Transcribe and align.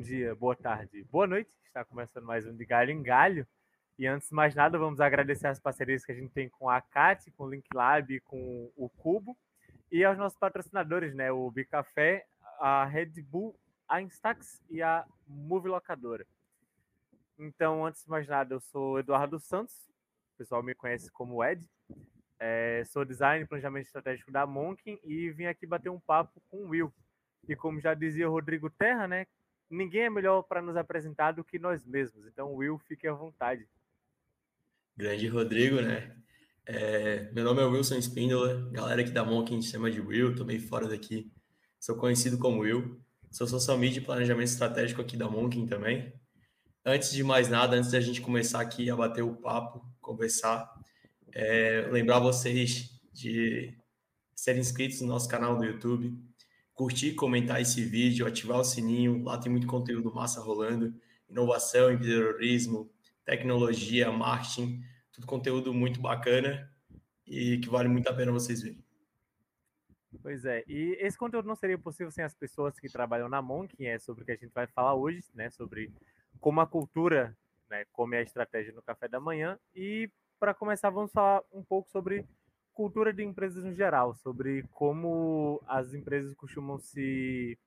bom 0.00 0.06
dia, 0.06 0.34
boa 0.34 0.56
tarde, 0.56 1.04
boa 1.12 1.26
noite. 1.26 1.50
Está 1.66 1.84
começando 1.84 2.24
mais 2.24 2.46
um 2.46 2.56
de 2.56 2.64
Galho 2.64 2.90
em 2.90 3.02
Galho. 3.02 3.46
E 3.98 4.06
antes 4.06 4.30
de 4.30 4.34
mais 4.34 4.54
nada, 4.54 4.78
vamos 4.78 4.98
agradecer 4.98 5.46
as 5.46 5.60
parcerias 5.60 6.06
que 6.06 6.10
a 6.10 6.14
gente 6.14 6.32
tem 6.32 6.48
com 6.48 6.70
a 6.70 6.80
CAT, 6.80 7.30
com 7.32 7.44
o 7.44 7.50
Link 7.50 7.66
Lab, 7.74 8.18
com 8.20 8.72
o 8.74 8.88
Cubo 8.88 9.36
e 9.92 10.02
aos 10.02 10.16
nossos 10.16 10.38
patrocinadores, 10.38 11.14
né? 11.14 11.30
O 11.30 11.50
Bicafé, 11.50 12.24
a 12.58 12.86
Red 12.86 13.20
Bull, 13.24 13.54
a 13.86 14.00
Instax 14.00 14.62
e 14.70 14.80
a 14.80 15.04
Move 15.26 15.68
Locadora. 15.68 16.26
Então, 17.38 17.84
antes 17.84 18.02
de 18.02 18.08
mais 18.08 18.26
nada, 18.26 18.54
eu 18.54 18.60
sou 18.60 18.98
Eduardo 18.98 19.38
Santos, 19.38 19.74
o 20.34 20.38
pessoal 20.38 20.62
me 20.62 20.74
conhece 20.74 21.12
como 21.12 21.44
Ed. 21.44 21.62
É, 22.38 22.84
sou 22.86 23.04
design 23.04 23.44
e 23.44 23.46
planejamento 23.46 23.84
estratégico 23.84 24.32
da 24.32 24.46
Monkin 24.46 24.98
e 25.04 25.28
vim 25.28 25.44
aqui 25.44 25.66
bater 25.66 25.90
um 25.90 26.00
papo 26.00 26.40
com 26.48 26.56
o 26.64 26.68
Will. 26.70 26.90
E 27.46 27.54
como 27.54 27.78
já 27.78 27.92
dizia 27.92 28.30
o 28.30 28.32
Rodrigo 28.32 28.70
Terra, 28.70 29.06
né? 29.06 29.26
Ninguém 29.70 30.02
é 30.02 30.10
melhor 30.10 30.42
para 30.42 30.60
nos 30.60 30.76
apresentar 30.76 31.32
do 31.32 31.44
que 31.44 31.58
nós 31.58 31.84
mesmos. 31.84 32.26
Então, 32.26 32.52
Will, 32.54 32.76
fique 32.78 33.06
à 33.06 33.12
vontade. 33.12 33.68
Grande 34.96 35.28
Rodrigo, 35.28 35.80
né? 35.80 36.16
É, 36.66 37.30
meu 37.32 37.44
nome 37.44 37.62
é 37.62 37.64
Wilson 37.64 37.96
Spindola, 37.98 38.68
galera 38.70 39.00
aqui 39.00 39.10
da 39.10 39.24
Monkin 39.24 39.62
chama 39.62 39.90
de 39.90 40.00
Will, 40.00 40.34
tô 40.34 40.44
meio 40.44 40.60
fora 40.60 40.88
daqui. 40.88 41.32
Sou 41.78 41.96
conhecido 41.96 42.36
como 42.36 42.60
Will. 42.60 43.00
Sou 43.30 43.46
social 43.46 43.78
media 43.78 44.00
e 44.00 44.04
planejamento 44.04 44.48
estratégico 44.48 45.00
aqui 45.00 45.16
da 45.16 45.28
Monkin 45.28 45.66
também. 45.66 46.12
Antes 46.84 47.12
de 47.12 47.22
mais 47.22 47.48
nada, 47.48 47.76
antes 47.76 47.92
da 47.92 48.00
gente 48.00 48.20
começar 48.20 48.60
aqui 48.60 48.90
a 48.90 48.96
bater 48.96 49.22
o 49.22 49.36
papo, 49.36 49.84
conversar, 50.00 50.68
é, 51.32 51.88
lembrar 51.90 52.18
vocês 52.18 53.00
de 53.12 53.76
serem 54.34 54.60
inscritos 54.60 55.00
no 55.00 55.08
nosso 55.08 55.28
canal 55.28 55.56
do 55.56 55.64
YouTube, 55.64 56.18
curtir, 56.80 57.14
comentar 57.14 57.60
esse 57.60 57.84
vídeo, 57.84 58.26
ativar 58.26 58.58
o 58.58 58.64
sininho, 58.64 59.22
lá 59.22 59.36
tem 59.36 59.52
muito 59.52 59.66
conteúdo 59.66 60.10
massa 60.14 60.40
rolando, 60.40 60.98
inovação, 61.28 61.92
empreendedorismo, 61.92 62.90
tecnologia, 63.22 64.10
marketing, 64.10 64.82
tudo 65.12 65.26
conteúdo 65.26 65.74
muito 65.74 66.00
bacana 66.00 66.72
e 67.26 67.58
que 67.58 67.68
vale 67.68 67.86
muito 67.86 68.08
a 68.08 68.14
pena 68.14 68.32
vocês 68.32 68.62
verem. 68.62 68.82
Pois 70.22 70.46
é, 70.46 70.64
e 70.66 70.96
esse 70.98 71.18
conteúdo 71.18 71.46
não 71.46 71.54
seria 71.54 71.76
possível 71.76 72.10
sem 72.10 72.24
as 72.24 72.34
pessoas 72.34 72.80
que 72.80 72.88
trabalham 72.88 73.28
na 73.28 73.42
Monk, 73.42 73.74
é 73.84 73.98
sobre 73.98 74.22
o 74.22 74.24
que 74.24 74.32
a 74.32 74.36
gente 74.36 74.54
vai 74.54 74.66
falar 74.66 74.94
hoje, 74.94 75.22
né, 75.34 75.50
sobre 75.50 75.92
como 76.40 76.62
a 76.62 76.66
cultura, 76.66 77.36
né, 77.68 77.84
como 77.92 78.14
é 78.14 78.20
a 78.20 78.22
estratégia 78.22 78.72
no 78.72 78.80
café 78.80 79.06
da 79.06 79.20
manhã. 79.20 79.58
E 79.74 80.10
para 80.38 80.54
começar 80.54 80.88
vamos 80.88 81.12
falar 81.12 81.42
um 81.52 81.62
pouco 81.62 81.90
sobre 81.90 82.24
cultura 82.72 83.12
de 83.12 83.22
empresas 83.22 83.64
no 83.64 83.72
geral, 83.72 84.14
sobre 84.14 84.62
como 84.72 85.62
as 85.66 85.94
empresas 85.94 86.34
costumam 86.34 86.78
se 86.78 87.58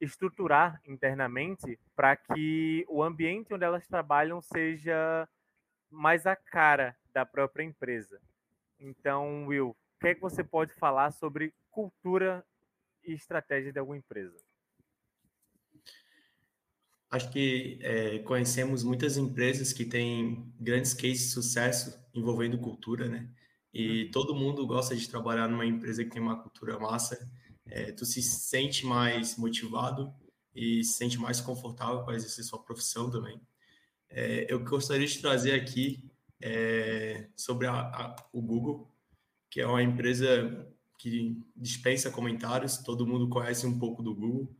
estruturar 0.00 0.80
internamente 0.86 1.78
para 1.94 2.16
que 2.16 2.84
o 2.88 3.02
ambiente 3.02 3.52
onde 3.52 3.64
elas 3.64 3.86
trabalham 3.86 4.40
seja 4.40 5.28
mais 5.90 6.26
a 6.26 6.36
cara 6.36 6.96
da 7.12 7.24
própria 7.24 7.64
empresa. 7.64 8.20
Então, 8.78 9.46
Will, 9.46 9.70
o 9.70 9.76
que 10.00 10.08
é 10.08 10.14
que 10.14 10.20
você 10.20 10.44
pode 10.44 10.74
falar 10.74 11.10
sobre 11.12 11.54
cultura 11.70 12.44
e 13.02 13.12
estratégia 13.12 13.72
de 13.72 13.78
alguma 13.78 13.96
empresa? 13.96 14.36
Acho 17.08 17.30
que 17.30 17.78
é, 17.82 18.18
conhecemos 18.18 18.82
muitas 18.82 19.16
empresas 19.16 19.72
que 19.72 19.84
têm 19.84 20.52
grandes 20.60 20.92
cases 20.92 21.20
de 21.20 21.30
sucesso 21.30 22.04
envolvendo 22.12 22.58
cultura, 22.58 23.08
né? 23.08 23.30
E 23.78 24.04
uhum. 24.04 24.10
todo 24.10 24.34
mundo 24.34 24.66
gosta 24.66 24.96
de 24.96 25.06
trabalhar 25.06 25.46
numa 25.50 25.66
empresa 25.66 26.02
que 26.02 26.08
tem 26.08 26.22
uma 26.22 26.40
cultura 26.40 26.78
massa. 26.78 27.30
É, 27.66 27.92
tu 27.92 28.06
se 28.06 28.22
sente 28.22 28.86
mais 28.86 29.36
motivado 29.36 30.14
e 30.54 30.82
se 30.82 30.94
sente 30.94 31.18
mais 31.18 31.42
confortável 31.42 32.02
para 32.02 32.14
exercer 32.14 32.42
sua 32.42 32.58
profissão 32.58 33.10
também. 33.10 33.38
É, 34.08 34.46
eu 34.48 34.60
gostaria 34.64 35.06
de 35.06 35.18
trazer 35.18 35.52
aqui 35.52 36.10
é, 36.40 37.28
sobre 37.36 37.66
a, 37.66 37.74
a, 37.74 38.16
o 38.32 38.40
Google, 38.40 38.90
que 39.50 39.60
é 39.60 39.66
uma 39.66 39.82
empresa 39.82 40.66
que 40.98 41.38
dispensa 41.54 42.10
comentários, 42.10 42.78
todo 42.78 43.06
mundo 43.06 43.28
conhece 43.28 43.66
um 43.66 43.78
pouco 43.78 44.02
do 44.02 44.14
Google, 44.14 44.56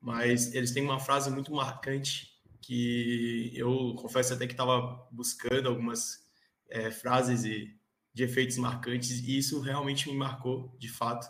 mas 0.00 0.54
eles 0.54 0.70
têm 0.70 0.84
uma 0.84 1.00
frase 1.00 1.32
muito 1.32 1.52
marcante 1.52 2.40
que 2.60 3.50
eu 3.56 3.96
confesso 3.96 4.34
até 4.34 4.46
que 4.46 4.52
estava 4.52 5.04
buscando 5.10 5.68
algumas 5.68 6.24
é, 6.70 6.92
frases 6.92 7.44
e, 7.44 7.76
de 8.14 8.24
efeitos 8.24 8.56
marcantes 8.56 9.20
e 9.20 9.38
isso 9.38 9.60
realmente 9.60 10.08
me 10.08 10.16
marcou 10.16 10.74
de 10.78 10.88
fato, 10.88 11.26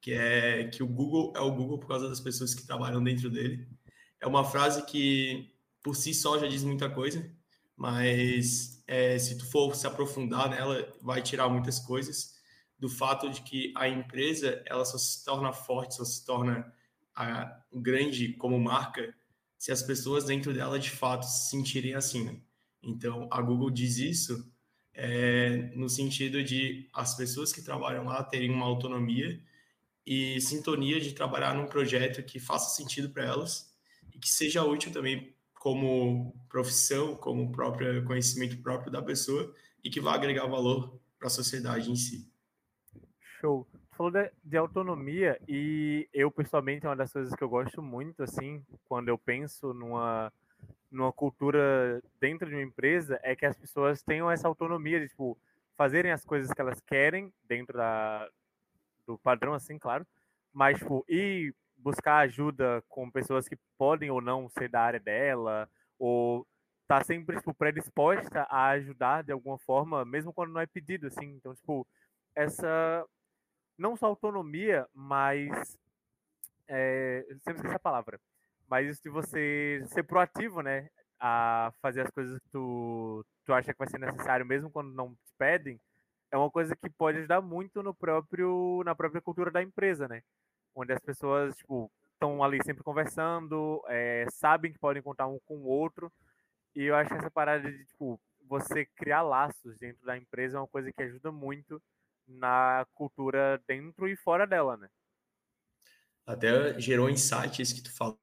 que 0.00 0.12
é 0.12 0.68
que 0.68 0.82
o 0.82 0.86
Google 0.86 1.32
é 1.36 1.40
o 1.40 1.52
Google 1.52 1.78
por 1.78 1.88
causa 1.88 2.08
das 2.08 2.20
pessoas 2.20 2.54
que 2.54 2.66
trabalham 2.66 3.02
dentro 3.02 3.30
dele. 3.30 3.68
É 4.20 4.26
uma 4.26 4.44
frase 4.44 4.84
que 4.86 5.52
por 5.82 5.94
si 5.94 6.14
só 6.14 6.38
já 6.38 6.46
diz 6.46 6.64
muita 6.64 6.88
coisa, 6.88 7.30
mas 7.76 8.82
é, 8.86 9.18
se 9.18 9.36
tu 9.36 9.46
for 9.50 9.74
se 9.74 9.86
aprofundar 9.86 10.48
nela, 10.50 10.92
vai 11.02 11.22
tirar 11.22 11.48
muitas 11.48 11.78
coisas 11.78 12.36
do 12.78 12.88
fato 12.88 13.30
de 13.30 13.42
que 13.42 13.72
a 13.76 13.88
empresa 13.88 14.62
ela 14.66 14.84
só 14.84 14.98
se 14.98 15.24
torna 15.24 15.52
forte, 15.52 15.96
só 15.96 16.04
se 16.04 16.24
torna 16.24 16.72
a, 17.14 17.62
grande 17.72 18.34
como 18.34 18.58
marca 18.58 19.14
se 19.58 19.72
as 19.72 19.82
pessoas 19.82 20.24
dentro 20.24 20.52
dela 20.52 20.78
de 20.78 20.90
fato 20.90 21.24
se 21.24 21.50
sentirem 21.50 21.94
assim. 21.94 22.24
Né? 22.24 22.40
Então 22.82 23.28
a 23.30 23.40
Google 23.40 23.70
diz 23.70 23.96
isso 23.98 24.52
é, 24.96 25.70
no 25.74 25.88
sentido 25.90 26.42
de 26.42 26.88
as 26.92 27.14
pessoas 27.14 27.52
que 27.52 27.62
trabalham 27.62 28.04
lá 28.04 28.24
terem 28.24 28.50
uma 28.50 28.64
autonomia 28.64 29.38
e 30.06 30.40
sintonia 30.40 30.98
de 30.98 31.12
trabalhar 31.12 31.54
num 31.54 31.66
projeto 31.66 32.22
que 32.22 32.40
faça 32.40 32.74
sentido 32.74 33.10
para 33.10 33.24
elas 33.24 33.76
e 34.14 34.18
que 34.18 34.28
seja 34.28 34.64
útil 34.64 34.90
também 34.90 35.34
como 35.54 36.34
profissão, 36.48 37.14
como 37.14 37.52
próprio 37.52 38.02
conhecimento 38.04 38.56
próprio 38.62 38.90
da 38.90 39.02
pessoa 39.02 39.54
e 39.84 39.90
que 39.90 40.00
vai 40.00 40.14
agregar 40.14 40.46
valor 40.46 40.98
para 41.18 41.26
a 41.26 41.30
sociedade 41.30 41.90
em 41.90 41.96
si. 41.96 42.32
Show. 43.40 43.66
Falou 43.96 44.12
de, 44.12 44.30
de, 44.44 44.56
autonomia 44.56 45.40
e 45.48 46.08
eu 46.12 46.30
pessoalmente 46.30 46.84
é 46.84 46.88
uma 46.88 46.96
das 46.96 47.12
coisas 47.12 47.34
que 47.34 47.42
eu 47.42 47.48
gosto 47.48 47.82
muito 47.82 48.22
assim, 48.22 48.62
quando 48.84 49.08
eu 49.08 49.16
penso 49.16 49.72
numa 49.72 50.30
numa 50.90 51.12
cultura 51.12 52.02
dentro 52.20 52.48
de 52.48 52.54
uma 52.54 52.62
empresa 52.62 53.18
é 53.22 53.34
que 53.34 53.46
as 53.46 53.56
pessoas 53.56 54.02
tenham 54.02 54.30
essa 54.30 54.48
autonomia 54.48 55.00
de 55.00 55.08
tipo 55.08 55.38
fazerem 55.76 56.10
as 56.12 56.24
coisas 56.24 56.52
que 56.52 56.60
elas 56.60 56.80
querem 56.80 57.32
dentro 57.44 57.76
da 57.76 58.28
do 59.06 59.18
padrão 59.18 59.54
assim, 59.54 59.78
claro, 59.78 60.06
mas 60.52 60.78
tipo 60.78 61.04
ir 61.08 61.54
buscar 61.76 62.18
ajuda 62.18 62.82
com 62.88 63.10
pessoas 63.10 63.48
que 63.48 63.56
podem 63.78 64.10
ou 64.10 64.20
não 64.20 64.48
ser 64.48 64.68
da 64.68 64.80
área 64.80 64.98
dela, 64.98 65.68
ou 65.98 66.46
tá 66.88 67.02
sempre 67.04 67.36
tipo, 67.36 67.54
predisposta 67.54 68.42
a 68.50 68.68
ajudar 68.70 69.22
de 69.22 69.32
alguma 69.32 69.58
forma, 69.58 70.04
mesmo 70.04 70.32
quando 70.32 70.52
não 70.52 70.60
é 70.60 70.66
pedido, 70.66 71.06
assim. 71.06 71.26
Então, 71.26 71.54
tipo, 71.54 71.86
essa 72.34 73.04
não 73.78 73.96
só 73.96 74.06
autonomia, 74.06 74.88
mas 74.94 75.78
é, 76.68 77.24
sempre 77.44 77.56
esqueci 77.56 77.74
a 77.74 77.78
palavra, 77.78 78.20
mas 78.68 78.88
isso 78.88 79.02
de 79.02 79.10
você 79.10 79.82
ser 79.88 80.02
proativo, 80.02 80.60
né, 80.62 80.88
a 81.20 81.72
fazer 81.80 82.02
as 82.02 82.10
coisas 82.10 82.38
que 82.40 82.48
tu, 82.50 83.24
tu 83.44 83.52
acha 83.52 83.72
que 83.72 83.78
vai 83.78 83.88
ser 83.88 83.98
necessário, 83.98 84.46
mesmo 84.46 84.70
quando 84.70 84.92
não 84.92 85.14
te 85.14 85.32
pedem, 85.38 85.80
é 86.30 86.36
uma 86.36 86.50
coisa 86.50 86.74
que 86.76 86.90
pode 86.90 87.18
ajudar 87.18 87.40
muito 87.40 87.82
no 87.82 87.94
próprio 87.94 88.82
na 88.84 88.94
própria 88.94 89.20
cultura 89.20 89.50
da 89.50 89.62
empresa, 89.62 90.08
né? 90.08 90.22
onde 90.76 90.92
as 90.92 91.00
pessoas 91.00 91.56
tipo 91.56 91.90
estão 92.12 92.42
ali 92.42 92.58
sempre 92.64 92.84
conversando, 92.84 93.82
é, 93.88 94.26
sabem 94.30 94.72
que 94.72 94.78
podem 94.78 95.02
contar 95.02 95.26
um 95.26 95.38
com 95.40 95.56
o 95.56 95.66
outro. 95.66 96.12
E 96.74 96.84
eu 96.84 96.94
acho 96.94 97.10
que 97.10 97.16
essa 97.16 97.30
parada 97.30 97.70
de 97.70 97.84
tipo 97.86 98.20
você 98.48 98.84
criar 98.84 99.22
laços 99.22 99.76
dentro 99.78 100.06
da 100.06 100.16
empresa 100.16 100.56
é 100.56 100.60
uma 100.60 100.68
coisa 100.68 100.92
que 100.92 101.02
ajuda 101.02 101.32
muito 101.32 101.82
na 102.28 102.86
cultura 102.94 103.60
dentro 103.66 104.08
e 104.08 104.16
fora 104.16 104.46
dela, 104.46 104.76
né? 104.76 104.88
Até 106.24 106.78
gerou 106.78 107.08
insights 107.08 107.72
que 107.72 107.82
tu 107.82 107.94
falou, 107.94 108.18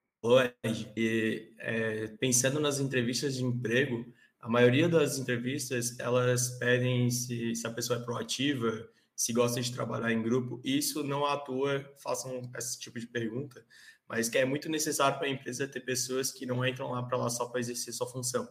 e, 0.95 1.53
é, 1.59 2.07
pensando 2.19 2.59
nas 2.59 2.79
entrevistas 2.79 3.35
de 3.35 3.43
emprego, 3.43 4.05
a 4.39 4.49
maioria 4.49 4.87
das 4.87 5.17
entrevistas 5.17 5.97
elas 5.99 6.57
pedem 6.59 7.09
se, 7.09 7.55
se 7.55 7.67
a 7.67 7.71
pessoa 7.71 7.99
é 7.99 8.03
proativa, 8.03 8.87
se 9.15 9.33
gosta 9.33 9.61
de 9.61 9.71
trabalhar 9.71 10.11
em 10.11 10.21
grupo. 10.21 10.61
Isso 10.63 11.03
não 11.03 11.25
atua, 11.25 11.83
façam 12.01 12.49
esse 12.57 12.79
tipo 12.79 12.99
de 12.99 13.07
pergunta, 13.07 13.65
mas 14.07 14.29
que 14.29 14.37
é 14.37 14.45
muito 14.45 14.69
necessário 14.69 15.17
para 15.17 15.27
a 15.27 15.31
empresa 15.31 15.67
ter 15.67 15.81
pessoas 15.81 16.31
que 16.31 16.45
não 16.45 16.65
entram 16.65 16.91
lá 16.91 17.03
para 17.03 17.17
lá 17.17 17.29
só 17.29 17.45
para 17.47 17.59
exercer 17.59 17.93
sua 17.93 18.07
função, 18.07 18.47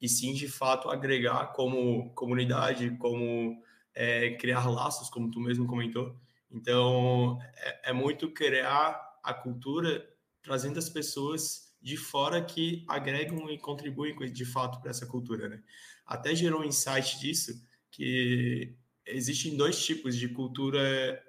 e 0.00 0.08
sim, 0.08 0.32
de 0.32 0.48
fato, 0.48 0.88
agregar 0.88 1.52
como 1.52 2.10
comunidade, 2.14 2.96
como 2.98 3.62
é, 3.94 4.30
criar 4.36 4.68
laços, 4.68 5.10
como 5.10 5.30
tu 5.30 5.40
mesmo 5.40 5.66
comentou. 5.66 6.16
Então, 6.50 7.38
é, 7.56 7.90
é 7.90 7.92
muito 7.92 8.30
criar 8.30 8.98
a 9.22 9.34
cultura 9.34 10.08
trazendo 10.42 10.78
as 10.78 10.88
pessoas 10.88 11.70
de 11.80 11.96
fora 11.96 12.44
que 12.44 12.84
agregam 12.88 13.50
e 13.50 13.58
contribuem 13.58 14.14
de 14.32 14.44
fato 14.44 14.80
para 14.80 14.90
essa 14.90 15.06
cultura, 15.06 15.48
né? 15.48 15.62
Até 16.06 16.34
gerou 16.34 16.60
um 16.60 16.64
insight 16.64 17.18
disso 17.18 17.52
que 17.90 18.76
existem 19.06 19.56
dois 19.56 19.82
tipos 19.84 20.16
de 20.16 20.28
cultura 20.28 20.80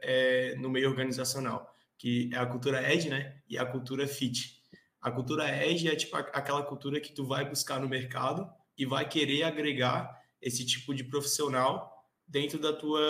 é, 0.02 0.56
no 0.56 0.70
meio 0.70 0.90
organizacional, 0.90 1.74
que 1.98 2.30
é 2.34 2.38
a 2.38 2.46
cultura 2.46 2.82
ED, 2.94 3.10
né, 3.10 3.42
e 3.48 3.58
a 3.58 3.66
cultura 3.66 4.08
FIT. 4.08 4.62
A 5.02 5.10
cultura 5.10 5.50
Edge 5.66 5.88
é 5.88 5.96
tipo 5.96 6.16
aquela 6.16 6.62
cultura 6.62 7.02
que 7.02 7.12
tu 7.12 7.26
vai 7.26 7.50
buscar 7.50 7.80
no 7.80 7.90
mercado 7.90 8.48
e 8.78 8.86
vai 8.86 9.08
querer 9.08 9.44
agregar 9.44 10.16
esse 10.40 10.64
tipo 10.64 10.94
de 10.94 11.04
profissional 11.04 11.92
dentro 12.28 12.60
da 12.60 12.72
tua, 12.72 13.02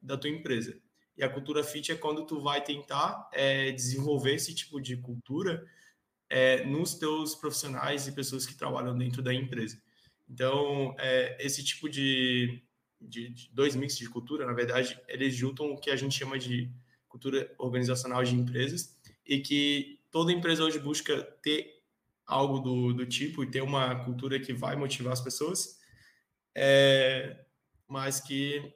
da 0.00 0.16
tua 0.16 0.30
empresa. 0.30 0.80
E 1.16 1.24
a 1.24 1.28
cultura 1.28 1.64
fit 1.64 1.90
é 1.90 1.96
quando 1.96 2.26
tu 2.26 2.40
vai 2.40 2.62
tentar 2.62 3.28
é, 3.32 3.72
desenvolver 3.72 4.34
esse 4.34 4.54
tipo 4.54 4.80
de 4.80 4.96
cultura 4.96 5.66
é, 6.28 6.64
nos 6.64 6.94
teus 6.94 7.34
profissionais 7.34 8.06
e 8.06 8.12
pessoas 8.12 8.44
que 8.46 8.54
trabalham 8.54 8.96
dentro 8.96 9.22
da 9.22 9.32
empresa. 9.32 9.80
Então, 10.28 10.94
é, 10.98 11.36
esse 11.40 11.64
tipo 11.64 11.88
de, 11.88 12.62
de, 13.00 13.30
de, 13.30 13.50
dois 13.52 13.76
mix 13.76 13.96
de 13.96 14.08
cultura, 14.08 14.44
na 14.44 14.52
verdade, 14.52 15.00
eles 15.08 15.34
juntam 15.34 15.70
o 15.70 15.78
que 15.78 15.90
a 15.90 15.96
gente 15.96 16.18
chama 16.18 16.38
de 16.38 16.70
cultura 17.08 17.54
organizacional 17.58 18.22
de 18.24 18.34
empresas 18.34 18.96
e 19.24 19.40
que 19.40 20.00
toda 20.10 20.32
empresa 20.32 20.64
hoje 20.64 20.78
busca 20.78 21.22
ter 21.42 21.82
algo 22.26 22.58
do, 22.58 22.92
do 22.92 23.06
tipo 23.06 23.44
e 23.44 23.50
ter 23.50 23.62
uma 23.62 24.04
cultura 24.04 24.38
que 24.40 24.52
vai 24.52 24.74
motivar 24.74 25.12
as 25.12 25.20
pessoas, 25.20 25.78
é, 26.54 27.44
mas 27.88 28.20
que, 28.20 28.74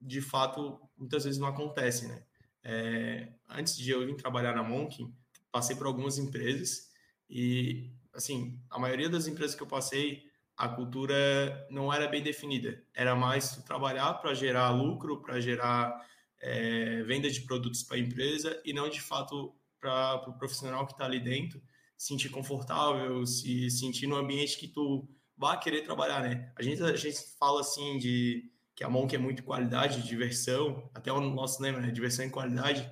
de 0.00 0.22
fato, 0.22 0.80
muitas 0.96 1.24
vezes 1.24 1.38
não 1.38 1.48
acontece, 1.48 2.06
né? 2.06 2.22
É, 2.62 3.28
antes 3.48 3.76
de 3.76 3.90
eu 3.90 4.04
vir 4.04 4.16
trabalhar 4.16 4.54
na 4.54 4.62
Monk, 4.62 5.08
passei 5.52 5.76
por 5.76 5.86
algumas 5.86 6.18
empresas 6.18 6.90
e, 7.30 7.92
assim, 8.12 8.60
a 8.70 8.78
maioria 8.78 9.08
das 9.08 9.26
empresas 9.26 9.54
que 9.54 9.62
eu 9.62 9.66
passei, 9.66 10.24
a 10.56 10.68
cultura 10.68 11.66
não 11.70 11.92
era 11.92 12.08
bem 12.08 12.22
definida. 12.22 12.82
Era 12.94 13.14
mais 13.14 13.56
trabalhar 13.64 14.14
para 14.14 14.34
gerar 14.34 14.70
lucro, 14.70 15.20
para 15.20 15.38
gerar 15.40 16.04
é, 16.40 17.02
venda 17.02 17.30
de 17.30 17.42
produtos 17.42 17.82
para 17.82 17.96
a 17.96 18.00
empresa 18.00 18.60
e 18.64 18.72
não, 18.72 18.88
de 18.88 19.00
fato, 19.00 19.54
para 19.80 20.16
o 20.16 20.20
pro 20.22 20.38
profissional 20.38 20.86
que 20.86 20.92
está 20.92 21.04
ali 21.04 21.20
dentro 21.20 21.60
se 21.96 22.08
sentir 22.08 22.28
confortável, 22.28 23.24
se 23.26 23.70
sentir 23.70 24.06
no 24.06 24.16
ambiente 24.16 24.58
que 24.58 24.68
tu 24.68 25.08
vai 25.36 25.58
querer 25.58 25.82
trabalhar, 25.82 26.22
né? 26.22 26.52
A 26.56 26.62
gente, 26.62 26.82
a 26.82 26.96
gente 26.96 27.18
fala 27.38 27.60
assim 27.60 27.98
de 27.98 28.50
que 28.76 28.84
a 28.84 28.90
Monk 28.90 29.16
é 29.16 29.18
muito 29.18 29.42
qualidade, 29.42 30.06
diversão, 30.06 30.88
até 30.94 31.10
o 31.10 31.18
nosso 31.18 31.62
lema, 31.62 31.80
né? 31.80 31.90
Diversão 31.90 32.26
e 32.26 32.30
qualidade, 32.30 32.88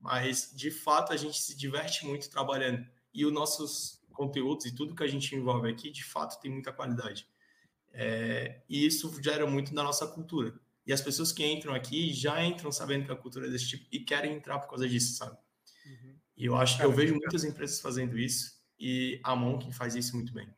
mas 0.00 0.50
de 0.52 0.72
fato 0.72 1.12
a 1.12 1.16
gente 1.16 1.40
se 1.40 1.56
diverte 1.56 2.04
muito 2.04 2.28
trabalhando. 2.28 2.84
E 3.14 3.24
os 3.24 3.32
nossos 3.32 4.02
conteúdos 4.12 4.66
e 4.66 4.74
tudo 4.74 4.94
que 4.94 5.04
a 5.04 5.06
gente 5.06 5.34
envolve 5.36 5.70
aqui, 5.70 5.88
de 5.88 6.02
fato, 6.02 6.40
tem 6.40 6.50
muita 6.50 6.72
qualidade. 6.72 7.28
É, 7.92 8.60
e 8.68 8.84
isso 8.84 9.22
gera 9.22 9.46
muito 9.46 9.72
da 9.72 9.84
nossa 9.84 10.04
cultura. 10.04 10.52
E 10.84 10.92
as 10.92 11.00
pessoas 11.00 11.30
que 11.30 11.46
entram 11.46 11.74
aqui 11.74 12.12
já 12.12 12.44
entram 12.44 12.72
sabendo 12.72 13.06
que 13.06 13.12
a 13.12 13.16
cultura 13.16 13.46
é 13.46 13.50
desse 13.50 13.68
tipo 13.68 13.86
e 13.92 14.00
querem 14.00 14.34
entrar 14.34 14.58
por 14.58 14.68
causa 14.68 14.88
disso, 14.88 15.14
sabe? 15.14 15.38
Uhum. 15.86 16.16
E 16.36 16.46
eu 16.46 16.56
acho 16.56 16.76
que 16.76 16.84
eu 16.84 16.90
vejo 16.90 17.14
muitas 17.14 17.44
empresas 17.44 17.80
fazendo 17.80 18.18
isso 18.18 18.60
e 18.78 19.20
a 19.22 19.36
Monk 19.36 19.72
faz 19.72 19.94
isso 19.94 20.16
muito 20.16 20.32
bem 20.32 20.52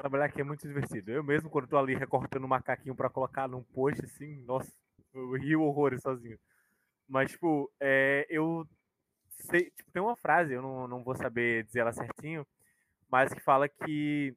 trabalhar 0.00 0.26
aqui 0.26 0.40
é 0.40 0.44
muito 0.44 0.66
divertido. 0.66 1.10
Eu 1.10 1.22
mesmo, 1.22 1.50
quando 1.50 1.68
tô 1.68 1.76
ali 1.76 1.94
recortando 1.94 2.44
um 2.44 2.48
macaquinho 2.48 2.94
para 2.94 3.10
colocar 3.10 3.46
num 3.46 3.62
post, 3.62 4.04
assim, 4.04 4.36
nossa, 4.44 4.72
eu 5.12 5.32
rio 5.32 5.62
horrores 5.62 6.02
sozinho. 6.02 6.38
Mas, 7.06 7.32
tipo, 7.32 7.70
é, 7.78 8.26
eu 8.30 8.66
sei, 9.28 9.70
tipo, 9.70 9.90
tem 9.92 10.02
uma 10.02 10.16
frase, 10.16 10.52
eu 10.54 10.62
não, 10.62 10.88
não 10.88 11.04
vou 11.04 11.14
saber 11.14 11.64
dizer 11.64 11.80
ela 11.80 11.92
certinho, 11.92 12.46
mas 13.10 13.32
que 13.34 13.40
fala 13.40 13.68
que 13.68 14.34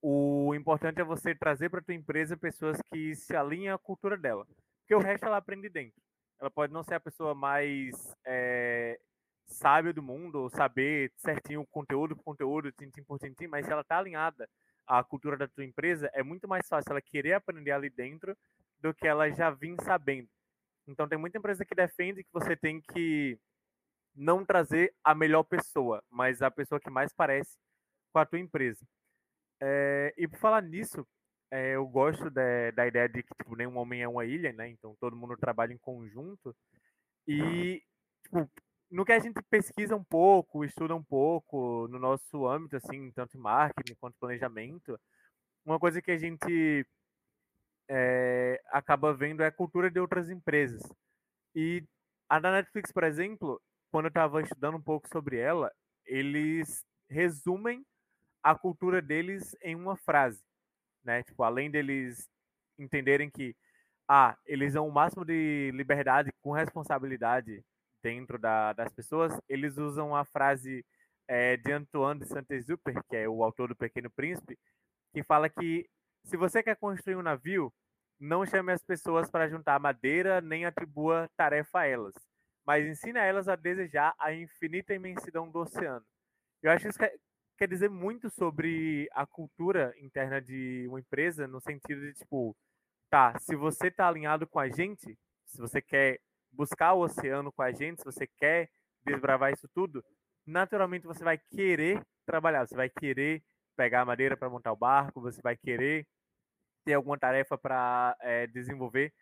o 0.00 0.54
importante 0.54 1.00
é 1.00 1.04
você 1.04 1.34
trazer 1.34 1.68
para 1.68 1.82
tua 1.82 1.94
empresa 1.94 2.36
pessoas 2.36 2.80
que 2.90 3.14
se 3.14 3.36
alinham 3.36 3.74
à 3.74 3.78
cultura 3.78 4.16
dela. 4.16 4.46
Porque 4.80 4.94
o 4.94 4.98
resto 4.98 5.26
ela 5.26 5.36
aprende 5.36 5.68
dentro. 5.68 6.00
Ela 6.40 6.50
pode 6.50 6.72
não 6.72 6.82
ser 6.82 6.94
a 6.94 7.00
pessoa 7.00 7.34
mais 7.34 8.16
é, 8.26 8.98
sábia 9.46 9.92
do 9.92 10.02
mundo, 10.02 10.40
ou 10.40 10.50
saber 10.50 11.12
certinho 11.16 11.64
conteúdo 11.70 12.16
por 12.16 12.24
conteúdo, 12.24 12.72
tintim 12.72 13.04
por 13.04 13.18
tintim, 13.18 13.46
mas 13.46 13.64
se 13.64 13.70
ela 13.70 13.82
está 13.82 13.98
alinhada 13.98 14.48
a 14.98 15.02
cultura 15.02 15.38
da 15.38 15.48
tua 15.48 15.64
empresa, 15.64 16.10
é 16.12 16.22
muito 16.22 16.46
mais 16.46 16.68
fácil 16.68 16.90
ela 16.90 17.00
querer 17.00 17.32
aprender 17.32 17.70
ali 17.70 17.88
dentro 17.88 18.36
do 18.78 18.92
que 18.92 19.06
ela 19.08 19.30
já 19.30 19.50
vir 19.50 19.74
sabendo. 19.82 20.28
Então 20.86 21.08
tem 21.08 21.18
muita 21.18 21.38
empresa 21.38 21.64
que 21.64 21.74
defende 21.74 22.22
que 22.22 22.32
você 22.32 22.54
tem 22.54 22.80
que 22.80 23.38
não 24.14 24.44
trazer 24.44 24.94
a 25.02 25.14
melhor 25.14 25.44
pessoa, 25.44 26.02
mas 26.10 26.42
a 26.42 26.50
pessoa 26.50 26.78
que 26.78 26.90
mais 26.90 27.10
parece 27.14 27.56
com 28.12 28.18
a 28.18 28.26
tua 28.26 28.38
empresa. 28.38 28.84
É, 29.62 30.12
e 30.18 30.28
por 30.28 30.38
falar 30.38 30.60
nisso, 30.60 31.06
é, 31.50 31.76
eu 31.76 31.86
gosto 31.86 32.28
de, 32.28 32.72
da 32.72 32.86
ideia 32.86 33.08
de 33.08 33.22
que 33.22 33.34
tipo, 33.34 33.56
nenhum 33.56 33.78
homem 33.78 34.02
é 34.02 34.08
uma 34.08 34.26
ilha, 34.26 34.52
né? 34.52 34.68
Então 34.68 34.94
todo 35.00 35.16
mundo 35.16 35.36
trabalha 35.38 35.72
em 35.72 35.78
conjunto. 35.78 36.54
E 37.26 37.82
tipo, 38.24 38.50
no 38.92 39.06
que 39.06 39.12
a 39.12 39.18
gente 39.18 39.40
pesquisa 39.48 39.96
um 39.96 40.04
pouco, 40.04 40.64
estuda 40.66 40.94
um 40.94 41.02
pouco 41.02 41.88
no 41.88 41.98
nosso 41.98 42.46
âmbito, 42.46 42.76
assim, 42.76 43.10
tanto 43.12 43.38
em 43.38 43.40
marketing 43.40 43.94
quanto 43.94 44.18
planejamento, 44.20 45.00
uma 45.64 45.80
coisa 45.80 46.02
que 46.02 46.10
a 46.10 46.18
gente 46.18 46.86
é, 47.88 48.60
acaba 48.68 49.14
vendo 49.14 49.42
é 49.42 49.46
a 49.46 49.52
cultura 49.52 49.90
de 49.90 49.98
outras 49.98 50.28
empresas. 50.28 50.82
E 51.54 51.82
a 52.28 52.38
da 52.38 52.52
Netflix, 52.52 52.92
por 52.92 53.04
exemplo, 53.04 53.62
quando 53.90 54.06
eu 54.06 54.10
estava 54.10 54.42
estudando 54.42 54.76
um 54.76 54.82
pouco 54.82 55.08
sobre 55.08 55.38
ela, 55.38 55.72
eles 56.04 56.84
resumem 57.08 57.86
a 58.42 58.54
cultura 58.54 59.00
deles 59.00 59.56
em 59.62 59.74
uma 59.74 59.96
frase, 59.96 60.42
né? 61.02 61.22
Tipo, 61.22 61.44
além 61.44 61.70
deles 61.70 62.28
entenderem 62.78 63.30
que 63.30 63.56
ah, 64.06 64.36
eles 64.44 64.74
dão 64.74 64.86
o 64.86 64.92
máximo 64.92 65.24
de 65.24 65.70
liberdade 65.72 66.30
com 66.42 66.52
responsabilidade 66.52 67.64
dentro 68.02 68.38
da, 68.38 68.72
das 68.72 68.92
pessoas, 68.92 69.32
eles 69.48 69.78
usam 69.78 70.14
a 70.14 70.24
frase 70.24 70.84
é, 71.28 71.56
de 71.56 71.72
Antoine 71.72 72.20
de 72.20 72.26
Saint-Exupéry, 72.26 73.00
que 73.08 73.16
é 73.16 73.28
o 73.28 73.42
autor 73.42 73.68
do 73.68 73.76
Pequeno 73.76 74.10
Príncipe, 74.10 74.58
que 75.12 75.22
fala 75.22 75.48
que 75.48 75.88
se 76.24 76.36
você 76.36 76.62
quer 76.62 76.76
construir 76.76 77.16
um 77.16 77.22
navio, 77.22 77.72
não 78.18 78.46
chame 78.46 78.72
as 78.72 78.82
pessoas 78.84 79.30
para 79.30 79.48
juntar 79.48 79.80
madeira, 79.80 80.40
nem 80.40 80.64
atribua 80.64 81.28
tarefa 81.36 81.80
a 81.80 81.86
elas, 81.86 82.14
mas 82.64 82.86
ensine 82.86 83.18
a 83.18 83.24
elas 83.24 83.48
a 83.48 83.56
desejar 83.56 84.14
a 84.18 84.32
infinita 84.32 84.94
imensidão 84.94 85.50
do 85.50 85.58
oceano. 85.60 86.04
Eu 86.62 86.70
acho 86.70 86.84
que 86.84 86.90
isso 86.90 86.98
quer, 86.98 87.14
quer 87.58 87.68
dizer 87.68 87.90
muito 87.90 88.30
sobre 88.30 89.08
a 89.12 89.26
cultura 89.26 89.92
interna 89.98 90.40
de 90.40 90.86
uma 90.88 91.00
empresa, 91.00 91.48
no 91.48 91.60
sentido 91.60 92.00
de, 92.00 92.14
tipo, 92.14 92.56
tá, 93.10 93.36
se 93.40 93.56
você 93.56 93.88
está 93.88 94.06
alinhado 94.06 94.46
com 94.46 94.60
a 94.60 94.68
gente, 94.68 95.18
se 95.44 95.58
você 95.58 95.82
quer 95.82 96.20
buscar 96.52 96.92
o 96.92 97.00
oceano 97.00 97.52
com 97.52 97.62
a 97.62 97.72
gente, 97.72 98.00
se 98.00 98.04
você 98.04 98.26
quer 98.26 98.70
desbravar 99.04 99.52
isso 99.52 99.68
tudo, 99.74 100.04
naturalmente 100.46 101.06
você 101.06 101.24
vai 101.24 101.38
querer 101.38 102.04
trabalhar, 102.26 102.66
você 102.66 102.76
vai 102.76 102.88
querer 102.88 103.42
pegar 103.76 104.04
madeira 104.04 104.36
para 104.36 104.50
montar 104.50 104.72
o 104.72 104.76
barco, 104.76 105.20
você 105.20 105.40
vai 105.42 105.56
querer 105.56 106.06
ter 106.84 106.94
alguma 106.94 107.18
tarefa 107.18 107.56
para 107.56 108.16
é, 108.20 108.46
desenvolver 108.46 109.12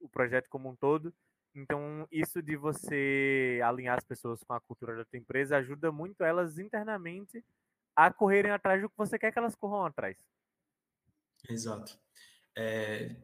o 0.00 0.08
projeto 0.08 0.48
como 0.48 0.68
um 0.68 0.76
todo. 0.76 1.12
Então, 1.54 2.06
isso 2.10 2.42
de 2.42 2.54
você 2.56 3.60
alinhar 3.64 3.96
as 3.96 4.04
pessoas 4.04 4.42
com 4.44 4.52
a 4.52 4.60
cultura 4.60 4.94
da 4.94 5.04
tua 5.04 5.18
empresa 5.18 5.56
ajuda 5.56 5.90
muito 5.90 6.22
elas 6.22 6.58
internamente 6.58 7.42
a 7.94 8.12
correrem 8.12 8.52
atrás 8.52 8.82
do 8.82 8.90
que 8.90 8.96
você 8.96 9.18
quer 9.18 9.32
que 9.32 9.38
elas 9.38 9.54
corram 9.54 9.86
atrás. 9.86 10.18
Exato. 11.48 11.98
É, 12.54 13.16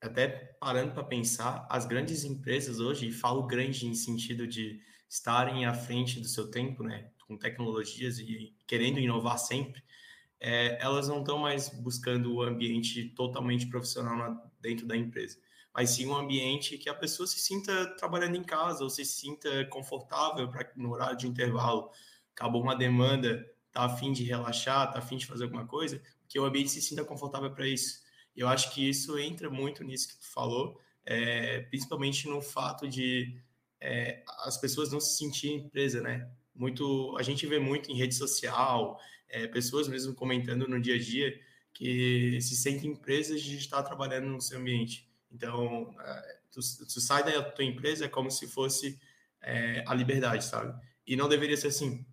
até 0.00 0.28
parando 0.28 0.92
para 0.92 1.04
pensar, 1.04 1.66
as 1.68 1.86
grandes 1.86 2.24
empresas 2.24 2.80
hoje, 2.80 3.08
e 3.08 3.12
falo 3.12 3.46
grande 3.46 3.86
em 3.86 3.94
sentido 3.94 4.46
de 4.46 4.80
estarem 5.08 5.66
à 5.66 5.74
frente 5.74 6.20
do 6.20 6.26
seu 6.26 6.50
tempo, 6.50 6.82
né, 6.82 7.10
com 7.26 7.36
tecnologias 7.36 8.18
e 8.18 8.54
querendo 8.66 8.98
inovar 8.98 9.38
sempre, 9.38 9.82
é, 10.38 10.82
elas 10.82 11.08
não 11.08 11.20
estão 11.20 11.38
mais 11.38 11.68
buscando 11.68 12.32
o 12.32 12.42
ambiente 12.42 13.10
totalmente 13.10 13.66
profissional 13.66 14.16
na, 14.16 14.42
dentro 14.60 14.86
da 14.86 14.96
empresa, 14.96 15.38
mas 15.74 15.90
sim 15.90 16.06
um 16.06 16.16
ambiente 16.16 16.78
que 16.78 16.88
a 16.88 16.94
pessoa 16.94 17.26
se 17.26 17.38
sinta 17.38 17.86
trabalhando 17.96 18.36
em 18.36 18.42
casa 18.42 18.82
ou 18.82 18.88
se 18.88 19.04
sinta 19.04 19.66
confortável 19.66 20.48
para 20.48 20.72
no 20.76 20.92
horário 20.92 21.16
de 21.16 21.26
intervalo, 21.26 21.90
acabou 22.34 22.62
uma 22.62 22.74
demanda, 22.74 23.46
tá 23.70 23.84
a 23.84 23.88
fim 23.96 24.12
de 24.12 24.24
relaxar, 24.24 24.90
tá 24.90 24.98
a 24.98 25.02
fim 25.02 25.18
de 25.18 25.26
fazer 25.26 25.44
alguma 25.44 25.66
coisa, 25.66 26.00
que 26.26 26.38
o 26.38 26.44
ambiente 26.44 26.70
se 26.70 26.80
sinta 26.80 27.04
confortável 27.04 27.50
para 27.52 27.66
isso. 27.66 28.00
Eu 28.36 28.48
acho 28.48 28.72
que 28.72 28.88
isso 28.88 29.18
entra 29.18 29.50
muito 29.50 29.84
nisso 29.84 30.08
que 30.08 30.18
tu 30.18 30.32
falou, 30.32 30.80
é, 31.04 31.60
principalmente 31.62 32.28
no 32.28 32.40
fato 32.40 32.88
de 32.88 33.36
é, 33.80 34.22
as 34.40 34.58
pessoas 34.58 34.92
não 34.92 35.00
se 35.00 35.16
sentirem 35.16 35.68
presa, 35.68 36.00
né? 36.00 36.30
Muito, 36.54 37.16
a 37.18 37.22
gente 37.22 37.46
vê 37.46 37.58
muito 37.58 37.90
em 37.90 37.96
rede 37.96 38.14
social, 38.14 38.98
é, 39.28 39.46
pessoas 39.46 39.88
mesmo 39.88 40.14
comentando 40.14 40.68
no 40.68 40.80
dia 40.80 40.96
a 40.96 40.98
dia 40.98 41.38
que 41.72 42.38
se 42.40 42.56
sentem 42.56 42.94
presas 42.94 43.40
de 43.40 43.56
estar 43.56 43.82
trabalhando 43.82 44.26
no 44.26 44.40
seu 44.40 44.58
ambiente. 44.58 45.08
Então, 45.30 45.94
é, 46.00 46.38
tu, 46.50 46.60
tu 46.60 47.00
sai 47.00 47.24
da 47.24 47.42
tua 47.42 47.64
empresa 47.64 48.04
é 48.04 48.08
como 48.08 48.30
se 48.30 48.46
fosse 48.46 48.98
é, 49.40 49.82
a 49.86 49.94
liberdade, 49.94 50.44
sabe? 50.44 50.78
E 51.06 51.16
não 51.16 51.28
deveria 51.28 51.56
ser 51.56 51.68
assim. 51.68 52.04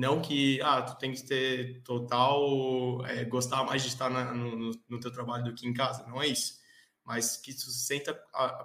Não 0.00 0.22
que, 0.22 0.58
ah, 0.62 0.80
tu 0.80 0.96
tem 0.96 1.12
que 1.12 1.22
ter 1.22 1.82
total, 1.82 3.04
é, 3.04 3.22
gostar 3.22 3.64
mais 3.64 3.82
de 3.82 3.88
estar 3.88 4.08
na, 4.08 4.32
no, 4.32 4.70
no 4.88 4.98
teu 4.98 5.12
trabalho 5.12 5.44
do 5.44 5.54
que 5.54 5.68
em 5.68 5.74
casa, 5.74 6.06
não 6.06 6.22
é 6.22 6.26
isso. 6.26 6.58
Mas 7.04 7.36
que 7.36 7.52
tu 7.52 7.70
se 7.70 7.86
sinta 7.86 8.14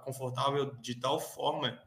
confortável 0.06 0.74
de 0.78 0.96
tal 0.96 1.20
forma 1.20 1.78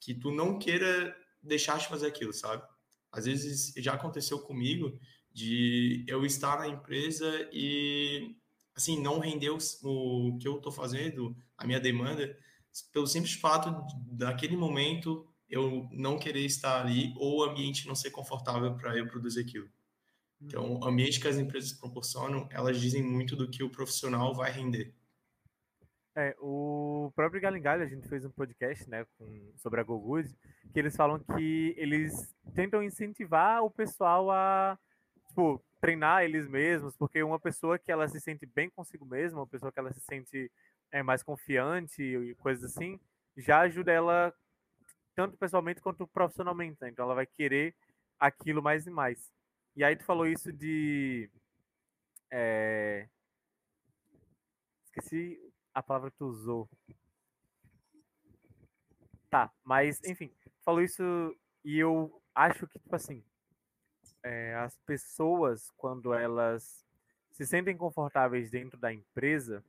que 0.00 0.12
tu 0.12 0.32
não 0.32 0.58
queira 0.58 1.16
deixar 1.40 1.78
de 1.78 1.86
fazer 1.86 2.08
aquilo, 2.08 2.32
sabe? 2.32 2.64
Às 3.12 3.26
vezes 3.26 3.72
já 3.76 3.94
aconteceu 3.94 4.40
comigo 4.40 4.98
de 5.32 6.04
eu 6.08 6.26
estar 6.26 6.58
na 6.58 6.66
empresa 6.66 7.48
e 7.52 8.34
assim 8.74 9.00
não 9.00 9.20
render 9.20 9.50
o, 9.50 9.58
o 9.84 10.36
que 10.38 10.48
eu 10.48 10.56
estou 10.56 10.72
fazendo, 10.72 11.36
a 11.56 11.64
minha 11.64 11.78
demanda, 11.78 12.36
pelo 12.92 13.06
simples 13.06 13.34
fato 13.34 13.72
daquele 14.10 14.56
momento 14.56 15.24
eu 15.48 15.88
não 15.92 16.18
querer 16.18 16.44
estar 16.44 16.80
ali 16.80 17.14
ou 17.16 17.40
o 17.40 17.44
ambiente 17.44 17.86
não 17.86 17.94
ser 17.94 18.10
confortável 18.10 18.74
para 18.74 18.96
eu 18.96 19.06
produzir 19.06 19.40
aquilo. 19.40 19.68
Então, 20.40 20.78
o 20.80 20.84
ambiente 20.84 21.20
que 21.20 21.28
as 21.28 21.38
empresas 21.38 21.72
proporcionam, 21.72 22.46
elas 22.50 22.80
dizem 22.80 23.02
muito 23.02 23.34
do 23.34 23.48
que 23.48 23.62
o 23.62 23.70
profissional 23.70 24.34
vai 24.34 24.50
render. 24.50 24.94
É, 26.14 26.34
o 26.40 27.12
próprio 27.14 27.40
Galingalho, 27.40 27.82
a 27.82 27.86
gente 27.86 28.08
fez 28.08 28.24
um 28.24 28.30
podcast, 28.30 28.88
né, 28.88 29.06
com, 29.18 29.52
sobre 29.56 29.80
a 29.80 29.84
GoGood, 29.84 30.34
que 30.72 30.78
eles 30.78 30.96
falam 30.96 31.18
que 31.18 31.74
eles 31.76 32.34
tentam 32.54 32.82
incentivar 32.82 33.62
o 33.62 33.70
pessoal 33.70 34.30
a, 34.30 34.78
tipo, 35.28 35.62
treinar 35.78 36.24
eles 36.24 36.48
mesmos, 36.48 36.96
porque 36.96 37.22
uma 37.22 37.38
pessoa 37.38 37.78
que 37.78 37.92
ela 37.92 38.08
se 38.08 38.18
sente 38.18 38.46
bem 38.46 38.70
consigo 38.70 39.04
mesma, 39.04 39.40
uma 39.40 39.46
pessoa 39.46 39.70
que 39.70 39.78
ela 39.78 39.92
se 39.92 40.00
sente 40.00 40.50
é, 40.90 41.02
mais 41.02 41.22
confiante 41.22 42.02
e 42.02 42.34
coisas 42.36 42.64
assim, 42.64 42.98
já 43.36 43.60
ajuda 43.60 43.92
ela 43.92 44.32
tanto 45.16 45.36
pessoalmente 45.38 45.80
quanto 45.80 46.06
profissionalmente, 46.06 46.76
né? 46.80 46.90
Então 46.90 47.06
ela 47.06 47.14
vai 47.14 47.26
querer 47.26 47.74
aquilo 48.20 48.62
mais 48.62 48.86
e 48.86 48.90
mais. 48.90 49.32
E 49.74 49.82
aí 49.82 49.96
tu 49.96 50.04
falou 50.04 50.26
isso 50.26 50.52
de... 50.52 51.28
É... 52.30 53.08
Esqueci 54.84 55.40
a 55.74 55.82
palavra 55.82 56.10
que 56.10 56.18
tu 56.18 56.26
usou. 56.26 56.68
Tá, 59.30 59.50
mas 59.64 60.00
enfim, 60.04 60.32
falou 60.62 60.82
isso 60.82 61.02
e 61.64 61.78
eu 61.78 62.22
acho 62.34 62.66
que, 62.66 62.78
tipo 62.78 62.94
assim, 62.94 63.24
é, 64.22 64.54
as 64.54 64.76
pessoas, 64.78 65.70
quando 65.76 66.14
elas 66.14 66.86
se 67.32 67.46
sentem 67.46 67.76
confortáveis 67.76 68.50
dentro 68.50 68.78
da 68.78 68.92
empresa, 68.92 69.64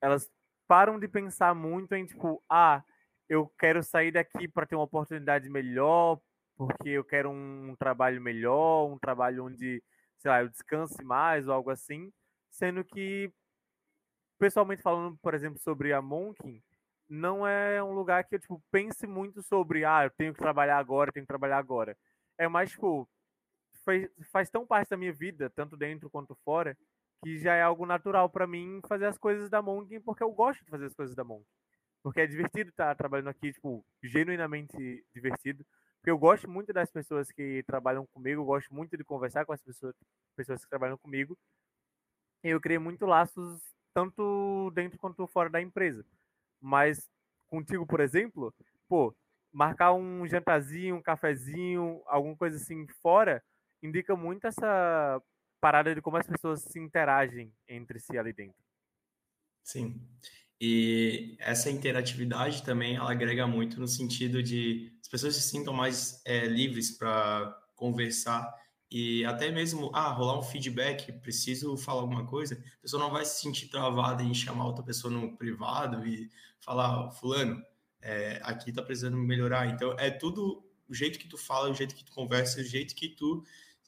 elas 0.00 0.30
param 0.66 0.98
de 0.98 1.06
pensar 1.06 1.54
muito 1.54 1.94
em, 1.94 2.06
tipo, 2.06 2.42
ah, 2.48 2.82
eu 3.28 3.48
quero 3.58 3.82
sair 3.82 4.12
daqui 4.12 4.48
para 4.48 4.66
ter 4.66 4.74
uma 4.76 4.84
oportunidade 4.84 5.48
melhor, 5.50 6.20
porque 6.56 6.90
eu 6.90 7.04
quero 7.04 7.30
um 7.30 7.74
trabalho 7.78 8.20
melhor, 8.20 8.86
um 8.90 8.98
trabalho 8.98 9.44
onde, 9.46 9.82
sei 10.18 10.30
lá, 10.30 10.42
eu 10.42 10.48
descanse 10.48 11.02
mais 11.04 11.48
ou 11.48 11.54
algo 11.54 11.70
assim, 11.70 12.12
sendo 12.50 12.84
que 12.84 13.30
pessoalmente 14.38 14.82
falando, 14.82 15.16
por 15.18 15.34
exemplo, 15.34 15.58
sobre 15.58 15.92
a 15.92 16.02
Monkin, 16.02 16.62
não 17.08 17.46
é 17.46 17.82
um 17.82 17.92
lugar 17.92 18.24
que 18.24 18.34
eu 18.34 18.38
tipo, 18.40 18.62
pense 18.70 19.06
muito 19.06 19.42
sobre, 19.42 19.84
ah, 19.84 20.04
eu 20.04 20.10
tenho 20.10 20.32
que 20.32 20.38
trabalhar 20.40 20.78
agora, 20.78 21.12
tenho 21.12 21.24
que 21.24 21.28
trabalhar 21.28 21.58
agora. 21.58 21.96
É 22.38 22.48
mais, 22.48 22.70
tipo, 22.70 23.08
faz, 23.84 24.08
faz 24.32 24.50
tão 24.50 24.66
parte 24.66 24.90
da 24.90 24.96
minha 24.96 25.12
vida, 25.12 25.50
tanto 25.50 25.76
dentro 25.76 26.10
quanto 26.10 26.34
fora, 26.44 26.76
que 27.24 27.38
já 27.38 27.54
é 27.54 27.62
algo 27.62 27.86
natural 27.86 28.28
para 28.30 28.46
mim 28.46 28.80
fazer 28.88 29.06
as 29.06 29.18
coisas 29.18 29.50
da 29.50 29.62
Monkin, 29.62 30.00
porque 30.00 30.22
eu 30.22 30.32
gosto 30.32 30.64
de 30.64 30.70
fazer 30.70 30.86
as 30.86 30.94
coisas 30.94 31.14
da 31.16 31.24
Monkin. 31.24 31.46
Porque 32.06 32.20
é 32.20 32.26
divertido 32.28 32.70
estar 32.70 32.94
trabalhando 32.94 33.30
aqui, 33.30 33.52
tipo, 33.52 33.84
genuinamente 34.00 35.04
divertido. 35.12 35.66
Porque 35.96 36.08
eu 36.08 36.16
gosto 36.16 36.48
muito 36.48 36.72
das 36.72 36.88
pessoas 36.88 37.32
que 37.32 37.64
trabalham 37.66 38.06
comigo, 38.06 38.42
eu 38.42 38.44
gosto 38.44 38.72
muito 38.72 38.96
de 38.96 39.02
conversar 39.02 39.44
com 39.44 39.52
as 39.52 39.60
pessoas, 39.60 39.92
pessoas 40.36 40.62
que 40.62 40.70
trabalham 40.70 40.96
comigo. 40.96 41.36
E 42.44 42.50
eu 42.50 42.60
criei 42.60 42.78
muito 42.78 43.06
laços 43.06 43.60
tanto 43.92 44.70
dentro 44.72 45.00
quanto 45.00 45.26
fora 45.26 45.50
da 45.50 45.60
empresa. 45.60 46.06
Mas 46.60 47.10
contigo, 47.48 47.84
por 47.84 47.98
exemplo, 47.98 48.54
pô, 48.88 49.12
marcar 49.52 49.92
um 49.92 50.24
jantarzinho, 50.28 50.94
um 50.94 51.02
cafezinho, 51.02 52.04
alguma 52.06 52.36
coisa 52.36 52.56
assim 52.56 52.86
fora, 53.02 53.42
indica 53.82 54.14
muito 54.14 54.46
essa 54.46 55.20
parada 55.60 55.92
de 55.92 56.00
como 56.00 56.18
as 56.18 56.26
pessoas 56.28 56.62
se 56.62 56.78
interagem 56.78 57.52
entre 57.66 57.98
si 57.98 58.16
ali 58.16 58.32
dentro. 58.32 58.62
Sim. 59.64 60.08
E 60.60 61.36
essa 61.38 61.70
interatividade 61.70 62.62
também 62.62 62.96
ela 62.96 63.10
agrega 63.10 63.46
muito 63.46 63.78
no 63.78 63.86
sentido 63.86 64.42
de 64.42 64.92
as 65.02 65.08
pessoas 65.08 65.36
se 65.36 65.42
sintam 65.42 65.74
mais 65.74 66.22
é, 66.24 66.46
livres 66.46 66.90
para 66.90 67.56
conversar 67.74 68.52
e 68.90 69.24
até 69.24 69.50
mesmo, 69.50 69.90
ah, 69.92 70.08
rolar 70.08 70.38
um 70.38 70.42
feedback, 70.42 71.12
preciso 71.12 71.76
falar 71.76 72.02
alguma 72.02 72.24
coisa, 72.24 72.54
a 72.78 72.82
pessoa 72.82 73.02
não 73.02 73.10
vai 73.10 73.24
se 73.24 73.40
sentir 73.40 73.68
travada 73.68 74.22
em 74.22 74.32
chamar 74.32 74.66
outra 74.66 74.84
pessoa 74.84 75.12
no 75.12 75.36
privado 75.36 76.06
e 76.06 76.30
falar, 76.60 77.10
fulano, 77.10 77.62
é, 78.00 78.40
aqui 78.42 78.72
tá 78.72 78.82
precisando 78.82 79.16
melhorar. 79.16 79.66
Então, 79.66 79.94
é 79.98 80.10
tudo 80.10 80.64
o 80.88 80.94
jeito 80.94 81.18
que 81.18 81.26
tu 81.28 81.36
fala, 81.36 81.70
o 81.70 81.74
jeito 81.74 81.94
que 81.94 82.04
tu 82.04 82.12
conversa, 82.12 82.60
o 82.60 82.64
jeito 82.64 82.94
que 82.94 83.08
tu 83.08 83.44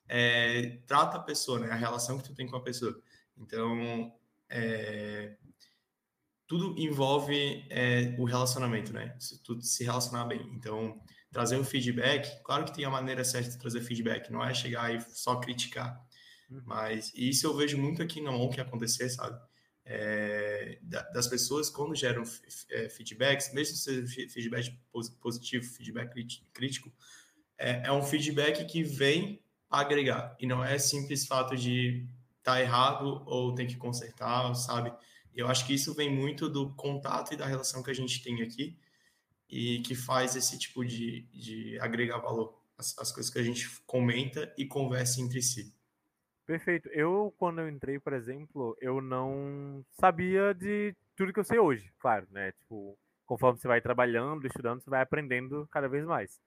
é, 0.08 0.78
trata 0.86 1.16
a 1.16 1.20
pessoa, 1.20 1.60
né? 1.60 1.70
A 1.70 1.76
relação 1.76 2.18
que 2.18 2.24
tu 2.24 2.34
tem 2.34 2.46
com 2.46 2.56
a 2.56 2.60
pessoa. 2.60 3.00
Então, 3.36 4.12
é, 4.48 5.36
tudo 6.48 6.74
envolve 6.80 7.64
é, 7.68 8.14
o 8.18 8.24
relacionamento, 8.24 8.92
né? 8.92 9.14
Se 9.20 9.40
tu 9.42 9.60
se 9.60 9.84
relacionar 9.84 10.24
bem. 10.24 10.40
Então, 10.54 10.98
trazer 11.30 11.58
um 11.58 11.64
feedback, 11.64 12.42
claro 12.42 12.64
que 12.64 12.74
tem 12.74 12.86
a 12.86 12.90
maneira 12.90 13.22
certa 13.22 13.50
de 13.50 13.58
trazer 13.58 13.82
feedback, 13.82 14.32
não 14.32 14.42
é 14.42 14.54
chegar 14.54 14.92
e 14.92 15.00
só 15.10 15.36
criticar. 15.36 16.02
Uhum. 16.50 16.62
Mas 16.64 17.12
isso 17.14 17.46
eu 17.46 17.54
vejo 17.54 17.76
muito 17.76 18.02
aqui 18.02 18.22
no 18.22 18.32
ON 18.32 18.48
que 18.48 18.62
acontecer, 18.62 19.10
sabe? 19.10 19.38
É, 19.84 20.78
das 20.82 21.26
pessoas 21.26 21.70
quando 21.70 21.94
geram 21.94 22.22
é, 22.70 22.88
feedbacks, 22.88 23.52
mesmo 23.52 23.76
se 23.76 24.06
seja 24.08 24.30
feedback 24.30 24.78
positivo, 25.20 25.64
feedback 25.64 26.12
crítico, 26.52 26.92
é, 27.58 27.86
é 27.86 27.92
um 27.92 28.02
feedback 28.02 28.64
que 28.66 28.82
vem 28.82 29.42
agregar 29.70 30.34
e 30.40 30.46
não 30.46 30.64
é 30.64 30.78
simples 30.78 31.26
fato 31.26 31.56
de 31.56 32.06
tá 32.42 32.60
errado 32.60 33.22
ou 33.26 33.54
tem 33.54 33.66
que 33.66 33.76
consertar, 33.76 34.54
sabe? 34.54 34.92
Eu 35.38 35.46
acho 35.46 35.64
que 35.64 35.72
isso 35.72 35.94
vem 35.94 36.12
muito 36.12 36.48
do 36.48 36.74
contato 36.74 37.32
e 37.32 37.36
da 37.36 37.46
relação 37.46 37.80
que 37.80 37.92
a 37.92 37.94
gente 37.94 38.20
tem 38.24 38.42
aqui 38.42 38.76
e 39.48 39.78
que 39.82 39.94
faz 39.94 40.34
esse 40.34 40.58
tipo 40.58 40.84
de, 40.84 41.22
de 41.32 41.78
agregar 41.78 42.18
valor, 42.18 42.60
as, 42.76 42.98
as 42.98 43.12
coisas 43.12 43.32
que 43.32 43.38
a 43.38 43.42
gente 43.42 43.70
comenta 43.86 44.52
e 44.58 44.66
conversa 44.66 45.20
entre 45.20 45.40
si. 45.40 45.72
Perfeito. 46.44 46.88
Eu, 46.88 47.32
quando 47.38 47.60
eu 47.60 47.68
entrei, 47.68 48.00
por 48.00 48.14
exemplo, 48.14 48.76
eu 48.80 49.00
não 49.00 49.84
sabia 49.92 50.52
de 50.52 50.92
tudo 51.14 51.32
que 51.32 51.38
eu 51.38 51.44
sei 51.44 51.60
hoje, 51.60 51.88
claro, 52.00 52.26
né? 52.32 52.50
Tipo, 52.50 52.98
conforme 53.24 53.60
você 53.60 53.68
vai 53.68 53.80
trabalhando, 53.80 54.44
estudando, 54.44 54.82
você 54.82 54.90
vai 54.90 55.02
aprendendo 55.02 55.68
cada 55.70 55.88
vez 55.88 56.04
mais. 56.04 56.40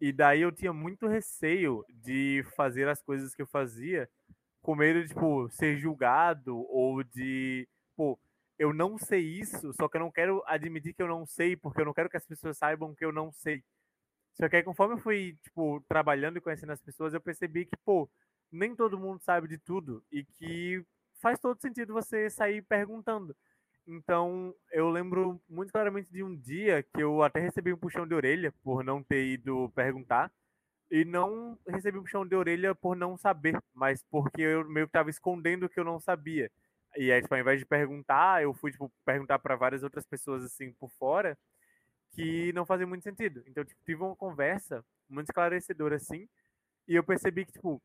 E 0.00 0.10
daí 0.10 0.40
eu 0.40 0.50
tinha 0.50 0.72
muito 0.72 1.06
receio 1.06 1.84
de 2.02 2.42
fazer 2.56 2.88
as 2.88 3.02
coisas 3.02 3.34
que 3.34 3.42
eu 3.42 3.46
fazia 3.46 4.08
com 4.62 4.74
medo 4.74 5.02
de, 5.02 5.08
tipo, 5.08 5.50
ser 5.50 5.76
julgado 5.76 6.56
ou 6.70 7.02
de, 7.04 7.68
pô, 8.02 8.18
eu 8.58 8.72
não 8.72 8.98
sei 8.98 9.20
isso, 9.20 9.72
só 9.74 9.88
que 9.88 9.96
eu 9.96 10.00
não 10.00 10.10
quero 10.10 10.42
admitir 10.46 10.92
que 10.92 11.02
eu 11.02 11.06
não 11.06 11.24
sei, 11.24 11.56
porque 11.56 11.80
eu 11.80 11.84
não 11.84 11.94
quero 11.94 12.10
que 12.10 12.16
as 12.16 12.26
pessoas 12.26 12.58
saibam 12.58 12.94
que 12.94 13.04
eu 13.04 13.12
não 13.12 13.30
sei. 13.30 13.62
Só 14.34 14.48
que 14.48 14.56
aí, 14.56 14.62
conforme 14.62 14.94
eu 14.94 14.98
fui, 14.98 15.38
tipo, 15.42 15.80
trabalhando 15.88 16.38
e 16.38 16.40
conhecendo 16.40 16.72
as 16.72 16.80
pessoas, 16.80 17.14
eu 17.14 17.20
percebi 17.20 17.64
que, 17.64 17.76
pô, 17.84 18.10
nem 18.50 18.74
todo 18.74 18.98
mundo 18.98 19.20
sabe 19.22 19.46
de 19.46 19.58
tudo 19.58 20.04
e 20.10 20.24
que 20.24 20.84
faz 21.20 21.38
todo 21.38 21.60
sentido 21.60 21.92
você 21.92 22.28
sair 22.28 22.62
perguntando. 22.62 23.36
Então, 23.86 24.54
eu 24.72 24.90
lembro 24.90 25.40
muito 25.48 25.72
claramente 25.72 26.10
de 26.12 26.22
um 26.24 26.34
dia 26.36 26.82
que 26.82 27.02
eu 27.02 27.22
até 27.22 27.40
recebi 27.40 27.72
um 27.72 27.76
puxão 27.78 28.06
de 28.06 28.14
orelha 28.14 28.52
por 28.64 28.82
não 28.84 29.02
ter 29.02 29.24
ido 29.26 29.70
perguntar. 29.74 30.32
E 30.90 31.04
não 31.04 31.58
recebi 31.68 31.98
um 31.98 32.02
puxão 32.02 32.26
de 32.26 32.36
orelha 32.36 32.74
por 32.74 32.96
não 32.96 33.16
saber, 33.16 33.58
mas 33.74 34.04
porque 34.10 34.42
eu 34.42 34.68
meio 34.68 34.86
que 34.86 34.90
estava 34.90 35.10
escondendo 35.10 35.66
o 35.66 35.68
que 35.68 35.80
eu 35.80 35.84
não 35.84 36.00
sabia. 36.00 36.50
E 36.96 37.10
aí, 37.10 37.22
tipo, 37.22 37.34
ao 37.34 37.40
invés 37.40 37.58
de 37.58 37.66
perguntar, 37.66 38.42
eu 38.42 38.52
fui, 38.54 38.70
tipo, 38.70 38.92
perguntar 39.04 39.38
para 39.38 39.56
várias 39.56 39.82
outras 39.82 40.04
pessoas, 40.06 40.44
assim, 40.44 40.72
por 40.74 40.90
fora, 40.90 41.38
que 42.12 42.52
não 42.54 42.66
fazia 42.66 42.86
muito 42.86 43.04
sentido. 43.04 43.42
Então, 43.46 43.64
tipo, 43.64 43.80
tive 43.84 44.02
uma 44.02 44.16
conversa 44.16 44.84
muito 45.08 45.28
esclarecedora, 45.28 45.96
assim, 45.96 46.28
e 46.88 46.94
eu 46.96 47.04
percebi 47.04 47.46
que, 47.46 47.52
tipo, 47.52 47.82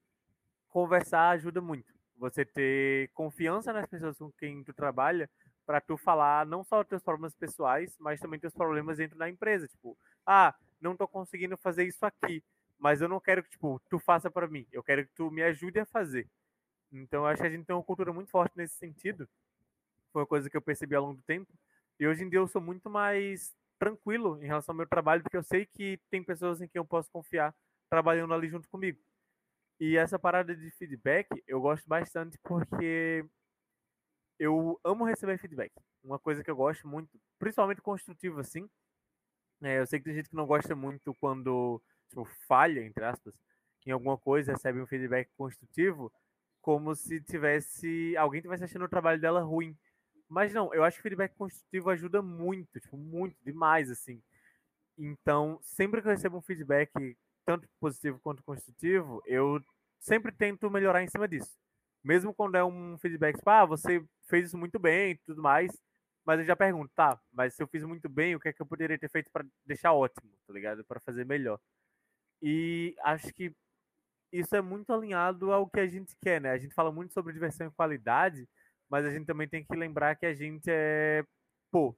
conversar 0.70 1.30
ajuda 1.32 1.62
muito. 1.62 1.94
Você 2.18 2.46
ter 2.46 3.10
confiança 3.14 3.74
nas 3.74 3.88
pessoas 3.88 4.18
com 4.18 4.32
quem 4.34 4.64
tu 4.64 4.74
trabalha 4.74 5.30
para 5.66 5.82
tu 5.82 5.98
falar 5.98 6.46
não 6.46 6.64
só 6.64 6.84
teus 6.84 7.04
problemas 7.04 7.36
pessoais, 7.36 7.96
mas 8.00 8.20
também 8.20 8.40
teus 8.40 8.54
problemas 8.54 8.98
dentro 8.98 9.18
da 9.18 9.30
empresa. 9.30 9.68
Tipo, 9.68 9.98
ah, 10.26 10.56
não 10.82 10.96
tô 10.98 11.08
conseguindo 11.08 11.58
fazer 11.58 11.86
isso 11.86 12.06
aqui, 12.06 12.44
mas 12.80 13.02
eu 13.02 13.10
não 13.10 13.20
quero 13.20 13.44
que, 13.44 13.50
tipo, 13.52 13.82
tu 13.90 14.00
faça 14.00 14.32
para 14.32 14.48
mim. 14.48 14.66
Eu 14.72 14.84
quero 14.84 15.06
que 15.06 15.14
tu 15.16 15.32
me 15.32 15.44
ajude 15.44 15.80
a 15.80 15.86
fazer. 15.86 16.28
Então, 16.92 17.24
eu 17.24 17.28
acho 17.28 17.42
que 17.42 17.48
a 17.48 17.52
gente 17.52 17.66
tem 17.66 17.76
uma 17.76 17.84
cultura 17.84 18.14
muito 18.14 18.30
forte 18.30 18.56
nesse 18.56 18.76
sentido. 18.76 19.28
Foi 20.12 20.22
uma 20.22 20.28
coisa 20.28 20.50
que 20.50 20.58
eu 20.58 20.62
percebi 20.62 20.96
ao 20.96 21.04
longo 21.04 21.18
do 21.18 21.24
tempo. 21.24 21.52
E 22.00 22.08
hoje 22.08 22.24
em 22.24 22.30
dia 22.30 22.40
eu 22.40 22.48
sou 22.48 22.62
muito 22.62 22.90
mais 22.90 23.56
tranquilo 23.80 24.42
em 24.42 24.48
relação 24.48 24.74
ao 24.74 24.78
meu 24.78 24.88
trabalho, 24.88 25.24
porque 25.24 25.38
eu 25.38 25.44
sei 25.44 25.66
que 25.66 26.00
tem 26.10 26.24
pessoas 26.24 26.62
em 26.62 26.68
quem 26.68 26.80
eu 26.80 26.86
posso 26.86 27.12
confiar 27.12 27.56
trabalhando 27.90 28.34
ali 28.34 28.50
junto 28.50 28.70
comigo. 28.70 29.00
E 29.80 29.98
essa 29.98 30.18
parada 30.20 30.56
de 30.56 30.72
feedback 30.72 31.28
eu 31.48 31.62
gosto 31.62 31.88
bastante 31.88 32.38
porque 32.44 33.26
eu 34.40 34.80
amo 34.84 35.06
receber 35.06 35.38
feedback. 35.38 35.72
Uma 36.04 36.20
coisa 36.20 36.44
que 36.44 36.50
eu 36.50 36.56
gosto 36.56 36.88
muito, 36.88 37.10
principalmente 37.40 37.82
construtivo 37.82 38.40
assim. 38.40 38.70
É, 39.62 39.80
eu 39.80 39.88
sei 39.88 40.00
que 40.00 40.06
tem 40.06 40.16
gente 40.16 40.30
que 40.30 40.36
não 40.36 40.46
gosta 40.46 40.76
muito 40.76 41.14
quando 41.16 41.82
tipo, 42.10 42.26
falha, 42.48 42.82
entre 42.84 43.04
aspas, 43.04 43.36
em 43.86 43.92
alguma 43.92 44.18
coisa, 44.18 44.52
recebe 44.52 44.82
um 44.82 44.88
feedback 44.88 45.30
construtivo, 45.38 46.12
como 46.68 46.94
se 46.94 47.22
tivesse 47.22 48.14
alguém 48.18 48.42
tivesse 48.42 48.66
achando 48.66 48.84
o 48.84 48.90
trabalho 48.90 49.22
dela 49.22 49.40
ruim. 49.40 49.74
Mas 50.28 50.54
não, 50.54 50.74
eu 50.74 50.84
acho 50.84 50.98
que 50.98 51.04
feedback 51.04 51.34
construtivo 51.34 51.90
ajuda 51.90 52.22
muito, 52.22 52.78
tipo, 52.78 52.98
muito, 52.98 53.38
demais, 53.42 53.90
assim. 53.90 54.22
Então, 54.98 55.58
sempre 55.62 56.02
que 56.02 56.08
eu 56.10 56.12
recebo 56.12 56.38
um 56.38 56.42
feedback, 56.42 56.92
tanto 57.46 57.70
positivo 57.80 58.20
quanto 58.20 58.44
construtivo, 58.44 59.24
eu 59.26 59.64
sempre 59.98 60.30
tento 60.30 60.70
melhorar 60.70 61.02
em 61.02 61.08
cima 61.08 61.26
disso. 61.26 61.58
Mesmo 62.04 62.34
quando 62.34 62.56
é 62.56 62.66
um 62.66 62.98
feedback, 62.98 63.38
tipo, 63.38 63.50
ah, 63.50 63.66
você 63.66 64.04
fez 64.28 64.48
isso 64.48 64.58
muito 64.58 64.78
bem 64.78 65.12
e 65.12 65.18
tudo 65.26 65.42
mais, 65.42 65.72
mas 66.26 66.42
eu 66.42 66.46
já 66.46 66.56
pergunto, 66.58 66.92
tá, 66.94 67.18
mas 67.32 67.54
se 67.54 67.64
eu 67.64 67.68
fiz 67.70 67.86
muito 67.86 68.10
bem, 68.10 68.36
o 68.36 68.42
que 68.42 68.50
é 68.50 68.54
que 68.54 68.62
eu 68.62 68.66
poderia 68.66 69.00
ter 69.00 69.10
feito 69.10 69.32
para 69.32 69.46
deixar 69.66 69.94
ótimo, 69.94 70.30
tá 70.46 70.54
ligado? 70.54 70.84
Para 70.84 71.00
fazer 71.00 71.26
melhor. 71.26 71.62
E 72.42 72.94
acho 73.06 73.34
que 73.34 73.56
isso 74.32 74.56
é 74.56 74.62
muito 74.62 74.92
alinhado 74.92 75.52
ao 75.52 75.70
que 75.70 75.80
a 75.80 75.88
gente 75.88 76.16
quer, 76.22 76.42
né? 76.42 76.52
A 76.52 76.58
gente 76.58 76.74
fala 76.74 76.92
muito 76.92 77.14
sobre 77.14 77.34
diversão 77.34 77.68
e 77.68 77.72
qualidade, 77.72 78.48
mas 78.90 79.06
a 79.06 79.12
gente 79.12 79.26
também 79.26 79.48
tem 79.48 79.66
que 79.66 79.76
lembrar 79.76 80.16
que 80.16 80.26
a 80.26 80.34
gente 80.34 80.70
é, 80.70 81.24
pô, 81.72 81.98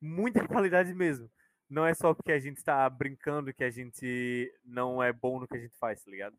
muita 0.00 0.40
qualidade 0.48 0.94
mesmo. 0.94 1.30
Não 1.68 1.86
é 1.86 1.94
só 1.94 2.12
porque 2.12 2.32
a 2.32 2.38
gente 2.38 2.58
está 2.58 2.88
brincando 2.90 3.52
que 3.54 3.64
a 3.64 3.70
gente 3.70 4.52
não 4.64 5.02
é 5.02 5.12
bom 5.12 5.40
no 5.40 5.48
que 5.48 5.56
a 5.56 5.60
gente 5.60 5.76
faz, 5.78 6.02
tá 6.04 6.10
ligado? 6.10 6.36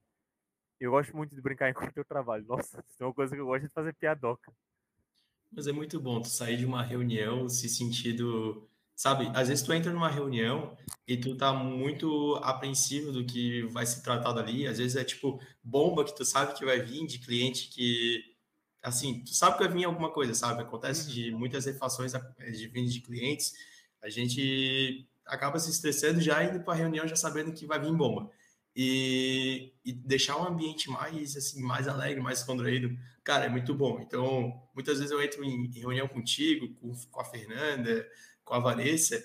Eu 0.79 0.91
gosto 0.91 1.15
muito 1.15 1.33
de 1.35 1.41
brincar 1.41 1.69
enquanto 1.71 1.97
eu 1.97 2.05
trabalho. 2.05 2.45
Nossa, 2.45 2.83
isso 2.87 3.01
é 3.01 3.05
uma 3.05 3.13
coisa 3.13 3.35
que 3.35 3.41
eu 3.41 3.45
gosto 3.45 3.67
de 3.67 3.73
fazer 3.73 3.93
piadoca. 3.93 4.53
Mas 5.51 5.67
é 5.67 5.71
muito 5.71 5.99
bom 5.99 6.21
tu 6.21 6.29
sair 6.29 6.57
de 6.57 6.65
uma 6.65 6.83
reunião 6.83 7.47
se 7.47 7.69
sentindo 7.69 8.67
Sabe, 8.95 9.29
às 9.33 9.47
vezes 9.47 9.63
tu 9.63 9.73
entra 9.73 9.91
numa 9.91 10.09
reunião 10.09 10.77
e 11.07 11.17
tu 11.17 11.35
tá 11.35 11.51
muito 11.51 12.35
apreensivo 12.43 13.11
do 13.11 13.25
que 13.25 13.63
vai 13.63 13.85
ser 13.85 14.01
tratado 14.01 14.39
ali, 14.39 14.67
às 14.67 14.77
vezes 14.77 14.95
é 14.95 15.03
tipo 15.03 15.39
bomba 15.63 16.05
que 16.05 16.15
tu 16.15 16.23
sabe 16.23 16.53
que 16.53 16.63
vai 16.63 16.79
vir 16.79 17.05
de 17.07 17.19
cliente 17.19 17.69
que 17.69 18.21
assim, 18.83 19.23
tu 19.23 19.33
sabe 19.33 19.57
que 19.57 19.63
vai 19.63 19.73
vir 19.73 19.85
alguma 19.85 20.11
coisa, 20.11 20.35
sabe? 20.35 20.61
Acontece 20.61 21.09
de 21.09 21.31
uhum. 21.31 21.39
muitas 21.39 21.65
refações 21.65 22.11
de 22.11 22.67
vindas 22.67 22.93
de 22.93 23.01
clientes, 23.01 23.53
a 24.01 24.09
gente 24.09 25.07
acaba 25.25 25.57
se 25.57 25.71
estressando 25.71 26.19
já 26.19 26.43
indo 26.43 26.63
para 26.63 26.73
a 26.73 26.77
reunião 26.77 27.07
já 27.07 27.15
sabendo 27.15 27.53
que 27.53 27.65
vai 27.65 27.79
vir 27.79 27.93
bomba. 27.95 28.29
E, 28.75 29.71
e, 29.85 29.93
deixar 29.93 30.35
o 30.35 30.47
ambiente 30.47 30.89
mais 30.89 31.37
assim 31.37 31.61
mais 31.61 31.87
alegre, 31.87 32.21
mais 32.21 32.43
contraído, 32.43 32.89
cara, 33.23 33.45
é 33.45 33.49
muito 33.49 33.73
bom. 33.73 33.99
Então, 34.01 34.51
muitas 34.73 34.97
vezes 34.97 35.11
eu 35.11 35.21
entro 35.21 35.43
em 35.43 35.71
reunião 35.79 36.07
contigo, 36.07 36.73
com, 36.75 36.91
com 37.11 37.21
a 37.21 37.25
Fernanda, 37.25 38.05
com 38.43 38.53
a 38.53 38.59
Vanessa. 38.59 39.23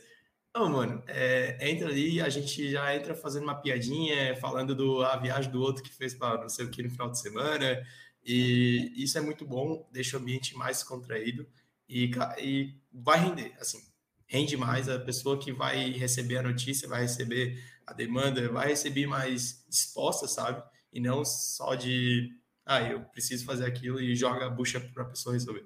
Não, 0.55 0.69
mano, 0.69 1.03
é, 1.07 1.71
entra 1.71 1.89
ali, 1.89 2.21
a 2.21 2.29
gente 2.29 2.71
já 2.71 2.95
entra 2.95 3.15
fazendo 3.15 3.45
uma 3.45 3.61
piadinha, 3.61 4.37
falando 4.37 4.75
do 4.75 5.03
a 5.05 5.17
viagem 5.17 5.51
do 5.51 5.61
outro 5.61 5.83
que 5.83 5.93
fez 5.93 6.15
para 6.15 6.41
não 6.41 6.49
sei 6.49 6.65
o 6.65 6.71
que 6.71 6.83
no 6.83 6.91
final 6.91 7.11
de 7.11 7.21
semana. 7.21 7.85
E 8.25 8.93
isso 8.97 9.17
é 9.19 9.21
muito 9.21 9.45
bom, 9.47 9.89
deixa 9.93 10.17
o 10.17 10.21
ambiente 10.21 10.57
mais 10.57 10.83
contraído 10.83 11.47
e, 11.89 12.11
e 12.39 12.75
vai 12.93 13.19
render, 13.19 13.55
assim, 13.59 13.83
rende 14.27 14.57
mais 14.57 14.89
a 14.89 14.99
pessoa 14.99 15.39
que 15.39 15.53
vai 15.53 15.91
receber 15.93 16.39
a 16.39 16.43
notícia, 16.43 16.87
vai 16.87 17.03
receber 17.03 17.59
a 17.87 17.95
demanda, 17.95 18.47
vai 18.53 18.69
receber 18.69 19.07
mais 19.07 19.65
disposta, 19.69 20.29
sabe? 20.29 20.63
E 20.93 21.01
não 21.01 21.25
só 21.25 21.75
de, 21.75 22.31
ah, 22.67 22.83
eu 22.83 23.01
preciso 23.01 23.47
fazer 23.47 23.65
aquilo 23.65 23.99
e 24.01 24.15
joga 24.15 24.47
a 24.47 24.51
bucha 24.51 24.79
para 24.81 25.05
a 25.05 25.07
pessoa 25.07 25.33
resolver. 25.33 25.65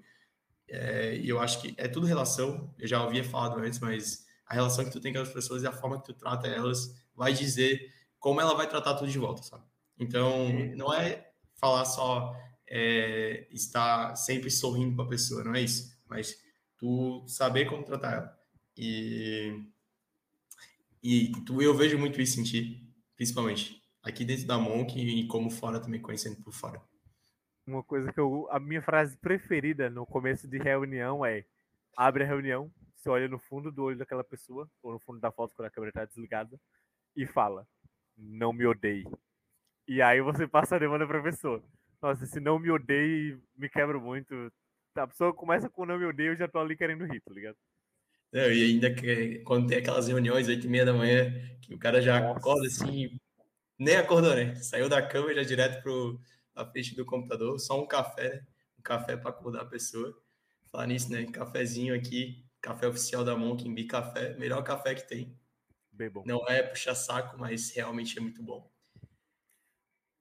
É, 0.69 1.17
e 1.17 1.29
eu 1.29 1.39
acho 1.41 1.61
que 1.61 1.75
é 1.77 1.87
tudo 1.89 2.07
relação, 2.07 2.73
eu 2.79 2.89
já 2.89 3.03
ouvia 3.05 3.23
falado 3.25 3.59
antes, 3.59 3.79
mas 3.79 4.27
a 4.47 4.55
relação 4.55 4.85
que 4.85 4.91
tu 4.91 5.01
tem 5.01 5.13
com 5.13 5.19
as 5.19 5.33
pessoas 5.33 5.63
e 5.63 5.67
a 5.67 5.73
forma 5.73 6.01
que 6.01 6.07
tu 6.07 6.15
trata 6.15 6.47
elas 6.47 6.95
vai 7.15 7.33
dizer 7.33 7.93
como 8.19 8.41
ela 8.41 8.55
vai 8.55 8.69
tratar 8.69 8.95
tudo 8.95 9.11
de 9.11 9.19
volta, 9.19 9.43
sabe? 9.43 9.65
Então, 9.99 10.49
não 10.77 10.93
é 10.93 11.31
falar 11.57 11.85
só 11.85 12.35
é, 12.69 13.47
estar 13.51 14.17
sempre 14.17 14.51
sorrindo 14.51 14.97
para 14.97 15.05
a 15.05 15.09
pessoa, 15.09 15.45
não 15.45 15.55
é 15.55 15.63
isso, 15.63 15.93
mas 16.09 16.37
tu 16.79 17.25
saber 17.27 17.67
como 17.67 17.85
tratar 17.85 18.13
ela. 18.13 18.39
E, 18.77 19.61
e 21.03 21.33
tu, 21.45 21.61
eu 21.61 21.77
vejo 21.77 21.99
muito 21.99 22.21
isso 22.21 22.41
em 22.41 22.45
ti, 22.45 22.89
principalmente 23.17 23.83
aqui 24.03 24.25
dentro 24.25 24.47
da 24.47 24.59
Monk 24.59 24.99
e 24.99 25.27
como 25.27 25.51
fora 25.51 25.79
também, 25.79 26.01
conhecendo 26.01 26.43
por 26.43 26.53
fora 26.53 26.81
uma 27.67 27.83
coisa 27.83 28.13
que 28.13 28.21
eu. 28.21 28.49
A 28.51 28.59
minha 28.59 28.83
frase 28.83 29.17
preferida 29.19 29.89
no 29.91 30.07
começo 30.07 30.49
de 30.49 30.59
reunião 30.59 31.25
é: 31.25 31.45
abre 31.97 32.25
a 32.25 32.27
reunião, 32.27 32.71
você 32.95 33.09
olha 33.09 33.29
no 33.29 33.39
fundo 33.39 33.71
do 33.71 33.85
olho 33.85 33.99
daquela 33.99 34.25
pessoa, 34.25 34.69
ou 34.83 34.93
no 34.93 35.01
fundo 35.01 35.21
da 35.21 35.31
foto 35.31 35.55
quando 35.55 35.67
a 35.67 35.71
câmera 35.71 35.91
está 35.91 36.05
desligada, 36.05 36.59
e 37.17 37.27
fala: 37.27 37.67
não 38.17 38.53
me 38.53 38.67
odeie. 38.67 39.07
E 39.87 40.01
aí 40.01 40.21
você 40.21 40.47
passa 40.47 40.77
a 40.77 40.79
demanda 40.79 41.07
para 41.07 41.19
a 41.19 41.23
pessoa. 41.23 41.63
Nossa, 42.01 42.27
se 42.27 42.41
não 42.41 42.59
me 42.59 42.71
odeie, 42.71 43.39
me 43.57 43.69
quebra 43.69 43.99
muito. 43.99 44.53
A 44.95 45.07
pessoa 45.07 45.33
começa 45.33 45.71
com 45.71 45.87
não 45.87 45.99
me 45.99 46.05
odeie, 46.05 46.29
eu 46.29 46.37
já 46.37 46.49
tô 46.49 46.59
ali 46.59 46.77
querendo 46.77 47.05
rir, 47.05 47.21
tá 47.21 47.33
ligado? 47.33 47.57
Não, 48.33 48.51
e 48.51 48.65
ainda 48.65 48.93
que 48.95 49.41
quando 49.41 49.69
tem 49.69 49.79
aquelas 49.79 50.09
reuniões, 50.09 50.49
8 50.49 50.67
e 50.67 50.71
meia 50.71 50.87
da 50.87 50.95
manhã, 50.95 51.31
que 51.61 51.75
o 51.75 51.79
cara 51.79 52.01
já 52.01 52.21
Nossa. 52.21 52.39
acorda 52.39 52.67
assim, 52.67 53.19
nem 53.79 53.97
acordou, 53.97 54.35
né? 54.35 54.55
Saiu 54.57 54.89
da 54.89 55.07
cama 55.07 55.35
já 55.35 55.43
direto 55.43 55.83
pro, 55.83 56.19
à 56.55 56.65
frente 56.65 56.95
do 56.95 57.05
computador, 57.05 57.59
só 57.59 57.81
um 57.81 57.87
café, 57.87 58.35
né? 58.35 58.47
Um 58.79 58.83
café 58.83 59.17
para 59.17 59.31
acordar 59.31 59.63
a 59.63 59.67
pessoa. 59.67 60.17
Falar 60.71 60.87
nisso, 60.87 61.11
né? 61.11 61.25
Cafezinho 61.27 61.95
aqui, 61.95 62.45
café 62.61 62.87
oficial 62.87 63.25
da 63.25 63.37
Monk, 63.37 63.69
em 63.69 63.87
Café, 63.87 64.37
melhor 64.39 64.63
café 64.63 64.95
que 64.95 65.07
tem. 65.07 65.39
Bem 65.91 66.09
bom. 66.09 66.23
Não 66.27 66.47
é 66.49 66.63
puxar 66.63 66.95
saco, 66.95 67.39
mas 67.39 67.71
realmente 67.75 68.19
é 68.19 68.21
muito 68.21 68.43
bom. 68.43 68.71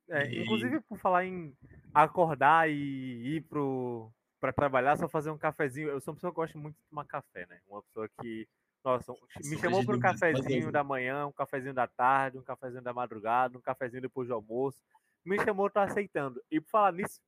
É, 0.09 0.29
e... 0.29 0.43
Inclusive, 0.43 0.81
por 0.81 0.97
falar 0.97 1.25
em 1.25 1.55
acordar 1.93 2.69
e 2.69 3.35
ir 3.35 3.41
pro 3.41 4.11
para 4.39 4.51
trabalhar, 4.51 4.97
só 4.97 5.07
fazer 5.07 5.29
um 5.29 5.37
cafezinho. 5.37 5.89
Eu 5.89 6.01
sou 6.01 6.11
uma 6.11 6.15
pessoa 6.15 6.31
que 6.31 6.35
gosta 6.35 6.57
muito 6.57 6.75
de 6.75 6.83
tomar 6.89 7.05
café, 7.05 7.45
né? 7.45 7.61
Uma 7.69 7.83
pessoa 7.83 8.09
que, 8.19 8.47
nossa, 8.83 9.13
me 9.45 9.57
chamou 9.59 9.85
para 9.85 9.95
um 9.95 9.99
cafezinho 9.99 10.71
da 10.71 10.83
manhã, 10.83 11.27
um 11.27 11.31
cafezinho 11.31 11.75
da 11.75 11.85
tarde, 11.87 12.39
um 12.39 12.43
cafezinho 12.43 12.81
da 12.81 12.91
madrugada, 12.91 13.55
um 13.55 13.61
cafezinho 13.61 14.01
depois 14.01 14.27
do 14.27 14.33
almoço 14.33 14.81
me 15.25 15.37
chamou, 15.43 15.69
tô 15.69 15.79
aceitando. 15.79 16.41
E 16.49 16.59
por 16.59 16.69
falar 16.69 16.93
nisso, 16.93 17.21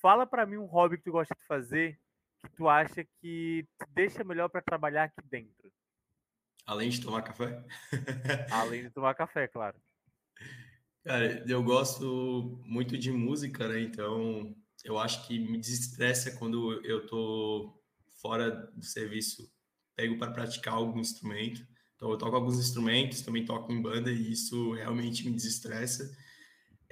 fala 0.00 0.26
para 0.26 0.46
mim 0.46 0.56
um 0.56 0.66
hobby 0.66 0.96
que 0.96 1.04
tu 1.04 1.12
gosta 1.12 1.34
de 1.34 1.44
fazer 1.46 1.98
que 2.42 2.50
tu 2.56 2.68
acha 2.68 3.04
que 3.04 3.66
te 3.78 3.86
deixa 3.90 4.24
melhor 4.24 4.48
para 4.48 4.60
trabalhar 4.60 5.04
aqui 5.04 5.22
dentro. 5.28 5.72
Além 6.66 6.90
de 6.90 7.00
tomar 7.00 7.22
café? 7.22 7.64
Além 8.50 8.82
de 8.82 8.90
tomar 8.90 9.14
café, 9.14 9.46
claro. 9.48 9.76
Cara, 11.04 11.44
eu 11.48 11.62
gosto 11.62 12.60
muito 12.64 12.96
de 12.96 13.10
música, 13.10 13.66
né? 13.68 13.80
Então, 13.80 14.54
eu 14.84 14.98
acho 14.98 15.26
que 15.26 15.38
me 15.38 15.58
desestressa 15.58 16.36
quando 16.38 16.84
eu 16.84 17.06
tô 17.06 17.80
fora 18.20 18.50
do 18.50 18.84
serviço, 18.84 19.50
pego 19.96 20.16
para 20.18 20.32
praticar 20.32 20.74
algum 20.74 21.00
instrumento. 21.00 21.66
Então, 21.96 22.10
eu 22.10 22.18
toco 22.18 22.36
alguns 22.36 22.58
instrumentos, 22.58 23.22
também 23.22 23.44
toco 23.44 23.72
em 23.72 23.82
banda 23.82 24.10
e 24.12 24.32
isso 24.32 24.72
realmente 24.72 25.24
me 25.24 25.32
desestressa 25.32 26.16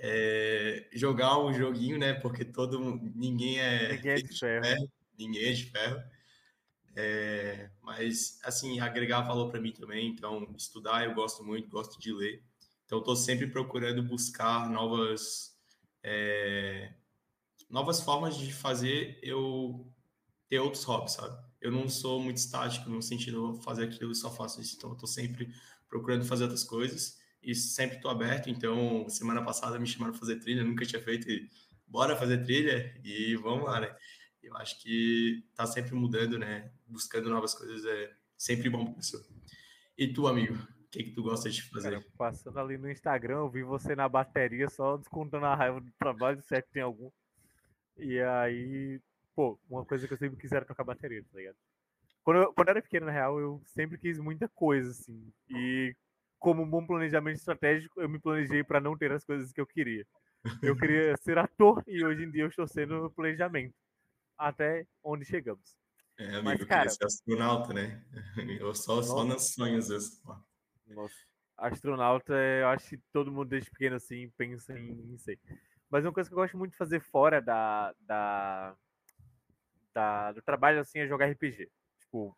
é, 0.03 0.89
jogar 0.95 1.39
um 1.39 1.53
joguinho, 1.53 1.99
né? 1.99 2.15
Porque 2.15 2.43
todo 2.43 2.81
ninguém 3.15 3.61
é, 3.61 3.93
ninguém 3.93 4.13
é 4.13 4.17
de 4.17 4.39
ferro. 4.39 4.65
ferro. 4.65 4.91
ninguém 5.19 5.45
é 5.45 5.53
de 5.53 5.65
ferro. 5.67 6.03
É, 6.97 7.71
mas 7.83 8.41
assim 8.43 8.81
agregar 8.81 9.21
valor 9.21 9.51
para 9.51 9.61
mim 9.61 9.73
também. 9.73 10.09
Então 10.09 10.49
estudar 10.57 11.05
eu 11.05 11.15
gosto 11.15 11.45
muito, 11.45 11.69
gosto 11.69 12.01
de 12.01 12.13
ler. 12.15 12.43
Então 12.87 12.99
estou 13.01 13.15
sempre 13.15 13.47
procurando 13.47 14.03
buscar 14.03 14.71
novas 14.71 15.55
é, 16.03 16.95
novas 17.69 18.01
formas 18.01 18.39
de 18.39 18.51
fazer 18.55 19.19
eu 19.23 19.87
ter 20.49 20.61
outros 20.61 20.83
hobbies, 20.85 21.13
sabe? 21.13 21.37
Eu 21.61 21.71
não 21.71 21.91
sou 21.91 22.23
muito 22.23 22.39
estático 22.39 22.89
no 22.89 23.03
sentido 23.03 23.53
de 23.53 23.63
fazer 23.63 23.85
aquilo 23.85 24.13
e 24.13 24.17
só 24.17 24.31
faço 24.31 24.63
isso. 24.63 24.77
Então 24.79 24.95
estou 24.95 25.07
sempre 25.07 25.55
procurando 25.91 26.25
fazer 26.25 26.45
outras 26.45 26.65
coisas 26.65 27.20
e 27.43 27.55
sempre 27.55 27.97
estou 27.97 28.11
aberto. 28.11 28.51
Então, 28.51 29.09
semana 29.09 29.43
passada 29.43 29.79
me 29.79 29.87
chamaram 29.87 30.13
para 30.13 30.21
fazer 30.21 30.37
trilha, 30.37 30.65
nunca 30.65 30.85
tinha 30.85 31.03
feito, 31.03 31.29
e 31.31 31.49
bora 31.87 32.17
fazer 32.17 32.39
trilha 32.45 32.95
e 33.05 33.37
vamos 33.37 33.65
lá, 33.65 33.81
né? 33.81 33.97
Eu 34.43 34.57
acho 34.57 34.81
que 34.81 35.45
tá 35.55 35.67
sempre 35.67 35.95
mudando, 35.95 36.39
né? 36.39 36.73
Buscando 36.87 37.29
novas 37.29 37.55
coisas 37.55 37.85
é 37.85 38.13
sempre 38.37 38.71
bom 38.71 38.85
para 38.85 38.95
pessoa. 38.95 39.23
E 39.99 40.09
tu, 40.09 40.27
amigo, 40.27 40.55
o 40.55 40.89
que 40.91 41.05
que 41.05 41.11
tu 41.11 41.23
gosta 41.23 41.51
de 41.51 41.63
fazer? 41.63 41.91
Cara, 41.91 42.05
passando 42.17 42.59
ali 42.59 42.79
no 42.79 42.91
Instagram, 42.91 43.39
eu 43.39 43.51
vi 43.51 43.63
você 43.63 43.95
na 43.95 44.09
bateria 44.09 44.69
só 44.71 44.97
descontando 44.97 45.45
a 45.45 45.55
raiva 45.55 45.81
do 45.81 45.93
trabalho, 45.99 46.41
se 46.43 46.55
é 46.55 46.63
que 46.63 46.71
tem 46.71 46.83
algum. 46.83 47.11
E 47.99 48.19
aí, 48.21 48.99
pô, 49.35 49.59
uma 49.69 49.85
coisa 49.85 50.07
que 50.07 50.15
eu 50.15 50.19
sempre 50.19 50.41
quis 50.41 50.53
era 50.53 50.65
tocar 50.65 50.85
bateria, 50.85 51.23
tá 51.23 51.39
ligado? 51.39 51.57
Quando 52.25 52.39
eu, 52.39 52.53
quando 52.55 52.69
eu 52.69 52.73
era 52.73 52.83
pequeno, 52.83 53.07
na 53.07 53.13
real, 53.13 53.39
eu 53.39 53.63
sempre 53.67 53.99
quis 53.99 54.19
muita 54.19 54.49
coisa, 54.49 54.91
assim. 54.91 55.33
E 55.51 55.95
como 56.41 56.63
um 56.63 56.69
bom 56.69 56.85
planejamento 56.85 57.37
estratégico, 57.37 58.01
eu 58.01 58.09
me 58.09 58.19
planejei 58.19 58.65
para 58.65 58.81
não 58.81 58.97
ter 58.97 59.13
as 59.13 59.25
coisas 59.25 59.53
que 59.53 59.61
eu 59.61 59.67
queria. 59.67 60.07
Eu 60.63 60.75
queria 60.75 61.15
ser 61.19 61.37
ator 61.37 61.85
e 61.87 62.03
hoje 62.03 62.25
em 62.25 62.31
dia 62.31 62.43
eu 62.43 62.49
estou 62.49 62.67
sendo 62.67 63.11
planejamento. 63.11 63.75
Até 64.39 64.87
onde 65.05 65.27
chegamos. 65.27 65.77
É, 66.19 66.25
amigo, 66.25 66.45
Mas, 66.45 66.65
cara, 66.65 66.65
eu 66.65 66.67
queria 66.67 66.91
ser 66.91 67.05
astronauta, 67.05 67.75
né? 67.75 68.03
Eu 68.61 68.75
só, 68.75 69.03
só 69.03 69.23
nos 69.23 69.53
sonhos. 69.53 69.91
Eu... 69.91 69.99
Nossa. 70.95 71.15
astronauta, 71.59 72.33
eu 72.33 72.69
acho 72.69 72.89
que 72.89 72.99
todo 73.13 73.31
mundo 73.31 73.51
desde 73.51 73.71
pequeno 73.71 73.97
assim 73.97 74.31
pensa 74.31 74.77
em, 74.79 75.13
em 75.13 75.19
ser. 75.19 75.39
Mas 75.91 76.05
uma 76.05 76.13
coisa 76.13 76.29
que 76.29 76.35
eu 76.35 76.39
gosto 76.39 76.57
muito 76.57 76.73
de 76.73 76.79
fazer 76.79 77.01
fora 77.01 77.41
da, 77.41 77.95
da, 78.01 78.75
da, 79.93 80.33
do 80.33 80.43
trabalho 80.43 80.81
assim 80.81 81.01
é 81.01 81.07
jogar 81.07 81.31
RPG. 81.31 81.71
Tipo, 82.01 82.37